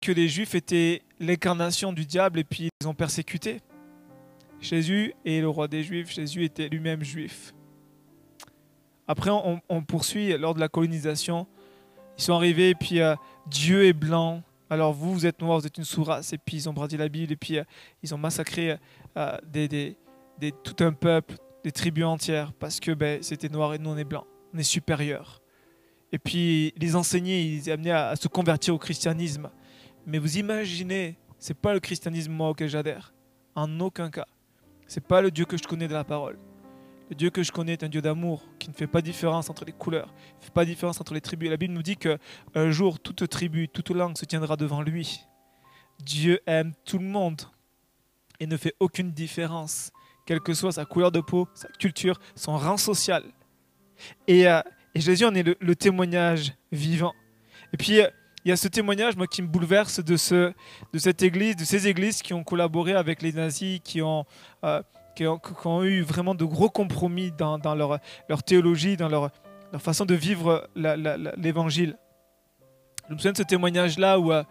que 0.00 0.12
les 0.12 0.28
Juifs 0.28 0.54
étaient 0.54 1.02
l'incarnation 1.20 1.92
du 1.92 2.04
diable 2.04 2.38
et 2.38 2.44
puis 2.44 2.68
ils 2.80 2.88
ont 2.88 2.94
persécuté. 2.94 3.60
Jésus 4.60 5.14
est 5.24 5.40
le 5.40 5.48
roi 5.48 5.68
des 5.68 5.82
Juifs, 5.82 6.12
Jésus 6.12 6.44
était 6.44 6.68
lui-même 6.68 7.04
juif. 7.04 7.54
Après, 9.06 9.30
on, 9.30 9.82
poursuit 9.82 10.36
lors 10.36 10.54
de 10.54 10.60
la 10.60 10.68
colonisation. 10.68 11.46
Ils 12.18 12.22
sont 12.22 12.34
arrivés 12.34 12.70
et 12.70 12.74
puis 12.74 13.00
euh, 13.00 13.14
Dieu 13.46 13.86
est 13.86 13.94
blanc, 13.94 14.42
alors 14.68 14.92
vous, 14.92 15.14
vous 15.14 15.24
êtes 15.24 15.40
noir, 15.40 15.58
vous 15.58 15.66
êtes 15.66 15.78
une 15.78 15.84
sous-race, 15.84 16.32
et 16.34 16.38
puis 16.38 16.56
ils 16.56 16.68
ont 16.68 16.74
brandi 16.74 16.96
la 16.96 17.08
Bible, 17.08 17.32
et 17.32 17.36
puis 17.36 17.58
euh, 17.58 17.64
ils 18.02 18.14
ont 18.14 18.18
massacré 18.18 18.76
euh, 19.16 19.38
des, 19.46 19.68
des, 19.68 20.52
tout 20.62 20.84
un 20.84 20.92
peuple, 20.92 21.36
des 21.64 21.72
tribus 21.72 22.04
entières, 22.04 22.52
parce 22.52 22.80
que 22.80 22.90
ben, 22.90 23.22
c'était 23.22 23.48
noir 23.48 23.72
et 23.72 23.78
nous 23.78 23.90
on 23.90 23.96
est 23.96 24.04
blanc, 24.04 24.26
on 24.52 24.58
est 24.58 24.64
supérieur. 24.64 25.40
et 26.12 26.18
puis 26.18 26.74
les 26.76 26.96
enseigner, 26.96 27.40
ils 27.40 27.56
les 27.56 27.70
amenaient 27.70 27.92
à 27.92 28.16
se 28.16 28.28
convertir 28.28 28.74
au 28.74 28.78
christianisme. 28.78 29.48
Mais 30.08 30.18
vous 30.18 30.38
imaginez, 30.38 31.18
c'est 31.38 31.52
pas 31.52 31.74
le 31.74 31.80
christianisme 31.80 32.40
auquel 32.40 32.70
j'adhère. 32.70 33.12
En 33.54 33.78
aucun 33.78 34.10
cas. 34.10 34.24
C'est 34.86 35.06
pas 35.06 35.20
le 35.20 35.30
Dieu 35.30 35.44
que 35.44 35.58
je 35.58 35.64
connais 35.64 35.86
de 35.86 35.92
la 35.92 36.02
parole. 36.02 36.38
Le 37.10 37.14
Dieu 37.14 37.28
que 37.28 37.42
je 37.42 37.52
connais 37.52 37.74
est 37.74 37.84
un 37.84 37.90
Dieu 37.90 38.00
d'amour 38.00 38.42
qui 38.58 38.70
ne 38.70 38.74
fait 38.74 38.86
pas 38.86 39.02
différence 39.02 39.50
entre 39.50 39.66
les 39.66 39.72
couleurs, 39.72 40.14
ne 40.40 40.44
fait 40.46 40.52
pas 40.52 40.64
différence 40.64 40.98
entre 40.98 41.12
les 41.12 41.20
tribus. 41.20 41.50
La 41.50 41.58
Bible 41.58 41.74
nous 41.74 41.82
dit 41.82 41.98
que 41.98 42.16
un 42.54 42.70
jour 42.70 43.00
toute 43.00 43.28
tribu, 43.28 43.68
toute 43.68 43.90
langue 43.90 44.16
se 44.16 44.24
tiendra 44.24 44.56
devant 44.56 44.80
lui. 44.80 45.20
Dieu 46.02 46.40
aime 46.46 46.72
tout 46.86 46.98
le 46.98 47.04
monde 47.04 47.42
et 48.40 48.46
ne 48.46 48.56
fait 48.56 48.74
aucune 48.80 49.12
différence, 49.12 49.90
quelle 50.24 50.40
que 50.40 50.54
soit 50.54 50.72
sa 50.72 50.86
couleur 50.86 51.12
de 51.12 51.20
peau, 51.20 51.48
sa 51.52 51.68
culture, 51.68 52.18
son 52.34 52.56
rang 52.56 52.78
social. 52.78 53.24
Et, 54.26 54.48
euh, 54.48 54.62
Jésus 54.94 55.26
en 55.26 55.34
est 55.34 55.42
le, 55.42 55.56
le 55.60 55.76
témoignage 55.76 56.54
vivant. 56.72 57.12
Et 57.74 57.76
puis, 57.76 58.00
euh, 58.00 58.08
il 58.48 58.52
y 58.52 58.52
a 58.52 58.56
ce 58.56 58.66
témoignage 58.68 59.14
moi, 59.14 59.26
qui 59.26 59.42
me 59.42 59.46
bouleverse 59.46 60.02
de, 60.02 60.16
ce, 60.16 60.54
de 60.94 60.98
cette 60.98 61.22
église, 61.22 61.54
de 61.54 61.66
ces 61.66 61.86
églises 61.86 62.22
qui 62.22 62.32
ont 62.32 62.42
collaboré 62.42 62.94
avec 62.94 63.20
les 63.20 63.30
nazis, 63.34 63.78
qui 63.84 64.00
ont, 64.00 64.24
euh, 64.64 64.82
qui 65.14 65.26
ont, 65.26 65.38
qui 65.38 65.66
ont 65.66 65.84
eu 65.84 66.00
vraiment 66.00 66.34
de 66.34 66.46
gros 66.46 66.70
compromis 66.70 67.30
dans, 67.30 67.58
leur, 67.74 67.98
leur 68.26 68.42
théologie, 68.42 68.96
dans 68.96 69.10
leur, 69.10 69.28
leur 69.70 69.82
façon 69.82 70.06
de 70.06 70.14
vivre 70.14 70.66
l'évangile. 70.74 71.98
Je 73.10 73.12
me 73.12 73.18
souviens 73.18 73.32
de 73.32 73.36
ce 73.36 73.42
témoignage-là 73.42 74.18
où 74.18 74.32
euh, 74.32 74.42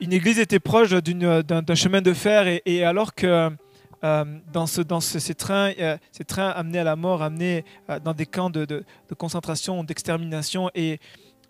une 0.00 0.14
église 0.14 0.38
était 0.38 0.58
proche 0.58 0.88
d'un 0.92 1.74
chemin 1.74 2.00
de 2.00 2.14
fer 2.14 2.58
et, 2.64 2.84
alors 2.84 3.14
que 3.14 3.50
euh, 4.02 4.24
dans, 4.50 4.66
ce, 4.66 4.80
dans 4.80 5.00
ce- 5.00 5.18
ces, 5.18 5.34
trains, 5.34 5.72
ces 6.10 6.24
trains 6.24 6.48
amenés 6.48 6.78
à 6.78 6.84
la 6.84 6.96
mort, 6.96 7.22
amenés 7.22 7.66
dans 8.02 8.14
des 8.14 8.24
camps 8.24 8.48
de- 8.48 8.64
de 8.64 8.84
concentration, 9.14 9.84
d'extermination 9.84 10.70
et 10.74 11.00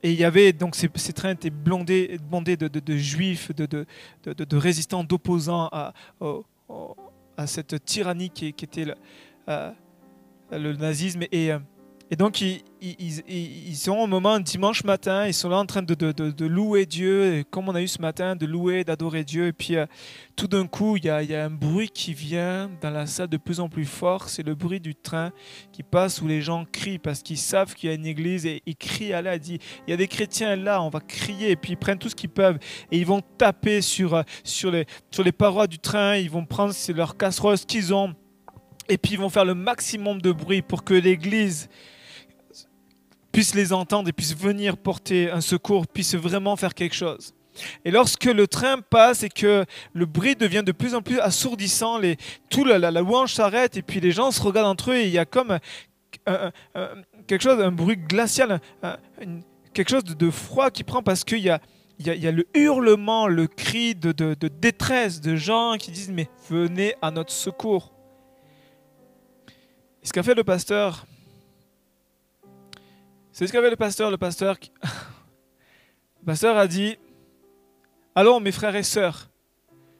et 0.02 0.12
il 0.12 0.18
y 0.18 0.24
avait 0.24 0.52
donc 0.52 0.76
ces, 0.76 0.90
ces 0.94 1.12
trains 1.12 1.30
étaient 1.30 1.50
blindés, 1.50 2.18
bondés 2.30 2.56
de, 2.56 2.96
juifs, 2.96 3.54
de, 3.54 3.86
résistants, 4.56 5.04
d'opposants 5.04 5.68
à, 5.72 5.92
cette 7.46 7.84
tyrannie 7.84 8.30
qui, 8.30 8.52
qui 8.52 8.64
était 8.64 8.84
le, 8.84 8.94
euh, 9.48 9.72
le 10.52 10.72
nazisme. 10.74 11.24
Et, 11.32 11.52
euh, 11.52 11.58
et 12.10 12.14
donc 12.16 12.40
ils, 12.40 12.62
ils, 12.80 13.22
ils- 13.28 13.74
sont 13.76 13.96
au 13.96 14.06
moment, 14.06 14.34
un 14.34 14.40
dimanche 14.40 14.84
matin, 14.84 15.26
ils 15.26 15.34
sont 15.34 15.48
là 15.48 15.58
en 15.58 15.66
train 15.66 15.82
de, 15.82 15.94
de- 15.94 16.12
de- 16.12 16.46
louer 16.46 16.86
Dieu, 16.86 17.42
comme 17.50 17.68
on 17.68 17.74
a 17.74 17.82
eu 17.82 17.88
ce 17.88 18.00
matin, 18.00 18.36
de 18.36 18.46
louer, 18.46 18.84
d'adorer 18.84 19.24
Dieu. 19.24 19.48
Et 19.48 19.52
puis 19.52 19.76
euh, 19.76 19.86
tout 20.36 20.46
d'un 20.46 20.66
coup, 20.68 20.96
il 20.96 21.04
y, 21.06 21.10
a, 21.10 21.22
il 21.22 21.30
y 21.30 21.34
a 21.34 21.44
un 21.44 21.50
bruit 21.50 21.88
qui 21.88 22.14
vient 22.14 22.70
dans 22.80 22.90
la 22.90 23.06
salle 23.06 23.26
de 23.28 23.36
plus 23.36 23.58
en 23.58 23.68
plus 23.68 23.84
fort. 23.86 24.28
C'est 24.28 24.44
le 24.44 24.54
bruit 24.54 24.78
du 24.80 24.94
train 24.94 25.32
qui 25.72 25.82
passe 25.82 26.22
où 26.22 26.28
les 26.28 26.42
gens 26.42 26.64
crient 26.70 26.98
parce 26.98 27.22
qu'ils 27.22 27.38
savent 27.38 27.74
qu'il 27.74 27.88
y 27.90 27.92
a 27.92 27.96
une 27.96 28.06
église 28.06 28.46
et 28.46 28.62
ils 28.66 28.76
crient 28.76 29.12
à 29.12 29.20
là, 29.22 29.36
disent 29.38 29.58
il 29.86 29.90
y 29.90 29.92
a 29.92 29.96
des 29.96 30.08
chrétiens 30.08 30.54
là, 30.54 30.80
on 30.82 30.90
va 30.90 31.00
crier 31.00 31.50
et 31.50 31.56
puis 31.56 31.72
ils 31.72 31.76
prennent 31.76 31.98
tout 31.98 32.08
ce 32.08 32.14
qu'ils 32.14 32.30
peuvent 32.30 32.58
et 32.92 32.98
ils 32.98 33.06
vont 33.06 33.20
taper 33.36 33.80
sur, 33.80 34.14
euh, 34.14 34.22
sur, 34.44 34.70
les, 34.70 34.86
sur 35.10 35.24
les 35.24 35.32
parois 35.32 35.66
du 35.66 35.78
train, 35.80 36.16
ils 36.16 36.30
vont 36.30 36.44
prendre 36.44 36.72
leurs 36.94 37.16
casseroles, 37.16 37.58
ce 37.58 37.66
qu'ils 37.66 37.92
ont 37.92 38.14
et 38.88 38.96
puis 38.98 39.14
ils 39.14 39.18
vont 39.18 39.28
faire 39.30 39.44
le 39.44 39.56
maximum 39.56 40.22
de 40.22 40.30
bruit 40.30 40.62
pour 40.62 40.84
que 40.84 40.94
l'église 40.94 41.68
puisse 43.36 43.54
les 43.54 43.74
entendre 43.74 44.08
et 44.08 44.14
puisse 44.14 44.34
venir 44.34 44.78
porter 44.78 45.30
un 45.30 45.42
secours, 45.42 45.86
puisse 45.86 46.14
vraiment 46.14 46.56
faire 46.56 46.72
quelque 46.72 46.94
chose. 46.94 47.34
Et 47.84 47.90
lorsque 47.90 48.24
le 48.24 48.46
train 48.46 48.80
passe 48.80 49.24
et 49.24 49.28
que 49.28 49.66
le 49.92 50.06
bruit 50.06 50.36
devient 50.36 50.62
de 50.64 50.72
plus 50.72 50.94
en 50.94 51.02
plus 51.02 51.20
assourdissant, 51.20 51.98
les, 51.98 52.16
tout 52.48 52.64
la, 52.64 52.90
louange 52.90 53.34
s'arrête 53.34 53.76
et 53.76 53.82
puis 53.82 54.00
les 54.00 54.10
gens 54.10 54.30
se 54.30 54.40
regardent 54.40 54.68
entre 54.68 54.92
eux 54.92 54.96
et 54.96 55.04
il 55.04 55.10
y 55.10 55.18
a 55.18 55.26
comme 55.26 55.58
quelque 57.26 57.42
chose, 57.42 57.60
un 57.60 57.72
bruit 57.72 57.98
glacial, 57.98 58.58
quelque 59.74 59.90
chose 59.90 60.04
de, 60.04 60.30
froid 60.30 60.70
qui 60.70 60.82
prend 60.82 61.02
parce 61.02 61.22
qu'il 61.22 61.40
y 61.40 61.50
a, 61.50 61.60
y, 61.98 62.08
a, 62.08 62.14
y 62.14 62.26
a 62.26 62.32
le 62.32 62.46
hurlement, 62.54 63.26
le 63.26 63.48
cri 63.48 63.94
de, 63.94 64.12
de- 64.12 64.32
de 64.32 64.48
détresse 64.48 65.20
de 65.20 65.36
gens 65.36 65.74
qui 65.78 65.90
disent 65.90 66.10
mais 66.10 66.30
venez 66.48 66.94
à 67.02 67.10
notre 67.10 67.32
secours. 67.32 67.92
Et 70.02 70.06
ce 70.06 70.12
qu'a 70.14 70.22
fait 70.22 70.34
le 70.34 70.42
pasteur, 70.42 71.04
c'est 73.36 73.46
ce 73.46 73.52
qu'a 73.52 73.60
fait 73.60 73.68
le 73.68 73.76
pasteur. 73.76 74.10
Le 74.10 74.16
pasteur, 74.16 74.56
pasteur 76.24 76.56
a 76.56 76.66
dit 76.66 76.96
Allons 78.14 78.40
mes 78.40 78.50
frères 78.50 78.74
et 78.74 78.82
sœurs, 78.82 79.28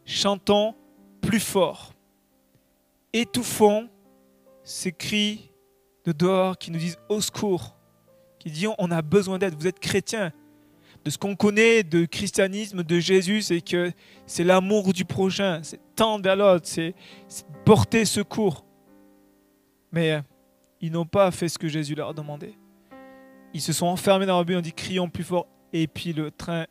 chantons 0.07 0.74
plus 1.20 1.39
fort, 1.39 1.93
étouffons 3.12 3.91
ces 4.64 4.91
cris 4.91 5.53
de 6.07 6.12
dehors 6.12 6.57
qui 6.57 6.70
nous 6.70 6.78
disent 6.78 6.97
au 7.11 7.20
secours, 7.20 7.76
qui 8.39 8.51
disent 8.51 8.70
on 8.78 8.91
a 8.91 9.03
besoin 9.03 9.37
d'aide, 9.37 9.55
vous 9.55 9.66
êtes 9.66 9.80
chrétiens. 9.80 10.32
De 11.05 11.11
ce 11.11 11.18
qu'on 11.18 11.37
connaît 11.37 11.82
de 11.82 12.07
christianisme, 12.07 12.82
de 12.84 12.99
Jésus, 12.99 13.43
c'est 13.43 13.61
que 13.61 13.93
c'est 14.24 14.45
l'amour 14.45 14.95
du 14.95 15.05
prochain, 15.05 15.61
c'est 15.62 15.80
tendre 15.95 16.30
à 16.30 16.37
l'autre, 16.37 16.66
c'est 16.66 16.95
c'est 17.28 17.47
porter 17.66 18.07
secours. 18.07 18.64
Mais 19.93 20.12
euh, 20.12 20.20
ils 20.80 20.91
n'ont 20.91 21.05
pas 21.05 21.30
fait 21.30 21.51
ce 21.51 21.59
que 21.59 21.68
Jésus 21.68 21.95
leur 21.95 22.09
a 22.09 22.14
demandé. 22.14 22.57
Ils 23.57 23.62
se 23.62 23.72
sont 23.72 23.86
enfermés 23.86 24.26
dans 24.26 24.34
leur 24.34 24.44
but, 24.44 24.54
on 24.54 24.61
dit 24.61 24.74
crions 24.74 25.09
plus 25.09 25.24
fort, 25.24 25.46
et 25.72 25.86
puis 25.86 26.12
le 26.12 26.30
train 26.30 26.66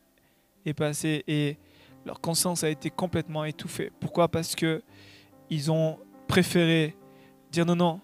est 0.68 0.76
passé 0.76 1.24
et 1.28 1.58
leur 2.06 2.22
conscience 2.22 2.64
a 2.64 2.70
été 2.70 2.92
complètement 2.92 3.44
étouffée. 3.44 3.92
Pourquoi? 4.00 4.28
Parce 4.28 4.54
que 4.54 4.84
ils 5.50 5.72
ont 5.72 5.98
préféré 6.28 6.96
dire 7.52 7.66
non, 7.66 7.76
non, 7.76 8.02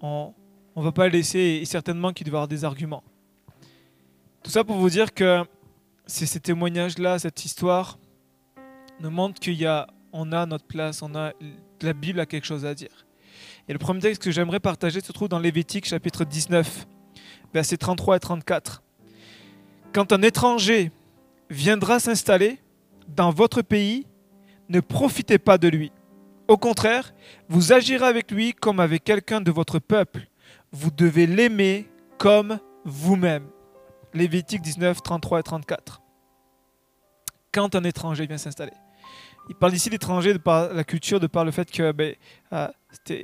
on 0.00 0.32
ne 0.76 0.84
va 0.84 0.92
pas 0.92 1.06
le 1.06 1.14
laisser 1.14 1.58
et 1.60 1.64
certainement 1.64 2.12
qu'il 2.12 2.28
doit 2.28 2.38
avoir 2.38 2.46
des 2.46 2.64
arguments. 2.64 3.02
Tout 4.44 4.52
ça 4.52 4.62
pour 4.62 4.76
vous 4.76 4.90
dire 4.90 5.12
que 5.12 5.44
ces 6.06 6.38
témoignages-là, 6.38 7.18
cette 7.18 7.44
histoire, 7.44 7.98
nous 9.00 9.10
montre 9.10 9.40
qu'il 9.40 9.54
y 9.54 9.66
a, 9.66 9.88
a 10.12 10.46
notre 10.46 10.66
place, 10.66 11.02
on 11.02 11.16
a 11.16 11.32
la 11.80 11.92
Bible 11.92 12.20
a 12.20 12.26
quelque 12.26 12.46
chose 12.46 12.64
à 12.64 12.72
dire. 12.72 13.04
Et 13.66 13.72
le 13.72 13.80
premier 13.80 13.98
texte 13.98 14.22
que 14.22 14.30
j'aimerais 14.30 14.60
partager 14.60 15.00
se 15.00 15.10
trouve 15.10 15.28
dans 15.28 15.40
Lévitique 15.40 15.86
chapitre 15.86 16.24
19, 16.24 16.86
versets 17.54 17.76
33 17.76 18.16
et 18.16 18.20
34. 18.20 18.82
Quand 19.92 20.12
un 20.12 20.22
étranger 20.22 20.90
viendra 21.50 22.00
s'installer 22.00 22.58
dans 23.08 23.30
votre 23.30 23.62
pays, 23.62 24.06
ne 24.68 24.80
profitez 24.80 25.38
pas 25.38 25.58
de 25.58 25.68
lui. 25.68 25.92
Au 26.48 26.56
contraire, 26.56 27.14
vous 27.48 27.72
agirez 27.72 28.06
avec 28.06 28.30
lui 28.30 28.52
comme 28.52 28.80
avec 28.80 29.04
quelqu'un 29.04 29.40
de 29.40 29.50
votre 29.50 29.78
peuple. 29.78 30.26
Vous 30.72 30.90
devez 30.90 31.26
l'aimer 31.26 31.88
comme 32.18 32.58
vous-même. 32.84 33.46
Lévitique 34.14 34.62
19, 34.62 35.02
33 35.02 35.40
et 35.40 35.42
34. 35.42 36.02
Quand 37.52 37.74
un 37.74 37.84
étranger 37.84 38.26
vient 38.26 38.38
s'installer. 38.38 38.72
Il 39.48 39.54
parle 39.54 39.74
ici 39.74 39.90
d'étranger 39.90 40.32
de 40.32 40.38
par 40.38 40.72
la 40.72 40.84
culture, 40.84 41.20
de 41.20 41.26
par 41.26 41.44
le 41.44 41.50
fait 41.50 41.70
que 41.70 41.92
ben, 41.92 42.14
euh, 42.52 42.68
ne 43.10 43.16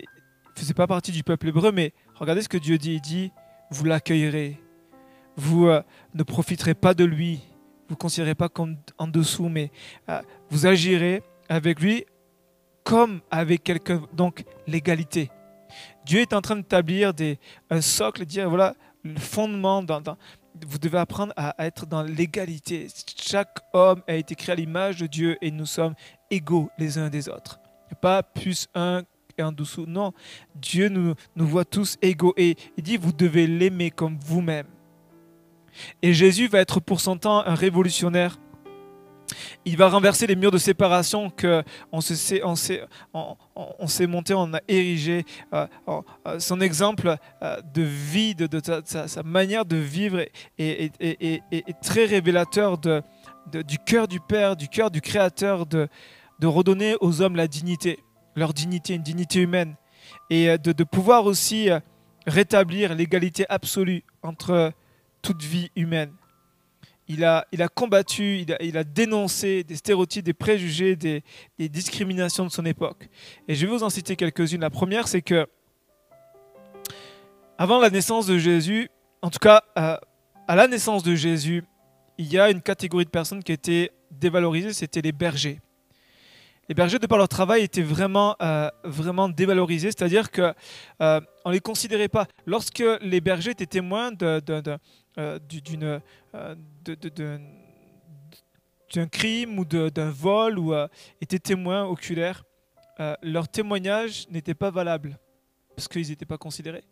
faisait 0.55 0.74
pas 0.74 0.87
partie 0.87 1.12
du 1.12 1.22
peuple 1.22 1.49
hébreu, 1.49 1.72
mais 1.72 1.93
regardez 2.14 2.43
ce 2.43 2.49
que 2.49 2.59
Dieu 2.59 2.76
dit. 2.76 2.95
Il 2.95 3.01
dit, 3.01 3.33
vous 3.71 3.85
l'accueillerez. 3.85 4.61
Vous 5.37 5.69
euh, 5.69 5.83
ne 6.14 6.23
profiterez 6.23 6.75
pas 6.75 6.95
de 6.95 7.05
lui. 7.05 7.41
Vous 7.89 7.95
ne 7.95 7.99
considérez 7.99 8.35
pas 8.35 8.49
comme 8.49 8.77
en 8.99 9.07
dessous, 9.07 9.49
mais 9.49 9.71
euh, 10.09 10.21
vous 10.51 10.66
agirez 10.66 11.23
avec 11.49 11.81
lui 11.81 12.05
comme 12.85 13.21
avec 13.31 13.64
quelqu'un. 13.64 14.03
Donc, 14.12 14.45
l'égalité. 14.66 15.31
Dieu 16.05 16.21
est 16.21 16.33
en 16.33 16.41
train 16.41 16.57
d'établir 16.57 17.12
un 17.71 17.81
socle, 17.81 18.25
dire 18.25 18.49
voilà, 18.49 18.75
le 19.05 19.19
fondement. 19.19 19.83
Dans, 19.83 20.01
dans- 20.01 20.16
vous 20.66 20.79
devez 20.79 20.99
apprendre 20.99 21.33
à, 21.37 21.55
être 21.64 21.87
dans 21.87 22.03
l'égalité. 22.03 22.89
Chaque 23.16 23.59
homme 23.73 24.03
a 24.09 24.14
été 24.14 24.35
créé 24.35 24.53
à 24.53 24.57
l'image 24.57 24.99
de 24.99 25.07
Dieu 25.07 25.39
et 25.41 25.51
nous 25.51 25.66
sommes 25.66 25.95
égaux 26.31 26.71
les 26.79 26.99
uns 26.99 27.09
des 27.11 27.29
autres. 27.29 27.61
Pas 28.01 28.23
plus 28.23 28.69
un 28.75 29.03
et 29.39 29.43
en 29.43 29.53
dessous. 29.53 29.84
Non, 29.86 30.12
Dieu 30.55 30.89
nous, 30.89 31.14
voit 31.36 31.64
tous 31.64 31.97
égaux 32.03 32.34
et 32.36 32.57
il 32.76 32.82
dit 32.82 32.97
vous 32.97 33.12
devez 33.12 33.47
l'aimer 33.47 33.91
comme 33.91 34.18
vous-même. 34.24 34.66
Et 36.03 36.12
Jésus 36.12 36.49
va 36.49 36.59
être 36.61 36.80
pour 36.80 37.01
son 37.01 37.16
temps 37.16 37.45
un 37.47 37.55
révolutionnaire. 37.55 38.39
Il 39.66 39.76
va 39.76 39.91
renverser 39.91 40.26
les 40.26 40.36
murs 40.36 40.51
de 40.51 40.59
séparation 40.59 41.28
que 41.28 41.62
on 41.93 42.01
s'est, 42.01 42.41
on, 42.43 43.36
on- 43.55 44.07
monté, 44.09 44.32
on 44.32 44.55
a 44.55 44.61
érigé. 44.66 45.24
Euh, 45.53 45.66
euh, 46.26 46.41
son 46.41 46.61
exemple 46.62 47.14
euh, 47.43 47.61
de 47.74 47.82
vie, 47.82 48.34
de, 48.34 48.49
sa, 48.86 49.22
manière 49.22 49.66
de 49.66 49.76
vivre 49.76 50.20
est, 50.59 50.91
est- 50.99 51.80
très 51.82 52.07
révélateur 52.07 52.78
du 52.78 53.78
cœur 53.86 54.09
du 54.09 54.18
Père, 54.18 54.57
du 54.57 54.68
cœur 54.68 54.91
du 54.91 55.03
Créateur, 55.03 55.66
de 55.66 55.89
redonner 56.43 56.97
aux 57.01 57.20
hommes 57.20 57.36
la 57.36 57.49
dignité, 57.49 57.99
leur 58.39 58.55
dignité, 58.55 58.95
une 58.95 59.03
dignité 59.03 59.41
humaine, 59.41 59.76
et 60.30 60.51
euh, 60.51 60.59
de, 60.59 60.84
pouvoir 60.84 61.26
aussi 61.26 61.70
euh, 61.70 61.80
rétablir 62.26 62.95
l'égalité 62.95 63.45
absolue 63.49 64.05
entre 64.22 64.72
toute 65.22 65.43
vie 65.43 65.70
humaine. 65.76 66.12
Il 67.09 67.24
a, 67.24 67.47
il 67.53 67.62
a 67.62 67.68
combattu, 67.68 68.45
il 68.61 68.76
a, 68.76 68.84
dénoncé 68.84 69.64
des 69.64 69.76
stéréotypes, 69.76 70.24
des 70.24 70.34
préjugés, 70.34 70.95
des, 70.95 71.22
des 71.59 71.70
discriminations 71.70 72.45
de 72.45 72.51
son 72.51 72.66
époque. 72.66 73.09
Et 73.49 73.55
je 73.55 73.64
vais 73.64 73.72
vous 73.72 73.82
en 73.82 73.89
citer 73.89 74.14
quelques-unes. 74.14 74.61
La 74.61 74.68
première, 74.68 75.09
c'est 75.09 75.22
que 75.22 75.47
avant 77.57 77.80
la 77.80 77.89
naissance 77.89 78.26
de 78.26 78.36
Jésus, 78.36 78.91
en 79.22 79.30
tout 79.30 79.39
cas, 79.39 79.64
à 79.74 80.01
la 80.55 80.68
naissance 80.68 81.03
de 81.03 81.14
Jésus, 81.14 81.64
il 82.18 82.30
y 82.30 82.39
a 82.39 82.51
une 82.51 82.61
catégorie 82.61 83.05
de 83.05 83.11
personnes 83.11 83.43
qui 83.43 83.53
étaient 83.53 83.91
dévalorisées, 84.11 84.72
c'était 84.72 85.01
les 85.01 85.12
bergers. 85.12 85.61
Les 86.69 86.75
bergers, 86.75 86.99
de 86.99 87.07
par 87.07 87.19
leur 87.19 87.29
travail, 87.29 87.62
étaient 87.62 87.83
vraiment, 87.83 88.37
vraiment 88.85 89.29
dévalorisés, 89.29 89.89
c'est-à-dire 89.89 90.31
qu'on 90.31 90.53
euh, 91.01 91.21
ne 91.47 91.53
les 91.53 91.61
considérait 91.61 92.09
pas. 92.09 92.27
Lorsque 92.45 92.85
les 93.01 93.21
bergers 93.21 93.53
étaient 93.53 93.66
témoins 93.66 94.12
d'une 94.12 96.01
d'un 98.95 99.07
crime 99.07 99.59
ou 99.59 99.64
d'un 99.64 100.11
vol 100.11 100.59
ou 100.59 100.75
étaient 101.21 101.39
témoins 101.39 101.85
oculaires, 101.85 102.45
leur 103.23 103.49
témoignage 103.49 104.27
n'était 104.29 104.55
pas 104.55 104.71
valable 104.71 105.19
parce 105.79 105.87
qu'ils 105.87 106.09
n'étaient 106.09 106.27
pas 106.27 106.39
considérés. 106.39 106.83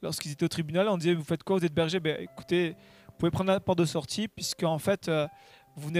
Lorsqu'ils 0.00 0.30
étaient 0.30 0.44
au 0.44 0.48
tribunal, 0.48 0.88
on 0.88 0.96
disait 0.96 1.14
Vous 1.14 1.24
faites 1.24 1.42
quoi? 1.42 1.58
Vous 1.58 1.64
êtes 1.64 1.74
berger 1.74 1.98
ben, 1.98 2.16
Écoutez, 2.20 2.76
vous 3.08 3.14
pouvez 3.18 3.32
prendre 3.32 3.50
la 3.50 3.58
porte 3.58 3.80
de 3.80 3.84
sortie, 3.84 4.28
puisque 4.28 4.62
en 4.62 4.78
fait, 4.78 5.08
euh, 5.08 5.26
vous 5.74 5.88
vous 5.88 5.90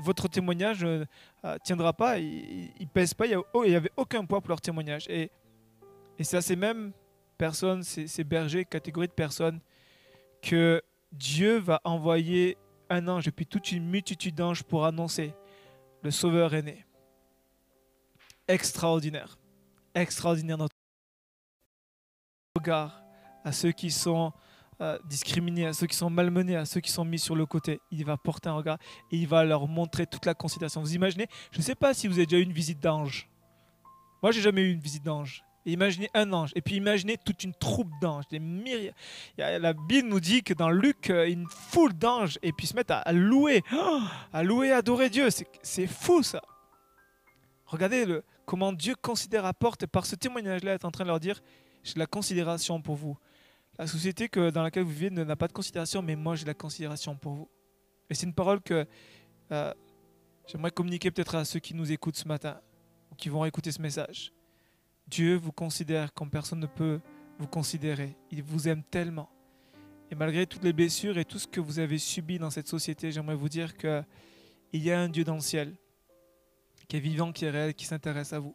votre 0.00 0.28
témoignage 0.28 0.84
ne 0.84 1.04
euh, 1.44 1.58
tiendra 1.62 1.92
pas, 1.92 2.18
il 2.18 2.72
ne 2.80 2.86
pèse 2.86 3.14
pas, 3.14 3.26
il 3.26 3.40
n'y 3.66 3.74
avait 3.74 3.92
aucun 3.96 4.24
poids 4.24 4.40
pour 4.40 4.48
leur 4.48 4.60
témoignage. 4.60 5.06
Et, 5.08 5.30
c'est 6.22 6.36
à 6.36 6.42
ces 6.42 6.56
mêmes 6.56 6.92
personnes, 7.38 7.82
ces, 7.82 8.24
bergers, 8.24 8.66
catégorie 8.66 9.08
de 9.08 9.12
personnes, 9.12 9.60
que 10.42 10.82
Dieu 11.12 11.58
va 11.58 11.80
envoyer 11.84 12.58
un 12.90 13.08
ange 13.08 13.26
et 13.28 13.30
puis 13.30 13.46
toute 13.46 13.72
une 13.72 13.88
multitude 13.88 14.34
d'anges 14.34 14.62
pour 14.62 14.84
annoncer 14.84 15.32
le 16.02 16.10
Sauveur 16.10 16.54
est 16.54 16.62
né. 16.62 16.84
Extraordinaire. 18.48 19.38
Extraordinaire 19.94 20.58
notre 20.58 20.76
regard 22.56 23.02
à 23.44 23.52
ceux 23.52 23.72
qui 23.72 23.90
sont 23.90 24.32
euh, 24.80 24.98
discriminés, 25.04 25.66
à 25.66 25.72
ceux 25.74 25.86
qui 25.86 25.96
sont 25.96 26.08
malmenés, 26.08 26.56
à 26.56 26.64
ceux 26.64 26.80
qui 26.80 26.90
sont 26.90 27.04
mis 27.04 27.18
sur 27.18 27.36
le 27.36 27.44
côté. 27.44 27.80
Il 27.90 28.04
va 28.04 28.16
porter 28.16 28.48
un 28.48 28.54
regard 28.54 28.78
et 29.10 29.16
il 29.16 29.28
va 29.28 29.44
leur 29.44 29.68
montrer 29.68 30.06
toute 30.06 30.24
la 30.24 30.34
considération. 30.34 30.80
Vous 30.80 30.94
imaginez 30.94 31.26
Je 31.52 31.58
ne 31.58 31.62
sais 31.62 31.74
pas 31.74 31.92
si 31.92 32.08
vous 32.08 32.14
avez 32.14 32.26
déjà 32.26 32.38
eu 32.40 32.44
une 32.44 32.52
visite 32.52 32.80
d'ange. 32.80 33.28
Moi, 34.22 34.32
j'ai 34.32 34.40
jamais 34.40 34.62
eu 34.62 34.72
une 34.72 34.80
visite 34.80 35.02
d'ange. 35.02 35.44
imaginez 35.66 36.08
un 36.14 36.32
ange. 36.32 36.52
Et 36.54 36.62
puis 36.62 36.76
imaginez 36.76 37.18
toute 37.18 37.44
une 37.44 37.52
troupe 37.52 37.90
d'anges. 38.00 38.24
Des 38.30 38.38
myriades. 38.38 38.94
La 39.36 39.74
Bible 39.74 40.08
nous 40.08 40.20
dit 40.20 40.42
que 40.42 40.54
dans 40.54 40.70
Luc, 40.70 41.10
euh, 41.10 41.28
une 41.28 41.46
foule 41.48 41.92
d'anges. 41.92 42.38
Et 42.42 42.52
puis 42.52 42.66
se 42.66 42.74
mettent 42.74 42.90
à, 42.90 43.04
louer. 43.12 43.62
à 44.32 44.42
louer, 44.42 44.72
adorer 44.72 45.10
Dieu. 45.10 45.28
C'est 45.62 45.86
fou 45.86 46.22
ça. 46.22 46.40
Regardez 47.66 48.06
le, 48.06 48.24
comment 48.46 48.72
Dieu 48.72 48.94
considère 49.00 49.44
à 49.44 49.52
porte. 49.52 49.82
Et 49.82 49.86
par 49.86 50.06
ce 50.06 50.16
témoignage-là, 50.16 50.74
est 50.74 50.84
en 50.84 50.90
train 50.90 51.04
de 51.04 51.08
leur 51.10 51.20
dire 51.20 51.40
j'ai 51.84 51.98
la 51.98 52.06
considération 52.06 52.80
pour 52.80 52.96
vous. 52.96 53.16
La 53.80 53.86
société 53.86 54.28
que, 54.28 54.50
dans 54.50 54.62
laquelle 54.62 54.82
vous 54.82 54.90
vivez 54.90 55.08
n'a 55.08 55.36
pas 55.36 55.48
de 55.48 55.54
considération, 55.54 56.02
mais 56.02 56.14
moi 56.14 56.36
j'ai 56.36 56.44
la 56.44 56.52
considération 56.52 57.16
pour 57.16 57.32
vous. 57.32 57.48
Et 58.10 58.14
c'est 58.14 58.26
une 58.26 58.34
parole 58.34 58.60
que 58.60 58.86
euh, 59.52 59.74
j'aimerais 60.46 60.70
communiquer 60.70 61.10
peut-être 61.10 61.34
à 61.34 61.46
ceux 61.46 61.60
qui 61.60 61.72
nous 61.72 61.90
écoutent 61.90 62.16
ce 62.16 62.28
matin, 62.28 62.60
ou 63.10 63.14
qui 63.14 63.30
vont 63.30 63.42
écouter 63.46 63.72
ce 63.72 63.80
message. 63.80 64.34
Dieu 65.08 65.34
vous 65.36 65.50
considère 65.50 66.12
comme 66.12 66.28
personne 66.28 66.60
ne 66.60 66.66
peut 66.66 67.00
vous 67.38 67.46
considérer. 67.46 68.18
Il 68.30 68.42
vous 68.42 68.68
aime 68.68 68.82
tellement. 68.82 69.30
Et 70.10 70.14
malgré 70.14 70.46
toutes 70.46 70.64
les 70.64 70.74
blessures 70.74 71.16
et 71.16 71.24
tout 71.24 71.38
ce 71.38 71.46
que 71.46 71.58
vous 71.60 71.78
avez 71.78 71.96
subi 71.96 72.38
dans 72.38 72.50
cette 72.50 72.68
société, 72.68 73.10
j'aimerais 73.10 73.34
vous 73.34 73.48
dire 73.48 73.78
qu'il 73.78 74.04
y 74.74 74.90
a 74.90 75.00
un 75.00 75.08
Dieu 75.08 75.24
dans 75.24 75.36
le 75.36 75.40
ciel 75.40 75.74
qui 76.86 76.98
est 76.98 77.00
vivant, 77.00 77.32
qui 77.32 77.46
est 77.46 77.50
réel, 77.50 77.72
qui 77.72 77.86
s'intéresse 77.86 78.34
à 78.34 78.40
vous 78.40 78.54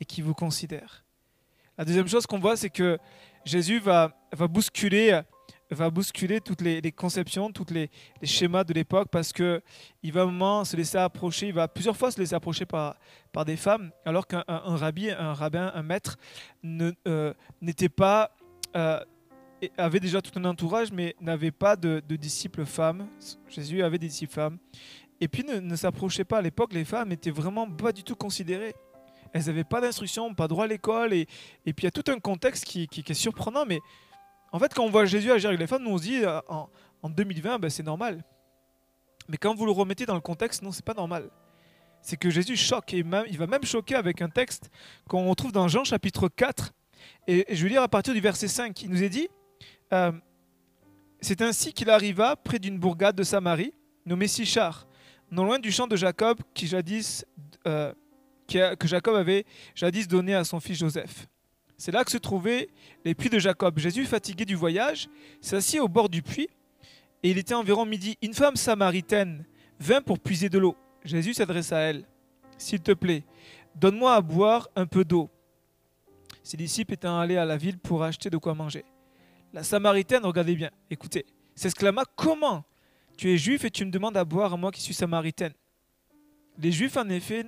et 0.00 0.06
qui 0.06 0.22
vous 0.22 0.32
considère. 0.32 1.04
La 1.78 1.84
deuxième 1.84 2.08
chose 2.08 2.26
qu'on 2.26 2.38
voit, 2.38 2.56
c'est 2.56 2.70
que 2.70 2.98
Jésus 3.44 3.80
va, 3.80 4.14
bousculer 4.48 5.22
toutes 6.44 6.60
les, 6.60 6.92
conceptions, 6.92 7.50
tous 7.50 7.72
les, 7.72 7.90
schémas 8.22 8.64
de 8.64 8.74
l'époque 8.74 9.08
parce 9.10 9.32
que 9.32 9.62
il 10.02 10.12
va 10.12 10.22
un 10.22 10.26
moment 10.26 10.64
se 10.64 10.76
laisser 10.76 10.98
approcher, 10.98 11.48
il 11.48 11.54
va 11.54 11.68
plusieurs 11.68 11.96
fois 11.96 12.10
se 12.10 12.20
laisser 12.20 12.34
approcher 12.34 12.66
par, 12.66 12.96
par 13.32 13.44
des 13.44 13.56
femmes, 13.56 13.90
alors 14.04 14.26
qu'un 14.26 14.44
rabbi, 14.46 15.10
un 15.10 15.32
rabbin, 15.32 15.72
un 15.74 15.82
maître 15.82 16.18
euh, 17.08 17.32
n'était 17.62 17.88
pas 17.88 18.36
euh, 18.76 19.00
avait 19.78 20.00
déjà 20.00 20.20
tout 20.20 20.38
un 20.38 20.44
entourage, 20.44 20.92
mais 20.92 21.14
n'avait 21.20 21.52
pas 21.52 21.76
de, 21.76 22.00
disciples 22.16 22.66
femmes. 22.66 23.08
Jésus 23.48 23.82
avait 23.82 23.98
des 23.98 24.08
disciples 24.08 24.34
femmes. 24.34 24.58
Et 25.20 25.28
puis 25.28 25.44
ne, 25.44 25.60
ne 25.60 25.76
s'approchait 25.76 26.24
pas. 26.24 26.38
À 26.38 26.42
l'époque, 26.42 26.72
les 26.72 26.84
femmes 26.84 27.12
étaient 27.12 27.30
vraiment 27.30 27.70
pas 27.70 27.92
du 27.92 28.02
tout 28.02 28.16
considérées 28.16 28.74
elles 29.32 29.46
n'avaient 29.46 29.64
pas 29.64 29.80
d'instruction, 29.80 30.34
pas 30.34 30.48
droit 30.48 30.64
à 30.64 30.66
l'école. 30.66 31.12
Et, 31.12 31.26
puis 31.64 31.74
il 31.78 31.84
y 31.84 31.86
a 31.86 31.90
tout 31.90 32.10
un 32.10 32.18
contexte 32.18 32.64
qui, 32.64 32.86
qui, 32.88 33.00
est 33.00 33.14
surprenant. 33.14 33.64
Mais 33.66 33.80
en 34.52 34.58
fait, 34.58 34.72
quand 34.74 34.84
on 34.84 34.90
voit 34.90 35.04
Jésus 35.04 35.30
agir 35.30 35.48
avec 35.48 35.60
les 35.60 35.66
femmes, 35.66 35.82
nous 35.82 35.90
on 35.90 35.98
se 35.98 36.02
dit 36.02 36.24
euh, 36.24 36.40
en, 36.48 36.68
en 37.02 37.10
2020, 37.10 37.58
ben, 37.58 37.70
c'est 37.70 37.82
normal. 37.82 38.24
Mais 39.28 39.36
quand 39.36 39.54
vous 39.54 39.66
le 39.66 39.72
remettez 39.72 40.06
dans 40.06 40.14
le 40.14 40.20
contexte, 40.20 40.62
non, 40.62 40.72
c'est 40.72 40.84
pas 40.84 40.94
normal. 40.94 41.30
C'est 42.00 42.16
que 42.16 42.30
Jésus 42.30 42.56
choque. 42.56 42.92
Et 42.94 43.02
même, 43.02 43.24
il 43.28 43.38
va 43.38 43.46
même 43.46 43.64
choquer 43.64 43.94
avec 43.94 44.20
un 44.22 44.28
texte 44.28 44.70
qu'on 45.08 45.32
trouve 45.34 45.52
dans 45.52 45.68
Jean 45.68 45.84
chapitre 45.84 46.28
4. 46.28 46.72
Et, 47.28 47.46
je 47.50 47.62
vais 47.62 47.70
lire 47.70 47.82
à 47.82 47.88
partir 47.88 48.14
du 48.14 48.20
verset 48.20 48.48
5. 48.48 48.82
Il 48.82 48.90
nous 48.90 49.02
est 49.02 49.08
dit 49.08 49.28
euh, 49.92 50.12
C'est 51.20 51.42
ainsi 51.42 51.72
qu'il 51.72 51.90
arriva 51.90 52.36
près 52.36 52.58
d'une 52.58 52.78
bourgade 52.78 53.16
de 53.16 53.22
Samarie, 53.22 53.72
nommée 54.04 54.28
Sichar, 54.28 54.86
non 55.30 55.44
loin 55.44 55.58
du 55.58 55.70
champ 55.70 55.86
de 55.86 55.96
Jacob 55.96 56.38
qui 56.54 56.66
jadis. 56.66 57.24
Euh, 57.66 57.92
que 58.52 58.86
Jacob 58.88 59.14
avait 59.14 59.44
jadis 59.74 60.06
donné 60.08 60.34
à 60.34 60.44
son 60.44 60.60
fils 60.60 60.78
Joseph. 60.78 61.26
C'est 61.76 61.92
là 61.92 62.04
que 62.04 62.10
se 62.10 62.18
trouvaient 62.18 62.68
les 63.04 63.14
puits 63.14 63.30
de 63.30 63.38
Jacob. 63.38 63.78
Jésus, 63.78 64.04
fatigué 64.04 64.44
du 64.44 64.54
voyage, 64.54 65.08
s'assit 65.40 65.80
au 65.80 65.88
bord 65.88 66.08
du 66.08 66.22
puits, 66.22 66.48
et 67.22 67.30
il 67.30 67.38
était 67.38 67.54
environ 67.54 67.84
midi. 67.84 68.16
Une 68.22 68.34
femme 68.34 68.56
samaritaine 68.56 69.44
vint 69.80 70.00
pour 70.00 70.18
puiser 70.20 70.48
de 70.48 70.58
l'eau. 70.58 70.76
Jésus 71.04 71.34
s'adressa 71.34 71.78
à 71.78 71.80
elle. 71.80 72.04
S'il 72.56 72.80
te 72.80 72.92
plaît, 72.92 73.24
donne-moi 73.74 74.14
à 74.14 74.20
boire 74.20 74.68
un 74.76 74.86
peu 74.86 75.04
d'eau. 75.04 75.28
Ses 76.42 76.56
disciples 76.56 76.94
étaient 76.94 77.08
allés 77.08 77.36
à 77.36 77.44
la 77.44 77.56
ville 77.56 77.78
pour 77.78 78.02
acheter 78.02 78.30
de 78.30 78.36
quoi 78.36 78.54
manger. 78.54 78.84
La 79.52 79.62
Samaritaine, 79.62 80.24
regardez 80.24 80.54
bien, 80.54 80.70
écoutez, 80.90 81.26
s'exclama 81.54 82.04
Comment? 82.16 82.64
Tu 83.16 83.30
es 83.30 83.36
juif 83.36 83.64
et 83.64 83.70
tu 83.70 83.84
me 83.84 83.90
demandes 83.90 84.16
à 84.16 84.24
boire 84.24 84.54
à 84.54 84.56
moi 84.56 84.70
qui 84.70 84.80
suis 84.80 84.94
samaritaine 84.94 85.52
Les 86.58 86.72
juifs, 86.72 86.96
en 86.96 87.08
effet, 87.08 87.44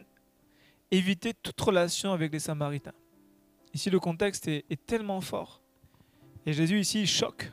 éviter 0.97 1.35
toute 1.35 1.61
relation 1.61 2.13
avec 2.13 2.33
les 2.33 2.39
Samaritains. 2.39 2.95
Ici, 3.73 3.91
le 3.91 3.99
contexte 3.99 4.47
est, 4.49 4.87
tellement 4.87 5.21
fort. 5.21 5.61
Et 6.47 6.53
Jésus, 6.53 6.79
ici, 6.79 7.03
il 7.03 7.07
choque. 7.07 7.51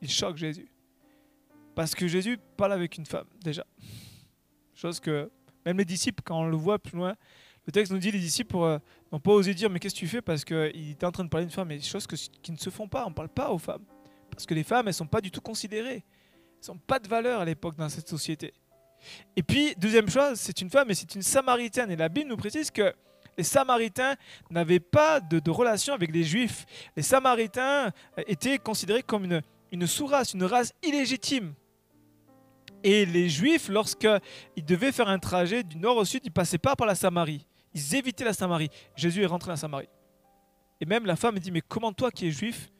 Il 0.00 0.10
choque 0.10 0.36
Jésus. 0.36 0.68
Parce 1.74 1.94
que 1.94 2.06
Jésus 2.06 2.38
parle 2.56 2.72
avec 2.72 2.96
une 2.98 3.06
femme, 3.06 3.26
déjà. 3.42 3.66
Chose 4.74 5.00
que 5.00 5.30
même 5.66 5.78
les 5.78 5.84
disciples, 5.84 6.22
quand 6.24 6.40
on 6.40 6.46
le 6.46 6.56
voit 6.56 6.78
plus 6.78 6.96
loin, 6.96 7.16
le 7.66 7.72
texte 7.72 7.92
nous 7.92 7.98
dit 7.98 8.10
les 8.10 8.20
disciples 8.20 8.56
euh, 8.56 8.78
n'ont 9.12 9.20
pas 9.20 9.32
osé 9.32 9.52
dire 9.54 9.68
mais 9.68 9.78
qu'est-ce 9.78 9.94
que 9.94 10.00
tu 10.00 10.08
fais? 10.08 10.22
Parce 10.22 10.44
qu'il 10.44 10.90
était 10.90 11.04
en 11.04 11.12
train 11.12 11.24
de 11.24 11.28
parler 11.28 11.46
d'une 11.46 11.54
femme. 11.54 11.68
Des 11.68 11.80
choses 11.80 12.06
qui 12.06 12.52
ne 12.52 12.56
se 12.56 12.70
font 12.70 12.88
pas. 12.88 13.04
On 13.06 13.10
ne 13.10 13.14
parle 13.14 13.28
pas 13.28 13.50
aux 13.50 13.58
femmes. 13.58 13.84
Parce 14.30 14.46
que 14.46 14.54
les 14.54 14.64
femmes, 14.64 14.86
elles 14.86 14.90
ne 14.90 14.92
sont 14.92 15.06
pas 15.06 15.20
du 15.20 15.30
tout 15.30 15.40
considérées. 15.40 16.04
Elles 16.62 16.68
n'ont 16.74 16.78
pas 16.78 16.98
de 16.98 17.08
valeur 17.08 17.40
à 17.40 17.44
l'époque 17.44 17.76
dans 17.76 17.88
cette 17.88 18.08
société. 18.08 18.52
Et 19.36 19.42
puis, 19.42 19.74
deuxième 19.76 20.08
chose, 20.08 20.38
c'est 20.38 20.60
une 20.60 20.70
femme 20.70 20.90
et 20.90 20.94
c'est 20.94 21.14
une 21.14 21.22
samaritaine. 21.22 21.90
Et 21.90 21.96
la 21.96 22.08
Bible 22.08 22.28
nous 22.28 22.36
précise 22.36 22.70
que 22.70 22.94
les 23.36 23.44
Samaritains 23.44 24.16
n'avaient 24.50 24.80
pas 24.80 25.20
de, 25.20 25.50
relation 25.50 25.94
avec 25.94 26.12
les 26.12 26.24
Juifs. 26.24 26.66
Les 26.96 27.02
Samaritains 27.02 27.90
étaient 28.26 28.58
considérés 28.58 29.02
comme 29.02 29.24
une, 29.24 29.40
une 29.72 29.86
sous-race, 29.86 30.34
une 30.34 30.44
race 30.44 30.72
illégitime. 30.82 31.54
Et 32.82 33.04
les 33.06 33.28
Juifs, 33.28 33.68
lorsqu'ils 33.68 34.64
devaient 34.64 34.92
faire 34.92 35.08
un 35.08 35.18
trajet 35.18 35.62
du 35.62 35.76
nord 35.78 35.96
au 35.96 36.04
sud, 36.04 36.22
ils 36.24 36.32
passaient 36.32 36.58
pas 36.58 36.76
par 36.76 36.86
la 36.86 36.94
Samarie. 36.94 37.46
Ils 37.74 37.94
évitaient 37.94 38.24
la 38.24 38.32
Samarie. 38.32 38.70
Jésus 38.96 39.22
est 39.22 39.26
rentré 39.26 39.50
la 39.50 39.56
Samarie. 39.56 39.88
Et 40.80 40.86
même 40.86 41.06
la 41.06 41.16
femme 41.16 41.38
dit, 41.38 41.50
mais 41.50 41.60
comment 41.60 41.92
toi 41.92 42.10
qui 42.10 42.26
es 42.26 42.30
juif, 42.30 42.70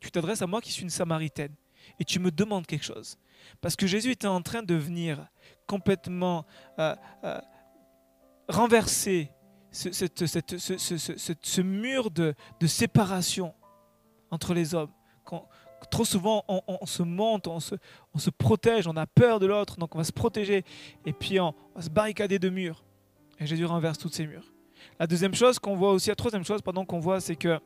tu 0.00 0.10
t'adresses 0.10 0.42
à 0.42 0.46
moi 0.46 0.60
qui 0.60 0.72
suis 0.72 0.82
une 0.82 0.90
Samaritaine? 0.90 1.54
Et 1.98 2.04
tu 2.04 2.18
me 2.18 2.30
demandes 2.30 2.66
quelque 2.66 2.84
chose 2.84 3.18
Parce 3.60 3.74
que 3.74 3.86
Jésus 3.86 4.10
était 4.10 4.26
en 4.26 4.42
train 4.42 4.62
de 4.62 4.74
venir 4.74 5.26
complètement 5.70 6.44
euh, 6.80 6.96
euh, 7.22 7.40
renverser 8.48 9.30
ce, 9.70 9.92
ce, 9.92 11.60
mur 11.60 12.10
de, 12.10 12.34
séparation 12.66 13.54
entre 14.32 14.52
les 14.52 14.74
hommes. 14.74 14.90
trop 15.88 16.04
souvent, 16.04 16.44
on, 16.48 16.86
se 16.86 17.04
monte, 17.04 17.46
on 17.46 17.60
se, 17.60 17.76
on 18.12 18.18
se, 18.18 18.30
protège, 18.30 18.88
on 18.88 18.96
a 18.96 19.06
peur 19.06 19.38
de 19.38 19.46
l'autre, 19.46 19.76
donc 19.76 19.94
on 19.94 19.98
va 19.98 20.04
se 20.04 20.12
protéger, 20.12 20.64
et 21.06 21.12
puis 21.12 21.38
on, 21.38 21.54
va 21.76 21.82
se 21.82 21.90
barricader 21.90 22.40
de 22.40 22.48
murs. 22.48 22.82
Et 23.38 23.46
Jésus 23.46 23.64
renverse 23.64 23.96
tous 23.96 24.08
ces 24.08 24.26
murs. 24.26 24.52
La 24.98 25.06
deuxième 25.06 25.36
chose 25.36 25.60
qu'on 25.60 25.76
voit 25.76 25.92
aussi, 25.92 26.08
la 26.08 26.16
troisième 26.16 26.44
chose 26.44 26.62
pardon, 26.62 26.84
qu'on 26.84 26.98
voit, 26.98 27.20
c'est 27.20 27.36
que 27.36 27.60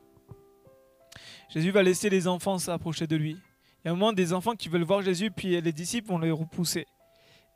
Jésus 1.49 1.71
va 1.71 1.83
laisser 1.83 2.11
les 2.11 2.29
enfants 2.29 2.59
s'approcher 2.59 3.07
de 3.07 3.17
lui. 3.17 3.39
Il 3.83 3.87
y 3.87 3.89
a 3.89 3.93
un 3.93 3.97
moment 3.97 4.13
des 4.13 4.35
enfants 4.35 4.55
qui 4.55 4.69
veulent 4.69 4.85
voir 4.85 5.01
Jésus, 5.01 5.31
puis 5.31 5.59
les 5.59 5.73
disciples 5.73 6.09
vont 6.09 6.19
les 6.19 6.31
repousser. 6.31 6.87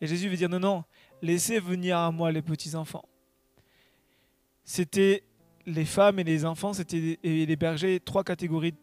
Et 0.00 0.06
Jésus 0.06 0.28
veut 0.28 0.36
dire 0.36 0.48
non, 0.48 0.60
non, 0.60 0.84
laissez 1.22 1.58
venir 1.60 1.98
à 1.98 2.10
moi 2.10 2.30
les 2.30 2.42
petits-enfants. 2.42 3.04
C'était 4.64 5.24
les 5.66 5.84
femmes 5.84 6.18
et 6.18 6.24
les 6.24 6.44
enfants, 6.44 6.72
c'était 6.72 7.18
et 7.22 7.46
les 7.46 7.56
bergers, 7.56 8.00
trois 8.00 8.24
catégories 8.24 8.74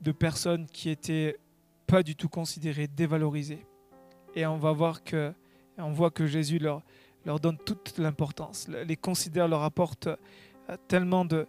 de 0.00 0.12
personnes 0.12 0.66
qui 0.66 0.90
étaient 0.90 1.36
pas 1.86 2.02
du 2.02 2.16
tout 2.16 2.28
considérés, 2.28 2.88
dévalorisés. 2.88 3.64
Et 4.34 4.46
on 4.46 4.56
va 4.56 4.72
voir 4.72 5.04
que, 5.04 5.32
on 5.78 5.92
voit 5.92 6.10
que 6.10 6.26
Jésus 6.26 6.58
leur, 6.58 6.82
leur 7.24 7.38
donne 7.38 7.58
toute 7.58 7.98
l'importance, 7.98 8.68
les 8.68 8.96
considère, 8.96 9.46
leur 9.48 9.62
apporte 9.62 10.06
euh, 10.06 10.76
tellement 10.88 11.24
de, 11.24 11.46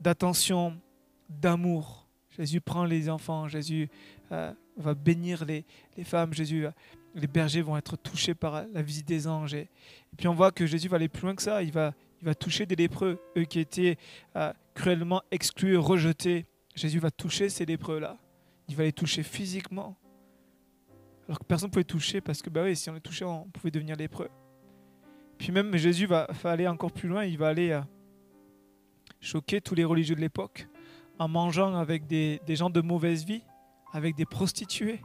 d'attention, 0.00 0.78
d'amour. 1.28 2.06
Jésus 2.30 2.60
prend 2.60 2.84
les 2.84 3.08
enfants, 3.10 3.48
Jésus 3.48 3.88
euh, 4.30 4.52
va 4.76 4.94
bénir 4.94 5.44
les, 5.44 5.64
les 5.96 6.04
femmes, 6.04 6.32
Jésus, 6.32 6.66
euh, 6.66 6.70
les 7.14 7.26
bergers 7.26 7.62
vont 7.62 7.76
être 7.76 7.96
touchés 7.96 8.34
par 8.34 8.64
la 8.72 8.82
visite 8.82 9.06
des 9.06 9.26
anges. 9.26 9.54
Et, 9.54 9.68
puis 10.16 10.28
on 10.28 10.34
voit 10.34 10.50
que 10.50 10.66
Jésus 10.66 10.88
va 10.88 10.96
aller 10.96 11.08
plus 11.08 11.22
loin 11.22 11.34
que 11.34 11.42
ça, 11.42 11.62
il 11.62 11.72
va, 11.72 11.92
il 12.20 12.26
va 12.26 12.34
toucher 12.34 12.66
des 12.66 12.76
lépreux, 12.76 13.20
eux 13.36 13.44
qui 13.44 13.60
étaient 13.60 13.98
cruellement 14.74 15.22
exclus, 15.30 15.76
rejetés. 15.76 16.46
Jésus 16.74 16.98
va 16.98 17.10
toucher 17.10 17.48
ces 17.48 17.66
lépreux-là. 17.66 18.16
Il 18.68 18.76
va 18.76 18.84
les 18.84 18.92
toucher 18.92 19.22
physiquement. 19.22 19.96
Alors 21.28 21.38
que 21.38 21.44
personne 21.44 21.68
ne 21.68 21.72
pouvait 21.72 21.84
toucher 21.84 22.20
parce 22.20 22.42
que 22.42 22.50
bah 22.50 22.62
oui, 22.64 22.76
si 22.76 22.90
on 22.90 22.94
les 22.94 23.00
touchait, 23.00 23.24
on 23.24 23.44
pouvait 23.44 23.70
devenir 23.70 23.96
lépreux. 23.96 24.28
Puis 25.38 25.52
même 25.52 25.76
Jésus 25.76 26.06
va, 26.06 26.28
aller 26.44 26.68
encore 26.68 26.92
plus 26.92 27.08
loin, 27.08 27.24
il 27.24 27.38
va 27.38 27.48
aller 27.48 27.70
euh, 27.70 27.80
choquer 29.20 29.60
tous 29.60 29.74
les 29.74 29.84
religieux 29.84 30.14
de 30.14 30.20
l'époque 30.20 30.68
en 31.18 31.28
mangeant 31.28 31.74
avec 31.76 32.06
des, 32.06 32.40
gens 32.48 32.70
de 32.70 32.80
mauvaise 32.80 33.24
vie, 33.24 33.42
avec 33.92 34.14
des 34.14 34.24
prostituées, 34.24 35.00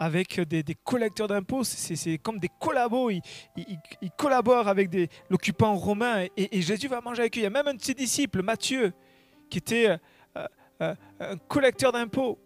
avec 0.00 0.40
des, 0.40 0.64
collecteurs 0.82 1.28
d'impôts. 1.28 1.62
C'est 1.62 2.18
comme 2.18 2.40
des 2.40 2.50
collabos. 2.58 3.10
Ils, 3.10 3.22
collaborent 4.18 4.66
avec 4.66 4.90
l'occupant 5.28 5.76
romain 5.76 6.26
et, 6.36 6.60
Jésus 6.60 6.88
va 6.88 7.00
manger 7.00 7.20
avec 7.20 7.36
eux. 7.36 7.40
Il 7.40 7.44
y 7.44 7.46
a 7.46 7.50
même 7.50 7.68
un 7.68 7.74
de 7.74 7.82
ses 7.82 7.94
disciples, 7.94 8.42
Matthieu, 8.42 8.92
qui 9.48 9.58
était 9.58 9.86
euh, 9.88 10.46
euh, 10.82 10.94
un 11.20 11.36
collecteur 11.36 11.92
d'impôts, 11.92 12.38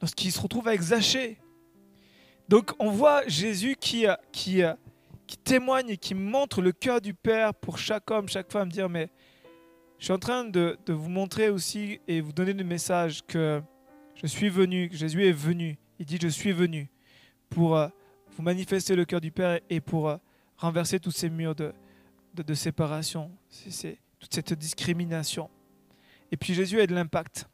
lorsqu'il 0.00 0.32
se 0.32 0.40
retrouve 0.40 0.68
avec 0.68 0.80
Zachée, 0.80 1.38
donc 2.50 2.72
on 2.80 2.90
voit 2.90 3.22
Jésus 3.28 3.76
qui, 3.78 4.08
euh, 4.08 4.14
qui, 4.32 4.64
euh, 4.64 4.74
témoigne 5.44 5.90
et 5.90 5.96
qui 5.96 6.16
montre 6.16 6.62
le 6.62 6.72
cœur 6.72 7.00
du 7.00 7.14
Père 7.14 7.54
pour 7.54 7.78
chaque 7.78 8.10
homme, 8.10 8.28
chaque 8.28 8.50
femme, 8.50 8.68
dire 8.70 8.88
mais 8.88 9.08
je 10.00 10.06
suis 10.06 10.12
en 10.12 10.18
train 10.18 10.44
de, 10.44 10.76
vous 10.88 11.08
montrer 11.08 11.48
aussi 11.48 12.00
et 12.08 12.20
vous 12.20 12.32
donner 12.32 12.52
le 12.52 12.64
message 12.64 13.22
que 13.24 13.62
je 14.16 14.26
suis 14.26 14.48
venu, 14.48 14.88
que 14.88 14.96
Jésus 14.96 15.24
est 15.28 15.32
venu. 15.32 15.78
Il 16.00 16.06
dit 16.06 16.18
je 16.20 16.26
suis 16.26 16.50
venu 16.50 16.90
pour 17.50 17.76
euh, 17.76 17.88
vous 18.36 18.42
manifester 18.42 18.96
le 18.96 19.04
cœur 19.04 19.20
du 19.20 19.30
Père 19.30 19.60
et 19.68 19.80
pour 19.80 20.16
renverser 20.56 20.98
tous 20.98 21.10
ces 21.10 21.28
murs 21.28 21.54
de, 21.54 21.72
de, 22.34 22.54
séparation, 22.54 23.30
c'est, 23.48 23.98
toute 24.18 24.32
cette 24.32 24.52
discrimination. 24.54 25.50
Et 26.32 26.36
puis 26.36 26.54
Jésus 26.54 26.80
a 26.80 26.86
de 26.86 26.94
l'impact 26.94 27.48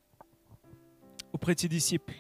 auprès 1.33 1.55
de 1.55 1.61
ses 1.61 1.69
disciples. 1.69 2.15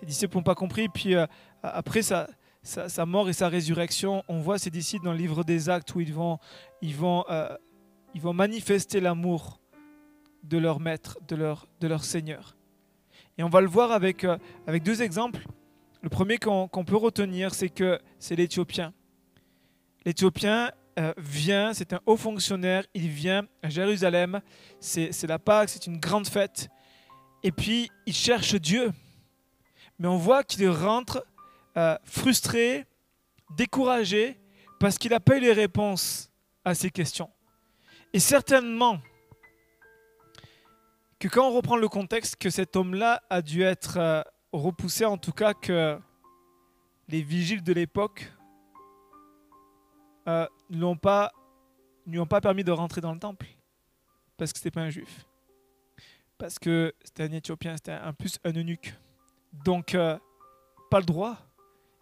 Les 0.00 0.06
disciples 0.06 0.36
n'ont 0.36 0.42
pas 0.42 0.54
compris. 0.54 0.88
Puis 0.88 1.14
euh, 1.14 1.26
après 1.62 2.02
sa, 2.02 2.28
sa, 2.62 3.06
mort 3.06 3.28
et 3.28 3.32
sa 3.32 3.48
résurrection, 3.48 4.22
on 4.28 4.40
voit 4.40 4.58
ces 4.58 4.70
disciples 4.70 5.04
dans 5.04 5.12
le 5.12 5.18
livre 5.18 5.44
des 5.44 5.68
Actes 5.68 5.94
où 5.94 6.00
ils 6.00 6.12
vont, 6.12 6.38
ils 6.82 6.94
vont, 6.94 7.24
euh, 7.30 7.54
ils 8.14 8.20
vont 8.20 8.32
manifester 8.32 9.00
l'amour 9.00 9.60
de 10.42 10.58
leur 10.58 10.80
maître, 10.80 11.18
de 11.26 11.36
leur, 11.36 11.66
de 11.80 11.88
leur 11.88 12.04
Seigneur. 12.04 12.56
Et 13.38 13.42
on 13.42 13.48
va 13.48 13.60
le 13.60 13.68
voir 13.68 13.92
avec, 13.92 14.24
euh, 14.24 14.38
avec 14.66 14.82
deux 14.82 15.02
exemples. 15.02 15.46
Le 16.06 16.10
premier 16.10 16.38
qu'on 16.38 16.68
peut 16.68 16.94
retenir, 16.94 17.52
c'est 17.52 17.68
que 17.68 17.98
c'est 18.20 18.36
l'Éthiopien. 18.36 18.94
L'Éthiopien 20.04 20.70
vient, 21.16 21.74
c'est 21.74 21.92
un 21.94 22.00
haut 22.06 22.16
fonctionnaire, 22.16 22.84
il 22.94 23.08
vient 23.08 23.42
à 23.60 23.68
Jérusalem, 23.68 24.40
c'est 24.78 25.26
la 25.26 25.40
Pâque, 25.40 25.68
c'est 25.68 25.88
une 25.88 25.98
grande 25.98 26.28
fête. 26.28 26.68
Et 27.42 27.50
puis, 27.50 27.90
il 28.06 28.14
cherche 28.14 28.54
Dieu 28.54 28.92
mais 29.98 30.06
on 30.06 30.16
voit 30.16 30.44
qu'il 30.44 30.68
rentre 30.68 31.26
euh, 31.76 31.96
frustré, 32.04 32.84
découragé, 33.56 34.38
parce 34.78 34.98
qu'il 34.98 35.10
n'a 35.10 35.18
pas 35.18 35.38
eu 35.38 35.40
les 35.40 35.52
réponses 35.52 36.30
à 36.64 36.76
ces 36.76 36.90
questions. 36.90 37.30
Et 38.12 38.20
certainement 38.20 39.00
que 41.18 41.26
quand 41.26 41.48
on 41.48 41.52
reprend 41.52 41.76
le 41.76 41.88
contexte, 41.88 42.36
que 42.36 42.48
cet 42.48 42.76
homme-là 42.76 43.24
a 43.28 43.42
dû 43.42 43.64
être 43.64 44.24
repoussé, 44.52 45.04
en 45.04 45.18
tout 45.18 45.32
cas 45.32 45.54
que 45.54 45.98
les 47.08 47.22
vigiles 47.22 47.62
de 47.62 47.72
l'époque 47.72 48.32
euh, 50.28 50.46
ne 50.70 50.76
lui 50.76 50.84
ont 52.18 52.26
pas 52.26 52.40
permis 52.40 52.64
de 52.64 52.72
rentrer 52.72 53.00
dans 53.00 53.12
le 53.12 53.18
temple, 53.18 53.46
parce 54.36 54.52
que 54.52 54.58
ce 54.58 54.64
n'était 54.64 54.74
pas 54.74 54.82
un 54.82 54.90
juif, 54.90 55.26
parce 56.38 56.58
que 56.58 56.94
c'était 57.04 57.24
un 57.24 57.32
Éthiopien, 57.32 57.76
c'était 57.76 57.92
un 57.92 58.12
plus 58.12 58.38
un 58.44 58.52
eunuque. 58.52 58.94
Donc, 59.64 59.94
euh, 59.94 60.18
pas 60.90 61.00
le 61.00 61.06
droit. 61.06 61.38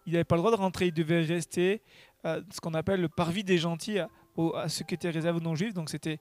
Il 0.06 0.12
n'avait 0.12 0.24
pas 0.24 0.36
le 0.36 0.40
droit 0.40 0.50
de 0.50 0.56
rentrer. 0.56 0.86
Il 0.86 0.94
devait 0.94 1.22
rester 1.22 1.82
euh, 2.24 2.42
ce 2.50 2.60
qu'on 2.60 2.74
appelle 2.74 3.00
le 3.00 3.08
parvis 3.08 3.44
des 3.44 3.58
gentils 3.58 3.98
à, 3.98 4.08
ce 4.68 4.82
qui 4.82 4.94
était 4.94 5.10
réservé 5.10 5.38
aux 5.38 5.42
non-juifs. 5.42 5.74
Donc, 5.74 5.90
c'était 5.90 6.18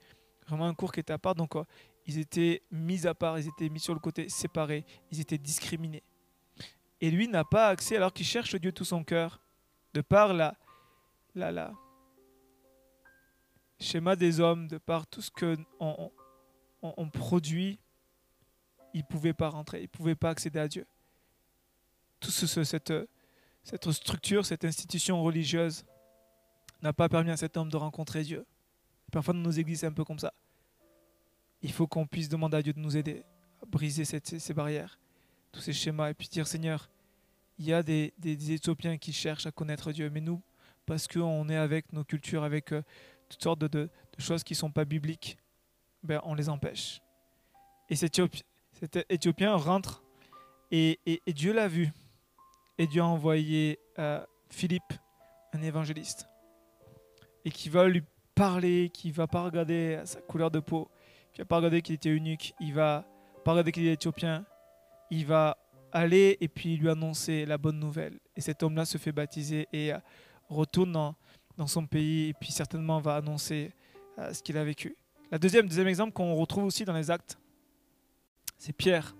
vraiment 0.47 0.67
un 0.67 0.73
cours 0.73 0.91
qui 0.91 0.99
était 0.99 1.13
à 1.13 1.17
part. 1.17 1.35
Donc, 1.35 1.55
euh, 1.55 1.63
ils 2.05 2.19
étaient 2.19 2.61
mis 2.71 3.07
à 3.07 3.13
part, 3.13 3.39
ils 3.39 3.47
étaient 3.47 3.69
mis 3.69 3.79
sur 3.79 3.93
le 3.93 3.99
côté, 3.99 4.29
séparés, 4.29 4.85
ils 5.11 5.19
étaient 5.19 5.37
discriminés. 5.37 6.03
Et 7.03 7.11
lui 7.11 7.27
n'a 7.27 7.43
pas 7.43 7.67
accès, 7.67 7.97
alors 7.97 8.13
qu'il 8.13 8.25
cherche 8.25 8.55
Dieu 8.55 8.71
tout 8.71 8.85
son 8.85 9.03
cœur, 9.03 9.41
de 9.93 9.99
par 9.99 10.33
la, 10.33 10.55
la, 11.35 11.51
la 11.51 11.73
schéma 13.77 14.15
des 14.15 14.39
hommes, 14.39 14.69
de 14.69 14.77
par 14.77 15.05
tout 15.05 15.21
ce 15.21 15.29
que 15.29 15.57
on, 15.79 17.09
produit, 17.09 17.77
il 18.93 19.01
ne 19.01 19.05
pouvait 19.05 19.33
pas 19.33 19.49
rentrer, 19.49 19.79
il 19.79 19.83
ne 19.83 19.87
pouvait 19.87 20.15
pas 20.15 20.29
accéder 20.29 20.59
à 20.59 20.69
Dieu 20.69 20.87
toute 22.21 22.31
cette, 22.31 22.93
cette 23.65 23.91
structure, 23.91 24.45
cette 24.45 24.63
institution 24.63 25.21
religieuse 25.21 25.83
n'a 26.81 26.93
pas 26.93 27.09
permis 27.09 27.31
à 27.31 27.37
cet 27.37 27.57
homme 27.57 27.67
de 27.67 27.75
rencontrer 27.75 28.23
Dieu. 28.23 28.45
Parfois 29.11 29.33
dans 29.33 29.41
nos 29.41 29.51
églises, 29.51 29.81
c'est 29.81 29.87
un 29.87 29.91
peu 29.91 30.05
comme 30.05 30.19
ça. 30.19 30.33
Il 31.61 31.73
faut 31.73 31.85
qu'on 31.85 32.07
puisse 32.07 32.29
demander 32.29 32.55
à 32.55 32.61
Dieu 32.61 32.71
de 32.71 32.79
nous 32.79 32.95
aider 32.95 33.25
à 33.61 33.65
briser 33.65 34.05
ces, 34.05 34.53
barrières, 34.53 34.97
tous 35.51 35.59
ces 35.59 35.73
schémas, 35.73 36.09
et 36.09 36.13
puis 36.13 36.29
dire 36.29 36.47
Seigneur, 36.47 36.89
il 37.63 37.69
y 37.69 37.73
a 37.73 37.81
des, 37.81 38.11
Éthiopiens 38.51 38.97
qui 38.97 39.13
cherchent 39.13 39.45
à 39.45 39.51
connaître 39.51 39.93
Dieu, 39.93 40.09
mais 40.09 40.19
nous, 40.19 40.41
parce 40.85 41.07
qu'on 41.07 41.47
est 41.47 41.55
avec 41.55 41.93
nos 41.93 42.03
cultures, 42.03 42.43
avec 42.43 42.73
euh, 42.73 42.81
toutes 43.29 43.41
sortes 43.41 43.59
de, 43.59 43.89
choses 44.17 44.43
qui 44.43 44.51
ne 44.51 44.57
sont 44.57 44.71
pas 44.71 44.83
bibliques, 44.83 45.37
ben, 46.03 46.19
on 46.25 46.33
les 46.33 46.49
empêche. 46.49 47.01
Et 47.89 47.95
cet, 47.95 48.19
Éthiopien 49.09 49.55
rentre 49.55 50.03
et 50.71 50.99
Dieu 51.27 51.53
l'a 51.53 51.69
vu. 51.69 51.89
Et 52.77 52.85
Dieu 52.85 53.01
a 53.01 53.05
envoyé 53.05 53.79
euh, 53.97 54.25
Philippe, 54.49 54.93
un 55.53 55.61
évangéliste, 55.61 56.27
et 57.45 57.51
qui 57.51 57.69
va 57.69 57.87
lui 57.87 58.03
parler, 58.35 58.89
qui 58.93 59.11
va 59.11 59.27
pas 59.27 59.43
regarder 59.43 60.01
sa 60.03 60.19
couleur 60.19 60.51
de 60.51 60.59
peau, 60.59 60.89
qui 61.31 61.39
va 61.39 61.45
pas 61.45 61.57
regarder 61.57 61.81
qu'il 61.81 61.95
était 61.95 62.09
unique, 62.09 62.55
il 62.59 62.73
va 62.73 63.05
pas 63.45 63.51
regarder 63.51 63.71
qu'il 63.71 63.87
est 63.87 63.93
éthiopien, 63.93 64.45
il 65.11 65.25
va 65.25 65.62
aller 65.93 66.37
et 66.41 66.47
puis 66.47 66.75
lui 66.75 66.89
annoncer 66.89 67.45
la 67.45 67.57
bonne 67.57 67.79
nouvelle. 67.79 68.19
Et 68.35 68.41
cet 68.41 68.63
homme-là 68.63 68.85
se 68.85 68.97
fait 68.97 69.11
baptiser 69.11 69.67
et 69.71 69.93
euh, 69.93 69.99
retourne 70.49 70.91
dans, 70.91 71.67
son 71.67 71.85
pays 71.85 72.29
et 72.29 72.33
puis 72.33 72.51
certainement 72.51 72.99
va 72.99 73.15
annoncer 73.15 73.71
euh, 74.17 74.33
ce 74.33 74.41
qu'il 74.41 74.57
a 74.57 74.63
vécu. 74.63 74.95
La 75.31 75.37
deuxième, 75.37 75.67
deuxième 75.67 75.87
exemple 75.87 76.11
qu'on 76.11 76.35
retrouve 76.35 76.65
aussi 76.65 76.83
dans 76.83 76.93
les 76.93 77.09
actes, 77.09 77.37
c'est 78.57 78.73
Pierre. 78.73 79.15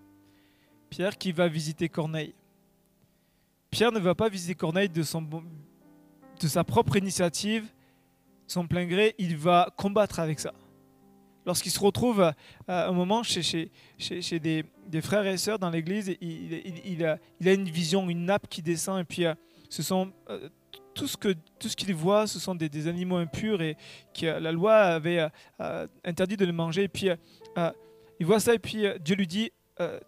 Pierre 0.90 1.18
qui 1.18 1.32
va 1.32 1.48
visiter 1.48 1.90
Corneille. 1.90 2.34
Pierre 3.70 3.92
ne 3.92 4.00
va 4.00 4.14
pas 4.14 4.30
visiter 4.30 4.56
Corneille 4.56 4.90
de, 4.90 5.04
son, 5.04 5.22
de 5.22 6.48
sa 6.48 6.64
propre 6.64 6.98
initiative, 6.98 7.72
son 8.48 8.68
plein 8.68 8.86
gré, 8.86 9.16
il 9.18 9.38
va 9.38 9.74
combattre 9.78 10.20
avec 10.20 10.40
ça. 10.40 10.54
Lorsqu'il 11.46 11.72
se 11.72 11.80
retrouve 11.80 12.22
à, 12.68 12.88
un 12.88 12.92
moment 12.92 13.24
chez, 13.24 13.70
des, 14.40 15.02
frères 15.02 15.26
et 15.26 15.38
sœurs 15.38 15.60
dans 15.60 15.70
l'église, 15.70 16.16
il, 16.22 17.06
a, 17.06 17.18
une 17.40 17.70
vision, 17.70 18.10
une 18.10 18.26
nappe 18.26 18.48
qui 18.48 18.62
descend, 18.62 19.02
et 19.02 19.04
puis 19.04 19.26
euh, 19.26 19.34
ce 19.70 19.84
sont, 19.84 20.12
euh, 20.30 20.50
tout 20.94 21.08
ce 21.08 21.76
qu'il 21.76 21.94
voit, 21.96 22.28
ce 22.28 22.40
sont 22.40 22.56
des, 22.56 22.88
animaux 22.88 23.18
impurs 23.18 23.62
et 23.62 23.76
que 24.14 24.26
la 24.26 24.52
loi 24.52 24.76
avait 24.76 25.28
euh, 25.60 25.88
interdit 26.04 26.38
de 26.38 26.46
les 26.46 26.52
manger. 26.52 26.84
Et 26.84 26.88
puis 26.88 27.10
il 28.20 28.26
voit 28.26 28.40
ça, 28.40 28.54
et 28.54 28.60
puis 28.60 28.86
Dieu 29.04 29.16
lui 29.16 29.28
dit 29.28 29.52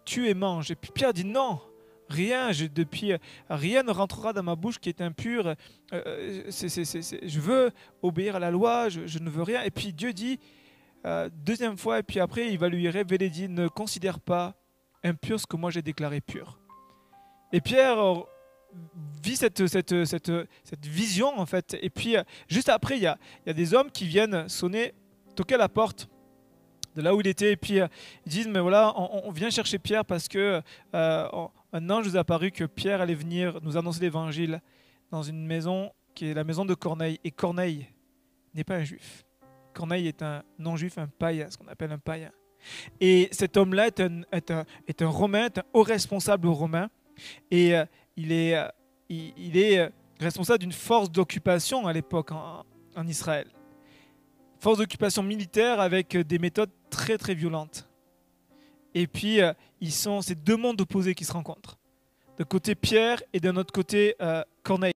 tue 0.05 0.29
et 0.29 0.33
mange. 0.33 0.71
Et 0.71 0.75
puis 0.75 0.91
Pierre 0.93 1.13
dit 1.13 1.25
non, 1.25 1.59
Rien, 2.09 2.51
je, 2.51 2.65
depuis, 2.65 3.13
rien 3.49 3.83
ne 3.83 3.91
rentrera 3.91 4.31
dans 4.31 4.43
ma 4.43 4.55
bouche 4.55 4.77
qui 4.79 4.89
est 4.89 5.01
impur. 5.01 5.47
Euh, 5.47 5.55
euh, 5.93 6.43
je 6.49 7.39
veux 7.39 7.71
obéir 8.01 8.35
à 8.35 8.39
la 8.39 8.51
loi, 8.51 8.89
je, 8.89 9.19
ne 9.19 9.29
veux 9.29 9.43
rien. 9.43 9.63
Et 9.63 9.71
puis 9.71 9.91
Dieu 9.91 10.13
dit, 10.13 10.39
euh, 11.05 11.29
deuxième 11.31 11.77
fois, 11.77 11.99
et 11.99 12.03
puis 12.03 12.19
après, 12.19 12.51
il 12.51 12.57
va 12.57 12.69
lui 12.69 12.89
révéler, 12.89 13.29
dit, 13.29 13.47
ne 13.47 13.67
considère 13.67 14.19
pas 14.19 14.55
impur 15.03 15.39
ce 15.39 15.45
que 15.45 15.55
moi 15.55 15.69
j'ai 15.69 15.81
déclaré 15.81 16.21
pur. 16.21 16.59
Et 17.53 17.61
Pierre 17.61 17.97
vit 19.23 19.35
cette, 19.35 19.61
vision, 20.83 21.39
en 21.39 21.45
fait. 21.45 21.77
Et 21.81 21.89
puis, 21.89 22.15
juste 22.47 22.69
après, 22.69 22.97
il 22.97 23.03
y 23.03 23.07
a, 23.07 23.17
des 23.45 23.73
hommes 23.73 23.91
qui 23.91 24.05
viennent 24.07 24.49
sonner, 24.49 24.93
toquer 25.35 25.55
à 25.55 25.59
la 25.59 25.69
porte 25.69 26.09
de 26.95 27.01
là 27.01 27.13
où 27.13 27.21
il 27.21 27.27
était. 27.27 27.51
Et 27.51 27.57
puis 27.57 27.79
euh, 27.79 27.87
ils 28.25 28.31
disent, 28.31 28.47
mais 28.47 28.59
voilà, 28.59 28.93
on, 28.97 29.31
vient 29.31 29.49
chercher 29.49 29.77
Pierre 29.77 30.05
parce 30.05 30.27
que 30.27 30.61
euh, 30.93 31.47
un 31.73 31.89
ange 31.89 32.05
nous 32.07 32.17
a 32.17 32.23
paru 32.23 32.51
que 32.51 32.63
Pierre 32.63 33.01
allait 33.01 33.15
venir 33.15 33.59
nous 33.61 33.77
annoncer 33.77 33.99
l'évangile 33.99 34.61
dans 35.11 35.21
une 35.21 35.45
maison 35.45 35.91
qui 36.13 36.27
est 36.29 36.33
la 36.33 36.43
maison 36.43 36.65
de 36.65 36.73
Corneille. 36.73 37.19
Et 37.23 37.31
Corneille 37.31 37.87
n'est 38.53 38.63
pas 38.63 38.75
un 38.75 38.83
juif. 38.83 39.25
Corneille 39.75 40.07
est 40.07 40.21
un 40.23 40.41
non-juif, 40.57 40.97
un 40.97 41.07
païen, 41.07 41.49
ce 41.51 41.57
qu'on 41.57 41.67
appelle 41.67 41.91
un 41.91 41.99
païen. 41.99 42.31
Et 42.99 43.29
cet 43.31 43.57
homme-là 43.57 43.87
est 43.87 43.99
un, 44.01 45.07
romain, 45.07 45.45
est 45.45 45.57
un 45.59 45.63
haut 45.73 45.83
responsable 45.83 46.47
romain. 46.47 46.89
Et 47.51 47.75
euh, 47.75 47.85
il 48.15 48.31
est, 48.31 48.57
il, 49.09 49.57
est 49.57 49.91
responsable 50.19 50.59
d'une 50.59 50.71
force 50.71 51.11
d'occupation 51.11 51.85
à 51.85 51.93
l'époque 51.93 52.31
en, 52.31 52.63
Israël 53.07 53.47
force 54.65 54.79
d'occupation 54.79 55.21
militaire 55.21 55.79
avec 55.79 56.15
euh, 56.15 56.23
des 56.23 56.39
méthodes 56.39 56.71
très 56.89 57.19
très 57.19 57.35
violentes. 57.35 57.87
Et 58.95 59.05
puis, 59.05 59.39
euh, 59.39 59.53
ils 59.79 59.91
sont 59.91 60.21
ces 60.21 60.33
deux 60.33 60.57
mondes 60.57 60.81
opposés 60.81 61.13
qui 61.13 61.23
se 61.23 61.33
rencontrent. 61.33 61.77
D'un 62.39 62.45
côté 62.45 62.73
Pierre 62.73 63.21
et 63.31 63.39
d'un 63.39 63.57
autre 63.57 63.71
côté 63.71 64.15
euh, 64.21 64.43
Corneille. 64.63 64.93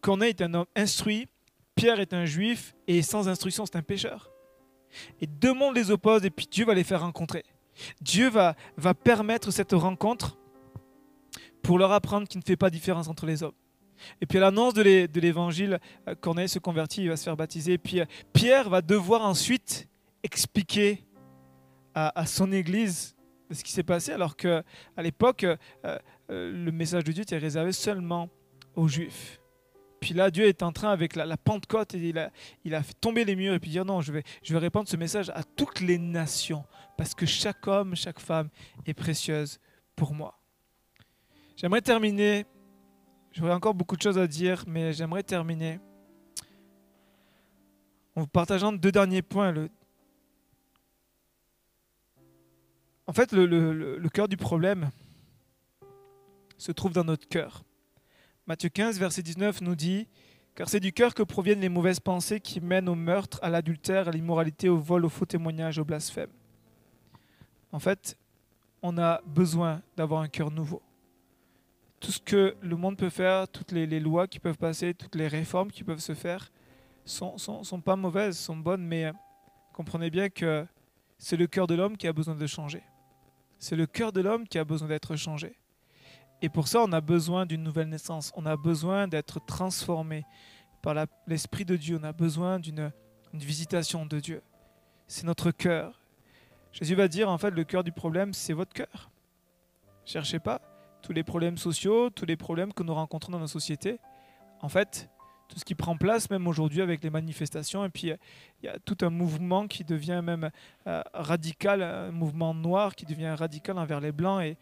Corneille 0.00 0.30
est 0.30 0.42
un 0.42 0.54
homme 0.54 0.66
instruit, 0.76 1.26
Pierre 1.74 2.00
est 2.00 2.12
un 2.12 2.24
juif 2.24 2.74
et 2.86 3.02
sans 3.02 3.28
instruction 3.28 3.66
c'est 3.66 3.76
un 3.76 3.82
pécheur. 3.82 4.30
Et 5.20 5.26
deux 5.26 5.54
mondes 5.54 5.76
les 5.76 5.90
opposent 5.90 6.24
et 6.24 6.30
puis 6.30 6.46
Dieu 6.50 6.64
va 6.64 6.74
les 6.74 6.84
faire 6.84 7.00
rencontrer. 7.00 7.44
Dieu 8.00 8.28
va, 8.28 8.54
permettre 9.02 9.50
cette 9.50 9.72
rencontre 9.72 10.38
pour 11.62 11.78
leur 11.78 11.92
apprendre 11.92 12.28
qu'il 12.28 12.38
ne 12.40 12.44
fait 12.44 12.56
pas 12.56 12.70
différence 12.70 13.08
entre 13.08 13.26
les 13.26 13.42
hommes. 13.42 13.54
Et 14.20 14.26
puis 14.26 14.38
à 14.38 14.40
l'annonce 14.40 14.74
de 14.74 15.20
l'évangile, 15.20 15.78
euh, 16.08 16.14
Corneille 16.16 16.48
se 16.48 16.58
convertit, 16.58 17.02
il 17.02 17.08
va 17.08 17.16
se 17.16 17.22
faire 17.22 17.36
baptiser. 17.36 17.74
Et 17.74 17.78
puis 17.78 18.00
euh, 18.00 18.04
Pierre 18.32 18.68
va 18.68 18.82
devoir 18.82 19.22
ensuite 19.22 19.88
expliquer 20.24 21.04
à, 21.94 22.24
son 22.26 22.52
église 22.52 23.14
ce 23.50 23.62
qui 23.62 23.70
s'est 23.70 23.82
passé, 23.82 24.12
alors 24.12 24.34
qu'à 24.34 24.62
l'époque, 24.96 25.44
euh, 25.44 25.98
le 26.28 26.70
message 26.70 27.04
de 27.04 27.12
Dieu 27.12 27.22
était 27.22 27.36
réservé 27.36 27.72
seulement 27.72 28.30
aux 28.74 28.88
Juifs. 28.88 29.41
Puis 30.02 30.12
là, 30.12 30.30
Dieu 30.30 30.44
est 30.46 30.62
en 30.62 30.72
train, 30.72 30.90
avec 30.90 31.16
la, 31.16 31.36
Pentecôte, 31.38 31.94
et 31.94 32.12
il 32.64 32.74
a, 32.74 32.82
fait 32.82 32.94
tomber 33.00 33.24
les 33.24 33.36
murs 33.36 33.54
et 33.54 33.58
puis 33.58 33.70
dire 33.70 33.86
non, 33.86 34.02
je 34.02 34.12
vais, 34.12 34.24
je 34.42 34.52
vais 34.52 34.58
répandre 34.58 34.86
ce 34.86 34.98
message 34.98 35.30
à 35.30 35.42
toutes 35.42 35.80
les 35.80 35.96
nations, 35.96 36.64
parce 36.98 37.14
que 37.14 37.24
chaque 37.24 37.66
homme, 37.66 37.96
chaque 37.96 38.20
femme 38.20 38.50
est 38.84 38.94
précieuse 38.94 39.58
pour 39.96 40.12
moi. 40.12 40.38
J'aimerais 41.56 41.80
terminer 41.80 42.44
J'aurais 43.32 43.52
encore 43.52 43.72
beaucoup 43.72 43.96
de 43.96 44.02
choses 44.02 44.18
à 44.18 44.26
dire, 44.26 44.64
mais 44.66 44.92
j'aimerais 44.92 45.22
terminer 45.22 45.80
en 48.14 48.20
vous 48.20 48.26
partageant 48.26 48.72
deux 48.72 48.92
derniers 48.92 49.22
points. 49.22 49.54
En 53.06 53.12
fait, 53.14 53.32
le, 53.32 54.06
cœur 54.12 54.28
du 54.28 54.36
problème 54.36 54.90
se 56.58 56.72
trouve 56.72 56.92
dans 56.92 57.04
notre 57.04 57.26
cœur. 57.26 57.64
Matthieu 58.46 58.68
15, 58.68 58.98
verset 58.98 59.22
19 59.22 59.60
nous 59.60 59.76
dit 59.76 60.08
Car 60.54 60.68
c'est 60.68 60.80
du 60.80 60.92
cœur 60.92 61.14
que 61.14 61.22
proviennent 61.22 61.60
les 61.60 61.68
mauvaises 61.68 62.00
pensées 62.00 62.40
qui 62.40 62.60
mènent 62.60 62.88
au 62.88 62.94
meurtre, 62.94 63.38
à 63.42 63.50
l'adultère, 63.50 64.08
à 64.08 64.10
l'immoralité, 64.10 64.68
au 64.68 64.78
vol, 64.78 65.04
au 65.04 65.08
faux 65.08 65.26
témoignage, 65.26 65.78
au 65.78 65.84
blasphème. 65.84 66.30
En 67.70 67.78
fait, 67.78 68.16
on 68.82 68.98
a 68.98 69.20
besoin 69.26 69.82
d'avoir 69.96 70.22
un 70.22 70.28
cœur 70.28 70.50
nouveau 70.50 70.82
tout 72.02 72.10
ce 72.10 72.18
que 72.18 72.56
le 72.60 72.76
monde 72.76 72.96
peut 72.96 73.10
faire, 73.10 73.46
toutes 73.48 73.70
les, 73.70 74.00
lois 74.00 74.26
qui 74.26 74.40
peuvent 74.40 74.58
passer, 74.58 74.92
toutes 74.92 75.14
les 75.14 75.28
réformes 75.28 75.70
qui 75.70 75.84
peuvent 75.84 76.00
se 76.00 76.14
faire, 76.14 76.50
sont, 77.04 77.38
sont, 77.38 77.80
pas 77.80 77.94
mauvaises, 77.94 78.36
sont 78.36 78.56
bonnes, 78.56 78.84
mais 78.84 79.04
euh, 79.04 79.12
comprenez 79.72 80.10
bien 80.10 80.28
que 80.28 80.66
c'est 81.16 81.36
le 81.36 81.46
cœur 81.46 81.68
de 81.68 81.76
l'homme 81.76 81.96
qui 81.96 82.08
a 82.08 82.12
besoin 82.12 82.34
de 82.34 82.46
changer. 82.46 82.82
C'est 83.60 83.76
le 83.76 83.86
cœur 83.86 84.12
de 84.12 84.20
l'homme 84.20 84.48
qui 84.48 84.58
a 84.58 84.64
besoin 84.64 84.88
d'être 84.88 85.14
changé. 85.14 85.56
Et 86.42 86.48
pour 86.48 86.66
ça, 86.66 86.82
on 86.82 86.92
a 86.92 87.00
besoin 87.00 87.46
d'une 87.46 87.62
nouvelle 87.62 87.88
naissance. 87.88 88.32
On 88.34 88.44
a 88.46 88.56
besoin 88.56 89.06
d'être 89.06 89.38
transformé 89.46 90.24
par 90.82 90.96
l'Esprit 91.28 91.64
de 91.64 91.76
Dieu. 91.76 92.00
On 92.02 92.04
a 92.04 92.12
besoin 92.12 92.58
d'une 92.58 92.90
visitation 93.32 94.04
de 94.06 94.18
Dieu. 94.18 94.42
C'est 95.06 95.24
notre 95.24 95.52
cœur. 95.52 96.00
Jésus 96.72 96.96
va 96.96 97.06
dire, 97.06 97.30
en 97.30 97.38
fait, 97.38 97.50
le 97.50 97.62
cœur 97.62 97.84
du 97.84 97.92
problème, 97.92 98.34
c'est 98.34 98.54
votre 98.54 98.72
cœur. 98.72 99.10
Cherchez 100.04 100.40
pas 100.40 100.60
tous 101.00 101.12
les 101.12 101.22
problèmes 101.22 101.58
sociaux, 101.58 102.10
tous 102.10 102.26
les 102.26 102.36
problèmes 102.36 102.72
que 102.72 102.82
nous 102.82 102.94
rencontrons 102.94 103.30
dans 103.30 103.40
nos 103.40 103.46
sociétés. 103.46 103.98
En 104.62 104.68
fait, 104.68 105.08
tout 105.48 105.58
ce 105.58 105.64
qui 105.64 105.74
prend 105.74 105.96
place, 105.96 106.30
même 106.30 106.46
aujourd'hui 106.46 106.80
avec 106.80 107.04
les 107.04 107.10
manifestations, 107.10 107.84
et 107.84 107.88
puis 107.88 108.08
il 108.62 108.66
y 108.66 108.68
a 108.68 108.78
tout 108.78 108.96
un 109.02 109.10
mouvement 109.10 109.68
qui 109.68 109.84
devient 109.84 110.22
même 110.24 110.50
euh, 110.86 111.02
radical, 111.12 111.82
un 111.82 112.10
mouvement 112.10 112.54
noir 112.54 112.94
qui 112.94 113.04
devient 113.04 113.34
radical 113.38 113.78
envers 113.78 114.00
les 114.00 114.12
blancs. 114.12 114.42
Et, 114.42 114.56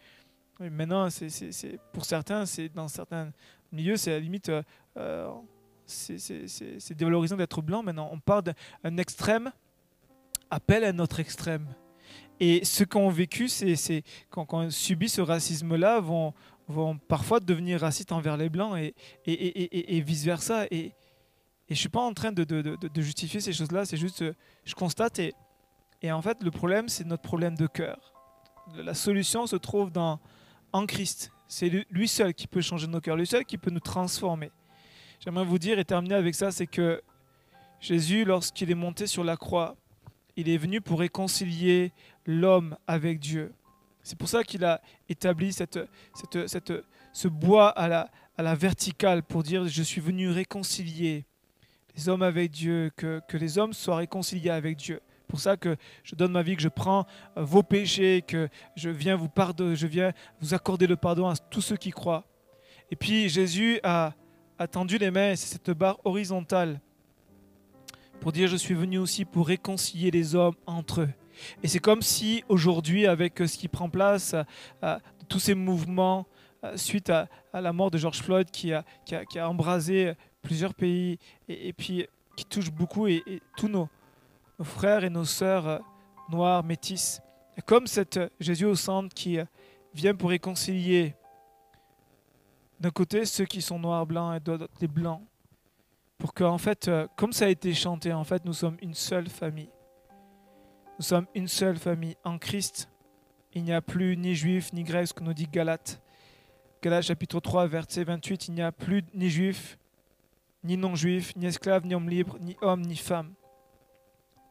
maintenant, 0.59 1.09
c'est, 1.09 1.79
pour 1.93 2.05
certains, 2.05 2.45
c'est 2.45 2.69
dans 2.69 2.87
certains 2.87 3.31
milieux, 3.71 3.97
c'est 3.97 4.11
à 4.11 4.15
la 4.15 4.19
limite, 4.19 4.49
euh, 4.49 4.61
euh, 4.97 5.31
c'est, 5.85 6.93
dévalorisant 6.93 7.37
d'être 7.37 7.61
blanc. 7.61 7.83
Maintenant, 7.83 8.09
on 8.11 8.19
part 8.19 8.43
d'un 8.43 8.97
extrême, 8.97 9.51
appelle 10.49 10.83
à 10.83 10.89
un 10.89 10.99
autre 10.99 11.19
extrême. 11.19 11.67
Et 12.39 12.65
ceux 12.65 12.85
qui 12.85 12.97
ont 12.97 13.09
vécu, 13.09 13.47
c'est, 13.47 14.03
quand, 14.29 14.53
on 14.53 14.69
subit 14.69 15.09
ce 15.09 15.21
racisme-là, 15.21 15.99
vont, 15.99 16.33
parfois 17.07 17.39
devenir 17.39 17.81
racistes 17.81 18.11
envers 18.11 18.37
les 18.37 18.49
blancs 18.49 18.75
et, 19.25 20.01
vice-versa. 20.01 20.65
Et, 20.71 20.93
et 21.69 21.75
je 21.75 21.79
suis 21.79 21.89
pas 21.89 22.01
en 22.01 22.13
train 22.13 22.31
de, 22.31 22.45
justifier 22.95 23.39
ces 23.39 23.53
choses-là, 23.53 23.85
c'est 23.85 23.97
juste, 23.97 24.23
je 24.65 24.75
constate. 24.75 25.19
Et 26.01 26.11
en 26.11 26.21
fait, 26.21 26.41
le 26.43 26.51
problème, 26.51 26.89
c'est 26.89 27.05
notre 27.05 27.21
problème 27.21 27.55
de 27.55 27.67
cœur. 27.67 28.13
La 28.75 28.93
solution 28.93 29.45
se 29.47 29.55
trouve 29.55 29.91
dans, 29.91 30.19
en 30.73 30.85
Christ. 30.85 31.31
C'est 31.47 31.69
lui 31.89 32.07
seul 32.07 32.33
qui 32.33 32.47
peut 32.47 32.61
changer 32.61 32.87
nos 32.87 33.01
cœurs, 33.01 33.17
lui 33.17 33.27
seul 33.27 33.45
qui 33.45 33.57
peut 33.57 33.71
nous 33.71 33.79
transformer. 33.79 34.51
J'aimerais 35.19 35.45
vous 35.45 35.59
dire 35.59 35.77
et 35.77 35.85
terminer 35.85 36.15
avec 36.15 36.33
ça, 36.33 36.51
c'est 36.51 36.67
que 36.67 37.01
Jésus, 37.79 38.25
lorsqu'il 38.25 38.71
est 38.71 38.75
monté 38.75 39.05
sur 39.05 39.23
la 39.23 39.37
croix, 39.37 39.75
il 40.35 40.49
est 40.49 40.57
venu 40.57 40.81
pour 40.81 40.99
réconcilier 40.99 41.91
l'homme 42.25 42.77
avec 42.87 43.19
Dieu. 43.19 43.53
C'est 44.01 44.17
pour 44.17 44.29
ça 44.29 44.43
qu'il 44.43 44.63
a 44.65 44.81
établi 45.09 45.53
cette, 45.53 45.79
ce 47.13 47.27
bois 47.27 47.69
à 47.69 48.09
la, 48.37 48.55
verticale 48.55 49.21
pour 49.21 49.43
dire 49.43 49.67
je 49.67 49.83
suis 49.83 50.01
venu 50.01 50.29
réconcilier 50.29 51.25
les 51.95 52.09
hommes 52.09 52.23
avec 52.23 52.51
Dieu, 52.51 52.91
que 52.95 53.21
les 53.37 53.57
hommes 53.57 53.73
soient 53.73 53.97
réconciliés 53.97 54.49
avec 54.49 54.77
Dieu. 54.77 55.01
Pour 55.31 55.39
ça 55.39 55.55
que 55.55 55.77
je 56.03 56.13
donne 56.13 56.33
ma 56.33 56.43
vie, 56.43 56.57
que 56.57 56.61
je 56.61 56.67
prends 56.67 57.05
euh, 57.37 57.43
vos 57.45 57.63
péchés, 57.63 58.21
que 58.21 58.49
je 58.75 58.89
viens 58.89 59.15
vous 59.15 59.29
pardonner, 59.29 59.77
je 59.77 59.87
viens 59.87 60.11
vous 60.41 60.53
accorder 60.53 60.87
le 60.87 60.97
pardon 60.97 61.29
à 61.29 61.37
tous 61.37 61.61
ceux 61.61 61.77
qui 61.77 61.91
croient. 61.91 62.25
Et 62.91 62.97
puis 62.97 63.29
Jésus 63.29 63.79
a, 63.81 64.13
tendu 64.69 64.97
les 64.97 65.09
mains, 65.09 65.37
c'est 65.37 65.53
cette 65.53 65.71
barre 65.71 65.99
horizontale 66.03 66.81
pour 68.19 68.33
dire 68.33 68.49
je 68.49 68.57
suis 68.57 68.73
venu 68.73 68.97
aussi 68.97 69.23
pour 69.23 69.47
réconcilier 69.47 70.11
les 70.11 70.35
hommes 70.35 70.55
entre 70.67 71.01
eux. 71.01 71.09
Et 71.63 71.69
c'est 71.69 71.79
comme 71.79 72.01
si 72.01 72.43
aujourd'hui, 72.49 73.07
avec 73.07 73.41
euh, 73.41 73.47
ce 73.47 73.57
qui 73.57 73.69
prend 73.69 73.89
place, 73.89 74.35
euh, 74.83 74.99
tous 75.29 75.39
ces 75.39 75.55
mouvements, 75.55 76.27
suite 76.75 77.09
à, 77.09 77.27
la 77.53 77.73
mort 77.73 77.89
de 77.89 77.97
George 77.97 78.21
Floyd 78.21 78.51
qui 78.51 78.73
a, 78.73 78.83
embrasé 79.37 80.13
plusieurs 80.43 80.75
pays 80.75 81.17
et, 81.47 81.73
puis 81.73 82.05
qui 82.35 82.45
touche 82.45 82.69
beaucoup 82.69 83.07
et, 83.07 83.23
tous 83.57 83.67
nos, 83.67 83.89
nos, 84.59 84.65
frères 84.65 85.03
et 85.03 85.09
nos 85.09 85.25
sœurs 85.25 85.81
noirs, 86.29 86.63
métis. 86.63 87.21
Comme 87.65 87.87
cet 87.87 88.19
Jésus 88.39 88.65
au 88.65 88.75
centre 88.75 89.13
qui 89.13 89.37
vient 89.93 90.15
pour 90.15 90.29
réconcilier 90.29 91.15
d'un 92.79 92.91
côté 92.91 93.25
ceux 93.25 93.45
qui 93.45 93.61
sont 93.61 93.77
noirs, 93.77 94.05
blancs 94.05 94.35
et 94.35 94.39
d'autres 94.39 94.67
les 94.79 94.87
blancs 94.87 95.21
pour 96.21 96.35
que, 96.35 96.43
en 96.43 96.59
fait, 96.59 96.87
euh, 96.87 97.07
comme 97.15 97.33
ça 97.33 97.45
a 97.45 97.47
été 97.47 97.73
chanté, 97.73 98.13
en 98.13 98.23
fait, 98.23 98.45
nous 98.45 98.53
sommes 98.53 98.77
une 98.83 98.93
seule 98.93 99.27
famille. 99.27 99.71
Nous 100.99 101.03
sommes 101.03 101.25
une 101.33 101.47
seule 101.47 101.77
famille 101.77 102.15
en 102.23 102.37
Christ. 102.37 102.87
Il 103.53 103.63
n'y 103.63 103.73
a 103.73 103.81
plus 103.81 104.15
ni 104.15 104.35
juif 104.35 104.71
ni 104.71 104.83
grec, 104.83 105.07
ce 105.07 105.13
que 105.13 105.23
nous 105.23 105.33
dit 105.33 105.47
Galate. 105.47 105.99
Galate 106.83 107.05
chapitre 107.05 107.39
3, 107.39 107.65
verset 107.65 108.03
28, 108.03 108.49
il 108.49 108.53
n'y 108.53 108.61
a 108.61 108.71
plus 108.71 109.03
ni 109.15 109.31
juif, 109.31 109.79
ni 110.63 110.77
non-juif, 110.77 111.35
ni 111.35 111.47
esclave, 111.47 111.87
ni 111.87 111.95
homme 111.95 112.07
libre, 112.07 112.37
ni 112.39 112.55
homme, 112.61 112.81
ni 112.81 112.95
femme. 112.95 113.33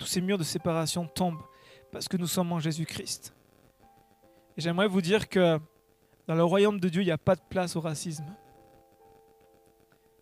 Tous 0.00 0.06
ces 0.06 0.22
murs 0.22 0.38
de 0.38 0.44
séparation 0.44 1.06
tombent 1.06 1.42
parce 1.92 2.08
que 2.08 2.16
nous 2.16 2.26
sommes 2.26 2.50
en 2.52 2.58
Jésus-Christ. 2.58 3.34
Et 4.56 4.62
j'aimerais 4.62 4.88
vous 4.88 5.02
dire 5.02 5.28
que 5.28 5.60
dans 6.26 6.34
le 6.34 6.42
royaume 6.42 6.80
de 6.80 6.88
Dieu, 6.88 7.02
il 7.02 7.04
n'y 7.04 7.10
a 7.10 7.18
pas 7.18 7.36
de 7.36 7.42
place 7.50 7.76
au 7.76 7.82
racisme. 7.82 8.24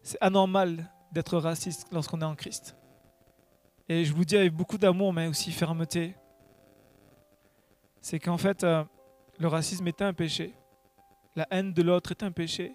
C'est 0.03 0.19
anormal 0.21 0.91
d'être 1.13 1.39
raciste 1.39 1.87
lorsqu'on 1.93 2.21
est 2.21 2.25
en 2.25 2.35
Christ. 2.35 2.77
Et 3.89 4.05
je 4.05 4.13
vous 4.13 4.25
dis 4.25 4.37
avec 4.37 4.53
beaucoup 4.53 4.79
d'amour, 4.79 5.13
mais 5.13 5.29
aussi 5.29 5.53
fermeté, 5.53 6.17
c'est 8.01 8.19
qu'en 8.19 8.37
fait, 8.37 8.65
euh, 8.65 8.83
le 9.39 9.47
racisme 9.47 9.87
est 9.87 10.03
un 10.03 10.13
péché. 10.13 10.55
La 11.37 11.47
haine 11.53 11.73
de 11.73 11.83
l'autre 11.83 12.11
est 12.11 12.25
un 12.25 12.33
péché. 12.33 12.73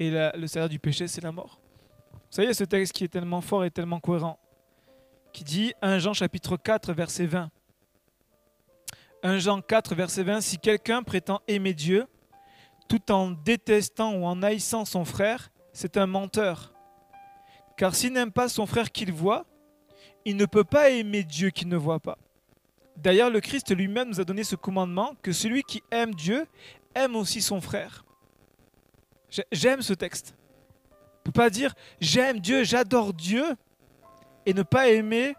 Et 0.00 0.10
le 0.10 0.46
salaire 0.48 0.68
du 0.68 0.80
péché, 0.80 1.06
c'est 1.06 1.20
la 1.20 1.30
mort. 1.30 1.60
Vous 2.12 2.18
savez, 2.30 2.52
ce 2.54 2.64
texte 2.64 2.92
qui 2.92 3.04
est 3.04 3.08
tellement 3.08 3.40
fort 3.40 3.64
et 3.64 3.70
tellement 3.70 4.00
cohérent. 4.00 4.36
Qui 5.32 5.44
dit 5.44 5.72
1 5.82 5.98
Jean 5.98 6.12
chapitre 6.12 6.56
4 6.56 6.92
verset 6.92 7.26
20. 7.26 7.50
1 9.22 9.38
Jean 9.38 9.60
4 9.60 9.94
verset 9.94 10.22
20, 10.24 10.40
si 10.40 10.58
quelqu'un 10.58 11.02
prétend 11.02 11.40
aimer 11.48 11.74
Dieu 11.74 12.06
tout 12.88 13.10
en 13.10 13.30
détestant 13.30 14.14
ou 14.14 14.24
en 14.24 14.42
haïssant 14.42 14.84
son 14.84 15.04
frère, 15.04 15.50
c'est 15.72 15.96
un 15.96 16.06
menteur. 16.06 16.72
Car 17.76 17.94
s'il 17.94 18.12
n'aime 18.12 18.32
pas 18.32 18.48
son 18.48 18.66
frère 18.66 18.92
qu'il 18.92 19.12
voit, 19.12 19.46
il 20.24 20.36
ne 20.36 20.44
peut 20.44 20.64
pas 20.64 20.90
aimer 20.90 21.24
Dieu 21.24 21.50
qu'il 21.50 21.68
ne 21.68 21.76
voit 21.76 22.00
pas. 22.00 22.18
D'ailleurs, 22.96 23.30
le 23.30 23.40
Christ 23.40 23.74
lui-même 23.74 24.08
nous 24.08 24.20
a 24.20 24.24
donné 24.24 24.44
ce 24.44 24.56
commandement 24.56 25.14
que 25.22 25.32
celui 25.32 25.62
qui 25.62 25.82
aime 25.90 26.14
Dieu 26.14 26.46
aime 26.94 27.16
aussi 27.16 27.40
son 27.40 27.60
frère. 27.60 28.04
J'aime 29.50 29.80
ce 29.80 29.94
texte. 29.94 30.34
On 30.90 31.28
ne 31.28 31.32
peut 31.32 31.32
pas 31.32 31.50
dire 31.50 31.74
j'aime 32.00 32.40
Dieu, 32.40 32.64
j'adore 32.64 33.14
Dieu 33.14 33.44
et 34.46 34.54
ne 34.54 34.62
pas 34.62 34.88
aimer 34.88 35.34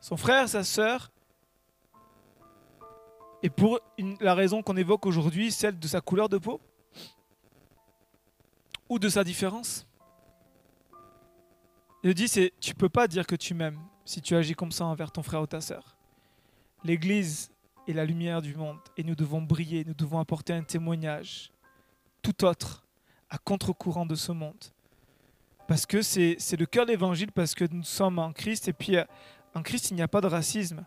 son 0.00 0.16
frère, 0.16 0.48
sa 0.48 0.64
sœur. 0.64 1.10
Et 3.42 3.50
pour 3.50 3.80
la 4.20 4.34
raison 4.34 4.62
qu'on 4.62 4.76
évoque 4.76 5.06
aujourd'hui, 5.06 5.50
celle 5.50 5.78
de 5.78 5.88
sa 5.88 6.00
couleur 6.00 6.28
de 6.28 6.38
peau 6.38 6.60
ou 8.88 8.98
de 8.98 9.08
sa 9.08 9.24
différence. 9.24 9.86
Il 12.02 12.14
dit 12.14 12.28
c'est 12.28 12.52
tu 12.60 12.74
peux 12.74 12.88
pas 12.88 13.06
dire 13.06 13.26
que 13.26 13.36
tu 13.36 13.54
m'aimes 13.54 13.80
si 14.04 14.20
tu 14.20 14.34
agis 14.34 14.54
comme 14.54 14.72
ça 14.72 14.84
envers 14.84 15.12
ton 15.12 15.22
frère 15.22 15.42
ou 15.42 15.46
ta 15.46 15.60
sœur. 15.60 15.96
L'Église 16.82 17.50
est 17.86 17.92
la 17.92 18.04
lumière 18.04 18.42
du 18.42 18.54
monde 18.54 18.78
et 18.96 19.04
nous 19.04 19.14
devons 19.14 19.42
briller, 19.42 19.84
nous 19.84 19.94
devons 19.94 20.18
apporter 20.18 20.52
un 20.52 20.62
témoignage 20.62 21.52
tout 22.22 22.44
autre 22.44 22.84
à 23.28 23.38
contre-courant 23.38 24.06
de 24.06 24.14
ce 24.14 24.32
monde. 24.32 24.64
Parce 25.70 25.86
que 25.86 26.02
c'est 26.02 26.56
le 26.58 26.66
cœur 26.66 26.84
de 26.84 26.90
l'Évangile, 26.90 27.30
parce 27.30 27.54
que 27.54 27.64
nous 27.70 27.84
sommes 27.84 28.18
en 28.18 28.32
Christ 28.32 28.66
et 28.66 28.72
puis 28.72 28.96
euh, 28.96 29.04
en 29.54 29.62
Christ 29.62 29.92
il 29.92 29.94
n'y 29.94 30.02
a 30.02 30.08
pas 30.08 30.20
de 30.20 30.26
racisme. 30.26 30.84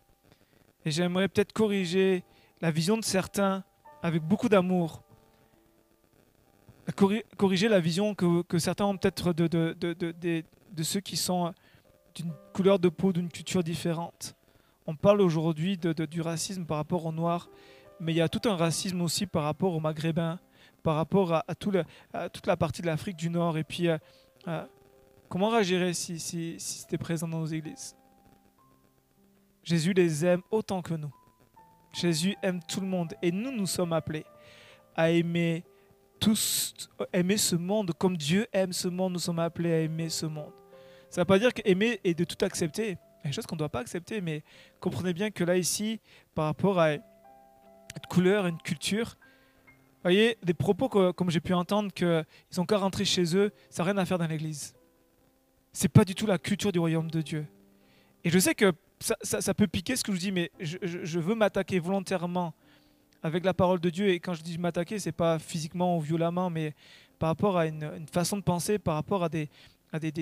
Et 0.83 0.91
j'aimerais 0.91 1.29
peut-être 1.29 1.53
corriger 1.53 2.25
la 2.59 2.69
vision 2.69 2.97
de 2.97 3.03
certains 3.05 3.63
avec 4.01 4.21
beaucoup 4.21 4.49
d'amour. 4.49 5.01
Corriger 7.37 7.69
la 7.69 7.79
vision 7.79 8.13
que, 8.13 8.59
certains 8.59 8.83
ont 8.83 8.97
peut-être 8.97 9.31
de, 9.31 9.47
de, 9.47 9.73
de, 9.73 10.43
de 10.73 10.83
ceux 10.83 10.99
qui 10.99 11.15
sont 11.15 11.53
d'une 12.13 12.33
couleur 12.51 12.77
de 12.77 12.89
peau, 12.89 13.13
d'une 13.13 13.29
culture 13.29 13.63
différente. 13.63 14.35
On 14.85 14.97
parle 14.97 15.21
aujourd'hui 15.21 15.77
du 15.77 16.19
racisme 16.19 16.65
par 16.65 16.75
rapport 16.75 17.05
aux 17.05 17.13
Noirs, 17.13 17.49
mais 18.01 18.11
il 18.11 18.17
y 18.17 18.21
a 18.21 18.27
tout 18.27 18.49
un 18.49 18.57
racisme 18.57 19.01
aussi 19.01 19.27
par 19.27 19.43
rapport 19.43 19.73
aux 19.73 19.79
Maghrébins, 19.79 20.39
par 20.83 20.97
rapport 20.97 21.33
à, 21.33 21.55
tout 21.57 21.71
toute 22.33 22.47
la 22.47 22.57
partie 22.57 22.81
de 22.81 22.87
l'Afrique 22.87 23.15
du 23.15 23.29
Nord. 23.29 23.57
Et 23.57 23.63
puis, 23.63 23.87
euh, 24.47 24.65
comment 25.29 25.49
réagirait 25.49 25.93
si, 25.93 26.19
si, 26.19 26.59
si 26.59 26.79
c'était 26.79 26.97
présent 26.97 27.27
dans 27.27 27.39
nos 27.39 27.45
églises? 27.45 27.95
Jésus 29.63 29.93
les 29.93 30.25
aime 30.25 30.41
autant 30.51 30.81
que 30.81 30.93
nous. 30.93 31.13
Jésus 31.93 32.35
aime 32.41 32.61
tout 32.63 32.81
le 32.81 32.87
monde. 32.87 33.13
Et 33.21 33.31
nous, 33.31 33.51
nous 33.51 33.67
sommes 33.67 33.93
appelés 33.93 34.25
à 34.95 35.09
aimer 35.09 35.63
tous, 36.19 36.89
aimer 37.11 37.37
ce 37.37 37.55
monde 37.55 37.91
comme 37.97 38.17
Dieu 38.17 38.47
aime 38.51 38.73
ce 38.73 38.87
monde. 38.87 39.13
Nous 39.13 39.19
sommes 39.19 39.39
appelés 39.39 39.73
à 39.73 39.79
aimer 39.79 40.09
ce 40.09 40.25
monde. 40.25 40.51
Ça 41.09 41.21
ne 41.21 41.23
veut 41.23 41.27
pas 41.27 41.39
dire 41.39 41.53
qu'aimer 41.53 41.99
est 42.03 42.13
de 42.13 42.23
tout 42.23 42.43
accepter. 42.43 42.97
Il 43.23 43.25
y 43.25 43.27
a 43.27 43.29
des 43.29 43.31
choses 43.31 43.45
qu'on 43.45 43.55
ne 43.55 43.59
doit 43.59 43.69
pas 43.69 43.79
accepter, 43.79 44.19
mais 44.19 44.43
comprenez 44.79 45.13
bien 45.13 45.31
que 45.31 45.43
là, 45.43 45.55
ici, 45.55 46.01
par 46.35 46.45
rapport 46.45 46.79
à 46.79 46.93
une 46.93 47.01
couleur, 48.09 48.47
une 48.47 48.57
culture, 48.57 49.15
vous 50.03 50.09
voyez, 50.09 50.37
des 50.43 50.53
propos 50.53 50.89
comme 50.89 51.29
j'ai 51.29 51.39
pu 51.39 51.53
entendre 51.53 51.93
qu'ils 51.93 52.25
sont 52.49 52.65
qu'à 52.65 52.77
rentrer 52.77 53.05
chez 53.05 53.37
eux, 53.37 53.53
ça 53.69 53.83
n'a 53.83 53.91
rien 53.91 53.97
à 53.97 54.05
faire 54.05 54.17
dans 54.17 54.27
l'église. 54.27 54.75
C'est 55.71 55.87
pas 55.87 56.03
du 56.03 56.13
tout 56.13 56.27
la 56.27 56.37
culture 56.37 56.73
du 56.73 56.79
royaume 56.79 57.09
de 57.09 57.21
Dieu. 57.21 57.47
Et 58.25 58.29
je 58.29 58.37
sais 58.37 58.53
que 58.53 58.73
ça, 58.99 59.53
peut 59.53 59.67
piquer 59.67 59.95
ce 59.95 60.03
que 60.03 60.13
je 60.13 60.19
dis, 60.19 60.33
mais 60.33 60.51
je, 60.59 61.19
veux 61.19 61.35
m'attaquer 61.35 61.79
volontairement 61.79 62.53
avec 63.21 63.45
la 63.45 63.53
parole 63.53 63.79
de 63.79 63.89
Dieu. 63.89 64.09
Et 64.09 64.19
quand 64.19 64.33
je 64.33 64.43
dis 64.43 64.57
m'attaquer, 64.57 64.99
c'est 64.99 65.13
pas 65.13 65.39
physiquement 65.39 65.97
ou 65.97 66.01
violemment, 66.01 66.49
mais 66.49 66.73
par 67.17 67.29
rapport 67.29 67.57
à 67.57 67.67
une, 67.67 68.05
façon 68.11 68.35
de 68.35 68.43
penser, 68.43 68.79
par 68.79 68.95
rapport 68.95 69.23
à 69.23 69.29
des, 69.29 69.49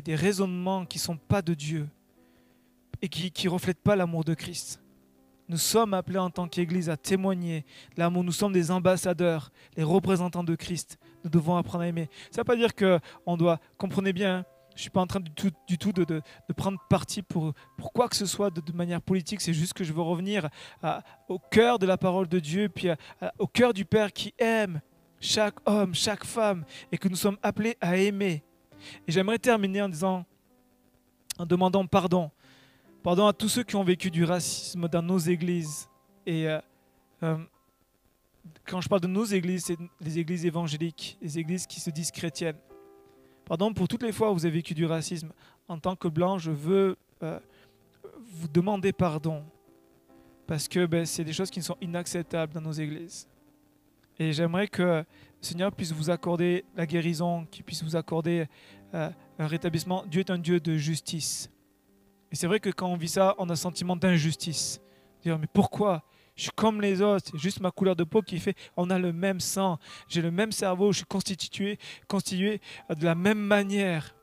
raisonnements 0.09 0.85
qui 0.85 0.99
ne 0.99 1.03
sont 1.03 1.17
pas 1.17 1.41
de 1.41 1.55
Dieu 1.55 1.87
et 3.01 3.09
qui 3.09 3.45
ne 3.45 3.49
reflètent 3.49 3.81
pas 3.81 3.95
l'amour 3.95 4.23
de 4.23 4.35
Christ. 4.35 4.80
Nous 5.51 5.57
sommes 5.57 5.93
appelés 5.93 6.17
en 6.17 6.29
tant 6.29 6.47
qu'Église 6.47 6.89
à 6.89 6.95
témoigner 6.95 7.65
l'amour. 7.97 8.23
Nous 8.23 8.31
sommes 8.31 8.53
des 8.53 8.71
ambassadeurs, 8.71 9.51
les 9.75 9.83
représentants 9.83 10.45
de 10.45 10.55
Christ. 10.55 10.97
Nous 11.25 11.29
devons 11.29 11.57
apprendre 11.57 11.83
à 11.83 11.87
aimer. 11.87 12.09
Ça 12.31 12.37
ne 12.37 12.37
veut 12.37 12.43
pas 12.45 12.55
dire 12.55 12.73
qu'on 12.73 13.35
doit, 13.35 13.59
comprenez 13.77 14.13
bien, 14.13 14.37
hein, 14.37 14.45
je 14.69 14.75
ne 14.75 14.79
suis 14.79 14.89
pas 14.89 15.01
en 15.01 15.07
train 15.07 15.19
du 15.19 15.29
tout, 15.31 15.51
du 15.67 15.77
tout 15.77 15.91
de, 15.91 16.05
de, 16.05 16.21
prendre 16.55 16.79
parti 16.89 17.21
pour, 17.21 17.53
pour 17.75 17.91
quoi 17.91 18.07
que 18.07 18.15
ce 18.15 18.25
soit 18.25 18.49
de, 18.49 18.71
manière 18.71 19.01
politique. 19.01 19.41
C'est 19.41 19.53
juste 19.53 19.73
que 19.73 19.83
je 19.83 19.91
veux 19.91 20.01
revenir 20.01 20.47
au 21.27 21.37
cœur 21.37 21.79
de 21.79 21.85
la 21.85 21.97
parole 21.97 22.29
de 22.29 22.39
Dieu, 22.39 22.69
puis 22.69 22.87
au 23.37 23.47
cœur 23.47 23.73
du 23.73 23.83
Père 23.83 24.13
qui 24.13 24.33
aime 24.37 24.79
chaque 25.19 25.55
homme, 25.65 25.93
chaque 25.93 26.23
femme, 26.23 26.63
et 26.93 26.97
que 26.97 27.09
nous 27.09 27.17
sommes 27.17 27.37
appelés 27.43 27.75
à 27.81 27.97
aimer. 27.97 28.41
Et 29.05 29.11
j'aimerais 29.11 29.37
terminer 29.37 29.81
en 29.81 29.89
disant, 29.89 30.25
en 31.37 31.45
demandant 31.45 31.85
pardon. 31.85 32.31
Pardon 33.03 33.25
à 33.25 33.33
tous 33.33 33.49
ceux 33.49 33.63
qui 33.63 33.75
ont 33.75 33.83
vécu 33.83 34.11
du 34.11 34.23
racisme 34.23 34.87
dans 34.87 35.01
nos 35.01 35.17
églises. 35.17 35.89
Et 36.27 36.47
euh, 36.47 36.59
euh, 37.23 37.37
quand 38.67 38.79
je 38.79 38.87
parle 38.87 39.01
de 39.01 39.07
nos 39.07 39.23
églises, 39.23 39.65
c'est 39.65 39.77
les 40.01 40.19
églises 40.19 40.45
évangéliques, 40.45 41.17
les 41.19 41.39
églises 41.39 41.65
qui 41.65 41.79
se 41.79 41.89
disent 41.89 42.11
chrétiennes. 42.11 42.59
Pardon 43.45 43.73
pour 43.73 43.87
toutes 43.87 44.03
les 44.03 44.11
fois 44.11 44.29
où 44.29 44.35
vous 44.35 44.45
avez 44.45 44.57
vécu 44.57 44.75
du 44.75 44.85
racisme. 44.85 45.31
En 45.67 45.79
tant 45.79 45.95
que 45.95 46.07
blanc, 46.07 46.37
je 46.37 46.51
veux 46.51 46.95
euh, 47.23 47.39
vous 48.33 48.47
demander 48.47 48.93
pardon. 48.93 49.43
Parce 50.45 50.67
que 50.67 50.85
ben, 50.85 51.03
c'est 51.03 51.23
des 51.23 51.33
choses 51.33 51.49
qui 51.49 51.63
sont 51.63 51.77
inacceptables 51.81 52.53
dans 52.53 52.61
nos 52.61 52.71
églises. 52.71 53.27
Et 54.19 54.31
j'aimerais 54.31 54.67
que 54.67 54.83
le 54.83 55.05
Seigneur 55.41 55.71
puisse 55.71 55.91
vous 55.91 56.11
accorder 56.11 56.65
la 56.75 56.85
guérison, 56.85 57.47
qu'il 57.49 57.63
puisse 57.63 57.81
vous 57.81 57.95
accorder 57.95 58.45
un 58.93 59.47
rétablissement. 59.47 60.05
Dieu 60.05 60.19
est 60.19 60.29
un 60.29 60.37
Dieu 60.37 60.59
de 60.59 60.77
justice. 60.77 61.49
Et 62.31 62.35
c'est 62.35 62.47
vrai 62.47 62.59
que 62.59 62.69
quand 62.69 62.87
on 62.87 62.95
vit 62.95 63.09
ça, 63.09 63.35
on 63.37 63.49
a 63.49 63.53
un 63.53 63.55
sentiment 63.55 63.95
d'injustice. 63.95 64.81
Dire, 65.23 65.37
mais 65.37 65.47
pourquoi? 65.51 66.03
Je 66.35 66.43
suis 66.43 66.51
comme 66.55 66.81
les 66.81 67.01
autres, 67.01 67.29
c'est 67.31 67.37
juste 67.37 67.59
ma 67.59 67.71
couleur 67.71 67.95
de 67.95 68.03
peau 68.03 68.21
qui 68.21 68.39
fait, 68.39 68.55
on 68.77 68.89
a 68.89 68.97
le 68.97 69.11
même 69.11 69.39
sang, 69.39 69.77
j'ai 70.07 70.21
le 70.21 70.31
même 70.31 70.51
cerveau, 70.51 70.91
je 70.91 70.97
suis 70.97 71.05
constitué, 71.05 71.77
constitué 72.07 72.61
de 72.89 73.05
la 73.05 73.15
même 73.15 73.37
manière. 73.37 74.15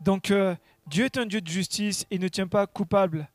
Donc 0.00 0.30
euh, 0.32 0.56
Dieu 0.88 1.04
est 1.04 1.16
un 1.16 1.26
Dieu 1.26 1.40
de 1.40 1.48
justice, 1.48 2.04
il 2.10 2.20
ne 2.20 2.28
tient 2.28 2.48
pas 2.48 2.66
coupable. 2.66 3.28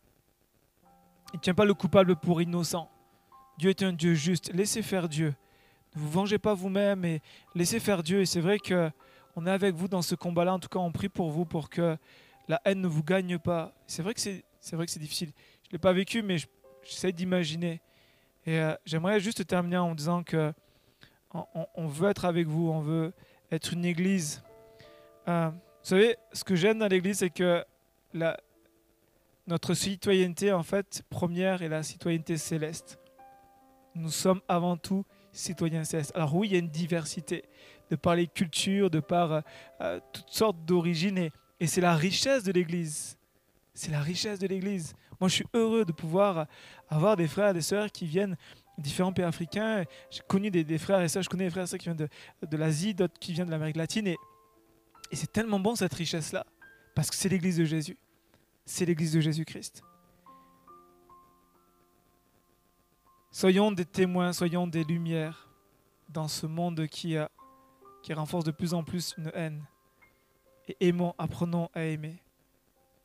Il 1.34 1.38
ne 1.38 1.42
tient 1.42 1.54
pas 1.54 1.66
le 1.66 1.74
coupable 1.74 2.16
pour 2.16 2.42
innocent. 2.42 2.90
Dieu 3.58 3.70
est 3.70 3.84
un 3.84 3.94
Dieu 3.94 4.14
juste. 4.14 4.54
Laissez 4.54 4.82
faire 4.82 5.10
Dieu. 5.10 5.34
Ne 5.96 6.02
vous 6.02 6.10
vengez 6.10 6.38
pas 6.38 6.54
vous-même 6.54 7.06
et 7.06 7.22
laissez 7.56 7.80
faire 7.80 8.04
Dieu. 8.04 8.22
Et 8.22 8.26
c'est 8.26 8.42
vrai 8.42 8.60
que 8.60 8.92
on 9.36 9.46
est 9.46 9.52
avec 9.52 9.76
vous 9.76 9.88
dans 9.88 10.02
ce 10.02 10.16
combat-là. 10.16 10.54
En 10.54 10.60
tout 10.60 10.70
cas, 10.70 10.80
on 10.80 10.92
prie 10.92 11.10
pour 11.10 11.32
vous 11.32 11.46
pour 11.46 11.70
que 11.70 11.98
la 12.48 12.62
haine 12.66 12.82
ne 12.82 12.88
vous 12.88 13.04
gagne 13.04 13.38
pas. 13.38 13.74
C'est 13.88 14.02
vrai 14.02 14.14
que 14.14 14.20
c'est, 14.20 14.44
c'est 14.60 14.76
vrai 14.76 14.86
que 14.86 14.92
c'est 14.92 15.00
difficile. 15.00 15.32
Je 15.66 15.72
l'ai 15.72 15.78
pas 15.78 15.94
vécu, 15.94 16.22
mais 16.22 16.38
j'essaie 16.84 17.12
d'imaginer. 17.12 17.82
Et 18.46 18.60
euh, 18.60 18.74
j'aimerais 18.86 19.20
juste 19.20 19.46
terminer 19.46 19.78
en 19.78 19.94
disant 19.96 20.24
que 20.24 20.54
on, 21.34 21.88
veut 21.88 22.10
être 22.10 22.26
avec 22.26 22.48
vous. 22.48 22.70
On 22.70 22.80
veut 22.80 23.14
être 23.52 23.74
une 23.74 23.86
église. 23.86 24.42
Euh, 25.28 25.50
vous 25.50 25.60
savez, 25.84 26.16
ce 26.34 26.44
que 26.44 26.56
j'aime 26.56 26.80
dans 26.80 26.88
l'église, 26.88 27.20
c'est 27.20 27.30
que 27.30 27.64
notre 29.46 29.74
citoyenneté, 29.74 30.52
en 30.52 30.64
fait, 30.64 31.04
première 31.10 31.62
est 31.62 31.70
la 31.70 31.84
citoyenneté 31.84 32.38
céleste 32.38 32.98
nous 33.98 34.12
sommes 34.12 34.42
avant 34.48 34.78
tout 34.78 35.06
citoyens 35.32 35.84
célestes. 35.84 36.12
Alors 36.16 36.36
oui, 36.36 36.48
il 36.48 36.54
y 36.54 36.56
a 36.56 36.60
une 36.60 36.70
diversité 36.70 37.44
de 37.90 37.96
par 37.96 38.16
les 38.16 38.28
cultures, 38.28 38.90
de 38.90 39.00
par 39.00 39.44
euh, 39.82 40.00
toutes 40.12 40.30
sortes 40.30 40.66
d'origines, 40.66 41.30
et 41.60 41.68
c'est 41.68 41.82
la 41.82 41.96
richesse 41.96 42.44
de 42.44 42.52
l'Église. 42.52 43.18
C'est 43.74 43.92
la 43.92 44.02
richesse 44.02 44.40
de 44.40 44.48
l'Église. 44.48 44.96
Moi, 45.20 45.30
je 45.30 45.36
suis 45.36 45.46
heureux 45.54 45.86
de 45.86 45.92
pouvoir 45.92 46.48
avoir 46.90 47.16
des 47.16 47.28
frères 47.28 47.50
et 47.50 47.54
des 47.54 47.62
sœurs 47.62 47.92
qui 47.92 48.06
viennent 48.06 48.38
de 48.78 48.84
différents 48.84 49.14
pays 49.14 49.26
africains. 49.26 49.84
J'ai 50.12 50.22
connu 50.28 50.52
des, 50.52 50.78
frères 50.78 51.02
et 51.02 51.08
sœurs, 51.08 51.24
je 51.24 51.30
connais 51.30 51.46
des 51.46 51.50
frères 51.50 51.64
et 51.64 51.68
sœurs 51.68 51.80
qui 51.80 51.86
viennent 51.86 52.08
de, 52.42 52.58
l'Asie, 52.58 52.94
d'autres 52.94 53.18
qui 53.20 53.34
viennent 53.34 53.48
de 53.48 53.52
l'Amérique 53.52 53.78
latine, 53.78 54.08
et, 54.08 54.18
c'est 55.14 55.32
tellement 55.32 55.60
bon 55.60 55.76
cette 55.76 55.94
richesse-là, 55.94 56.46
parce 56.94 57.10
que 57.10 57.16
c'est 57.16 57.30
l'Église 57.30 57.58
de 57.58 57.66
Jésus. 57.66 57.98
C'est 58.66 58.86
l'Église 58.86 59.14
de 59.14 59.22
Jésus-Christ. 59.22 59.82
Soyons 63.32 63.72
des 63.72 63.86
témoins, 63.86 64.34
soyons 64.34 64.68
des 64.68 64.84
lumières 64.84 65.50
dans 66.10 66.28
ce 66.28 66.46
monde 66.46 66.88
qui, 66.88 67.16
qui 68.04 68.14
renforce 68.14 68.44
de 68.44 68.52
plus 68.52 68.74
en 68.74 68.84
plus 68.84 69.16
une 69.18 69.32
haine. 69.34 69.64
Et 70.68 70.76
aimons, 70.82 71.14
apprenons 71.18 71.70
à 71.74 71.84
aimer. 71.84 72.22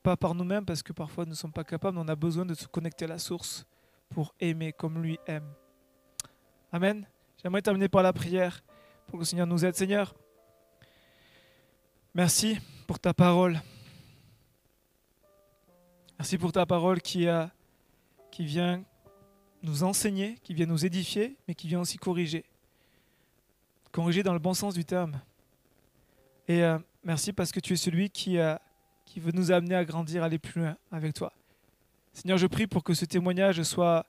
Pas 0.03 0.17
par 0.17 0.35
nous-mêmes, 0.35 0.65
parce 0.65 0.83
que 0.83 0.93
parfois 0.93 1.25
nous 1.25 1.31
ne 1.31 1.37
sommes 1.37 1.53
pas 1.53 1.65
capables, 1.65 1.97
on 1.97 2.09
a 2.09 2.17
besoin 2.17 2.45
de 2.45 2.55
se 2.55 2.67
connecter 2.67 3.05
à 3.05 3.09
la 3.09 3.19
source 3.19 3.65
pour 4.11 4.35
aimer 4.41 4.73
comme 4.73 5.01
lui 5.01 5.19
aime. 5.27 5.49
Amen. 6.73 7.07
J'aimerais 7.43 7.63
terminer 7.63 7.89
par 7.89 8.03
la 8.03 8.13
prière 8.13 8.63
pour 9.07 9.19
que 9.19 9.19
le 9.19 9.25
Seigneur 9.25 9.47
nous 9.47 9.65
aide. 9.65 9.77
Seigneur, 9.77 10.15
merci 12.15 12.59
pour 12.87 12.99
ta 12.99 13.15
parole. 13.15 13.61
Merci 16.19 16.39
pour 16.39 16.53
ta 16.53 16.67
parole 16.67 17.01
qui, 17.01 17.29
a, 17.29 17.51
qui 18.31 18.45
vient 18.45 18.85
nous 19.63 19.85
enseigner, 19.85 20.37
qui 20.43 20.55
vient 20.55 20.67
nous 20.67 20.85
édifier, 20.85 21.37
mais 21.47 21.55
qui 21.55 21.69
vient 21.69 21.81
aussi 21.81 21.99
corriger. 21.99 22.45
Corriger 23.91 24.23
dans 24.23 24.33
le 24.33 24.39
bon 24.39 24.55
sens 24.55 24.75
du 24.75 24.85
terme. 24.85 25.21
Et 26.49 26.63
euh, 26.63 26.79
merci 27.05 27.33
parce 27.33 27.53
que 27.53 27.61
tu 27.61 27.73
es 27.73 27.77
celui 27.77 28.11
qui, 28.11 28.37
veut 28.37 29.33
nous 29.33 29.51
amener 29.51 29.75
à 29.75 29.85
grandir, 29.85 30.23
à 30.23 30.27
aller 30.27 30.39
plus 30.39 30.61
loin 30.61 30.77
avec 30.91 31.15
toi. 31.15 31.33
Seigneur, 32.13 32.39
je 32.39 32.47
prie 32.47 32.67
pour 32.67 32.85
que 32.85 32.95
ce 32.95 33.05
témoignage 33.05 33.63
soit 33.63 34.07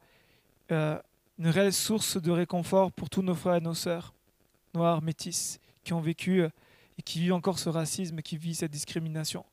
euh, 0.72 1.00
une 1.40 1.48
réelle 1.48 1.74
source 1.74 2.22
de 2.22 2.32
réconfort 2.32 2.92
pour 2.92 3.10
tous 3.10 3.22
nos 3.22 3.36
frères 3.36 3.56
et 3.56 3.62
nos 3.62 3.74
sœurs, 3.74 4.14
noirs, 4.74 5.02
métis, 5.02 5.60
qui 5.84 5.94
ont 5.94 6.02
vécu 6.02 6.42
euh, 6.42 6.50
et 6.98 7.02
qui 7.02 7.20
vivent 7.20 7.34
encore 7.34 7.60
ce 7.60 7.70
racisme, 7.70 8.22
qui 8.22 8.38
vivent 8.38 8.56
cette 8.56 8.72
discrimination. 8.72 9.46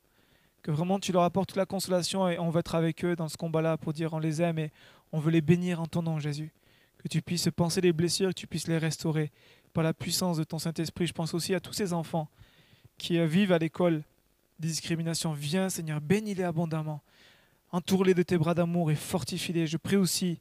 Que 0.63 0.71
vraiment 0.71 0.99
tu 0.99 1.13
leur 1.13 1.23
apportes 1.23 1.57
la 1.57 1.65
consolation 1.65 2.29
et 2.29 2.39
on 2.39 2.51
va 2.51 2.61
être 2.61 2.75
avec 2.75 3.05
eux 3.05 3.17
dans 3.17 3.29
ce 3.29 3.37
combat-là 3.37 3.77
pour 3.77 3.93
dire 3.93 4.13
on 4.13 4.19
les 4.19 4.43
aime 4.43 4.59
et 4.59 4.73
on 5.13 5.19
veut 5.19 5.31
les 5.31 5.41
bénir 5.41 5.81
en 5.81 5.87
ton 5.87 6.03
nom, 6.03 6.19
Jésus. 6.19 6.53
Que 6.99 7.09
tu 7.09 7.23
puisses 7.23 7.49
penser 7.55 7.81
les 7.81 7.93
blessures, 7.93 8.29
que 8.29 8.35
tu 8.35 8.47
puisses 8.47 8.69
les 8.69 8.77
restaurer 8.77 9.33
par 9.73 9.83
la 9.83 9.95
puissance 9.95 10.37
de 10.37 10.45
ton 10.45 10.59
Saint-Esprit. 10.59 11.07
Je 11.07 11.13
pense 11.13 11.33
aussi 11.33 11.55
à 11.55 11.61
tous 11.61 11.73
ces 11.73 11.93
enfants 11.95 12.29
qui 13.01 13.19
euh, 13.19 13.27
vivent 13.27 13.53
à 13.53 13.59
l'école 13.59 14.03
des 14.61 14.69
discriminations. 14.69 15.33
Viens, 15.33 15.71
Seigneur, 15.71 16.01
bénis-les 16.01 16.45
abondamment. 16.45 17.01
Entoure-les 17.73 18.15
de 18.15 18.23
tes 18.23 18.37
bras 18.37 18.55
d'amour 18.55 18.91
et 18.91 18.95
fortifie-les. 18.95 19.67
Je 19.67 19.79
prie 19.79 19.97
aussi 19.97 20.39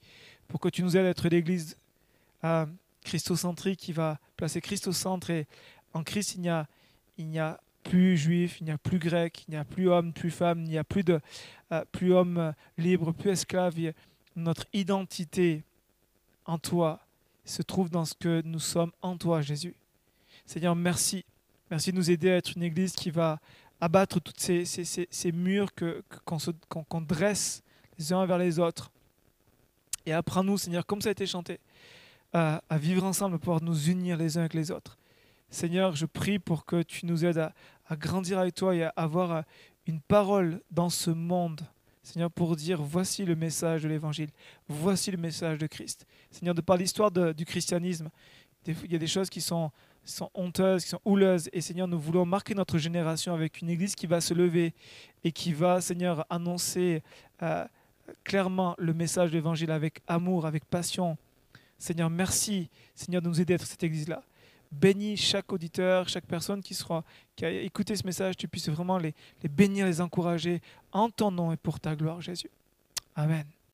pour 0.47 0.59
que 0.59 0.67
tu 0.67 0.83
nous 0.83 0.97
aides 0.97 1.05
à 1.05 1.09
être 1.09 1.29
l'église 1.29 1.77
euh, 2.43 2.65
christocentrique 3.03 3.79
qui 3.79 3.93
va 3.93 4.19
placer 4.35 4.59
Christ 4.59 4.87
au 4.87 4.91
centre. 4.91 5.29
Et 5.29 5.47
en 5.93 6.03
Christ, 6.03 6.35
il 6.35 6.41
n'y 6.41 7.39
a, 7.39 7.61
plus 7.83 8.17
juif, 8.17 8.59
il 8.59 8.65
n'y 8.65 8.71
a 8.71 8.77
plus 8.77 8.99
grec, 8.99 9.45
il 9.47 9.51
n'y 9.51 9.57
a 9.57 9.63
plus 9.63 9.89
homme, 9.89 10.11
plus 10.11 10.29
femme, 10.29 10.63
il 10.63 10.69
n'y 10.69 10.77
a 10.77 10.83
plus 10.83 11.03
de 11.03 11.21
euh, 11.71 11.85
plus 11.93 12.13
homme 12.13 12.53
libre, 12.77 13.13
plus 13.13 13.31
esclave. 13.31 13.75
Notre 14.35 14.65
identité 14.73 15.63
en 16.45 16.57
toi 16.57 16.99
se 17.45 17.61
trouve 17.61 17.89
dans 17.89 18.03
ce 18.03 18.15
que 18.15 18.41
nous 18.43 18.59
sommes 18.59 18.91
en 19.01 19.17
toi, 19.17 19.41
Jésus. 19.41 19.75
Seigneur, 20.45 20.75
merci. 20.75 21.23
Merci 21.71 21.91
de 21.91 21.97
nous 21.97 22.09
aider 22.09 22.31
à 22.31 22.37
être 22.37 22.55
une 22.55 22.63
église 22.63 22.93
qui 22.93 23.11
va 23.11 23.39
abattre 23.79 24.19
tous 24.19 24.33
ces, 24.37 24.65
ces, 24.65 24.83
ces, 24.83 25.31
murs 25.31 25.73
que, 25.73 26.03
qu'on, 26.25 27.01
dresse 27.01 27.61
les 27.97 28.11
uns 28.11 28.25
vers 28.25 28.39
les 28.39 28.57
autres. 28.57 28.91
Et 30.05 30.13
apprends-nous, 30.13 30.57
Seigneur, 30.57 30.85
comme 30.85 31.01
ça 31.01 31.09
a 31.09 31.11
été 31.11 31.27
chanté, 31.27 31.59
à, 32.33 32.63
à 32.69 32.77
vivre 32.77 33.03
ensemble, 33.03 33.35
à 33.35 33.39
pouvoir 33.39 33.61
nous 33.61 33.89
unir 33.89 34.17
les 34.17 34.37
uns 34.37 34.41
avec 34.41 34.55
les 34.55 34.71
autres. 34.71 34.97
Seigneur, 35.51 35.95
je 35.95 36.05
prie 36.05 36.39
pour 36.39 36.65
que 36.65 36.81
tu 36.81 37.05
nous 37.05 37.23
aides 37.23 37.37
à, 37.37 37.53
à 37.87 37.95
grandir 37.95 38.39
avec 38.39 38.55
toi 38.55 38.75
et 38.75 38.83
à 38.83 38.93
avoir 38.95 39.31
euh, 39.31 39.41
une 39.85 40.01
parole 40.01 40.61
dans 40.71 40.89
ce 40.89 41.11
monde. 41.11 41.61
Seigneur, 42.01 42.31
pour 42.31 42.55
dire 42.55 42.81
voici 42.81 43.25
le 43.25 43.35
message 43.35 43.83
de 43.83 43.89
l'Évangile, 43.89 44.29
voici 44.67 45.11
le 45.11 45.17
message 45.17 45.59
de 45.59 45.67
Christ. 45.67 46.07
Seigneur, 46.31 46.55
de 46.55 46.61
par 46.61 46.77
l'histoire 46.77 47.11
du 47.11 47.45
christianisme, 47.45 48.09
il 48.65 48.91
y 48.91 48.95
a 48.95 48.99
des 48.99 49.07
choses 49.07 49.29
qui 49.29 49.41
sont, 49.41 49.71
sont 50.11 50.29
honteuses, 50.33 50.83
qui 50.83 50.89
sont 50.89 51.01
houleuses. 51.05 51.49
Et 51.53 51.61
Seigneur, 51.61 51.87
nous 51.87 51.99
voulons 51.99 52.25
marquer 52.25 52.55
notre 52.55 52.77
génération 52.77 53.33
avec 53.33 53.61
une 53.61 53.69
église 53.69 53.95
qui 53.95 54.07
va 54.07 54.21
se 54.21 54.33
lever 54.33 54.73
et 55.23 55.31
qui 55.31 55.53
va, 55.53 55.81
Seigneur, 55.81 56.25
annoncer 56.29 57.03
euh, 57.41 57.65
clairement 58.23 58.75
le 58.77 58.93
message 58.93 59.31
de 59.31 59.35
l'Évangile 59.35 59.71
avec 59.71 60.01
amour, 60.07 60.45
avec 60.45 60.65
passion. 60.65 61.17
Seigneur, 61.77 62.09
merci, 62.09 62.69
Seigneur, 62.95 63.21
de 63.21 63.27
nous 63.27 63.39
aider 63.39 63.53
à 63.53 63.55
être 63.55 63.65
cette 63.65 63.83
église-là. 63.83 64.23
Bénis 64.71 65.17
chaque 65.17 65.51
auditeur, 65.51 66.07
chaque 66.09 66.25
personne 66.25 66.61
qui, 66.61 66.75
sera, 66.75 67.03
qui 67.35 67.45
a 67.45 67.51
écouté 67.51 67.95
ce 67.95 68.05
message, 68.05 68.37
tu 68.37 68.47
puisses 68.47 68.69
vraiment 68.69 68.97
les 68.97 69.13
bénir, 69.49 69.85
les 69.85 69.99
encourager 69.99 70.61
en 70.91 71.09
ton 71.09 71.31
nom 71.31 71.51
et 71.51 71.57
pour 71.57 71.79
ta 71.79 71.95
gloire, 71.95 72.21
Jésus. 72.21 72.49
Amen. 73.15 73.45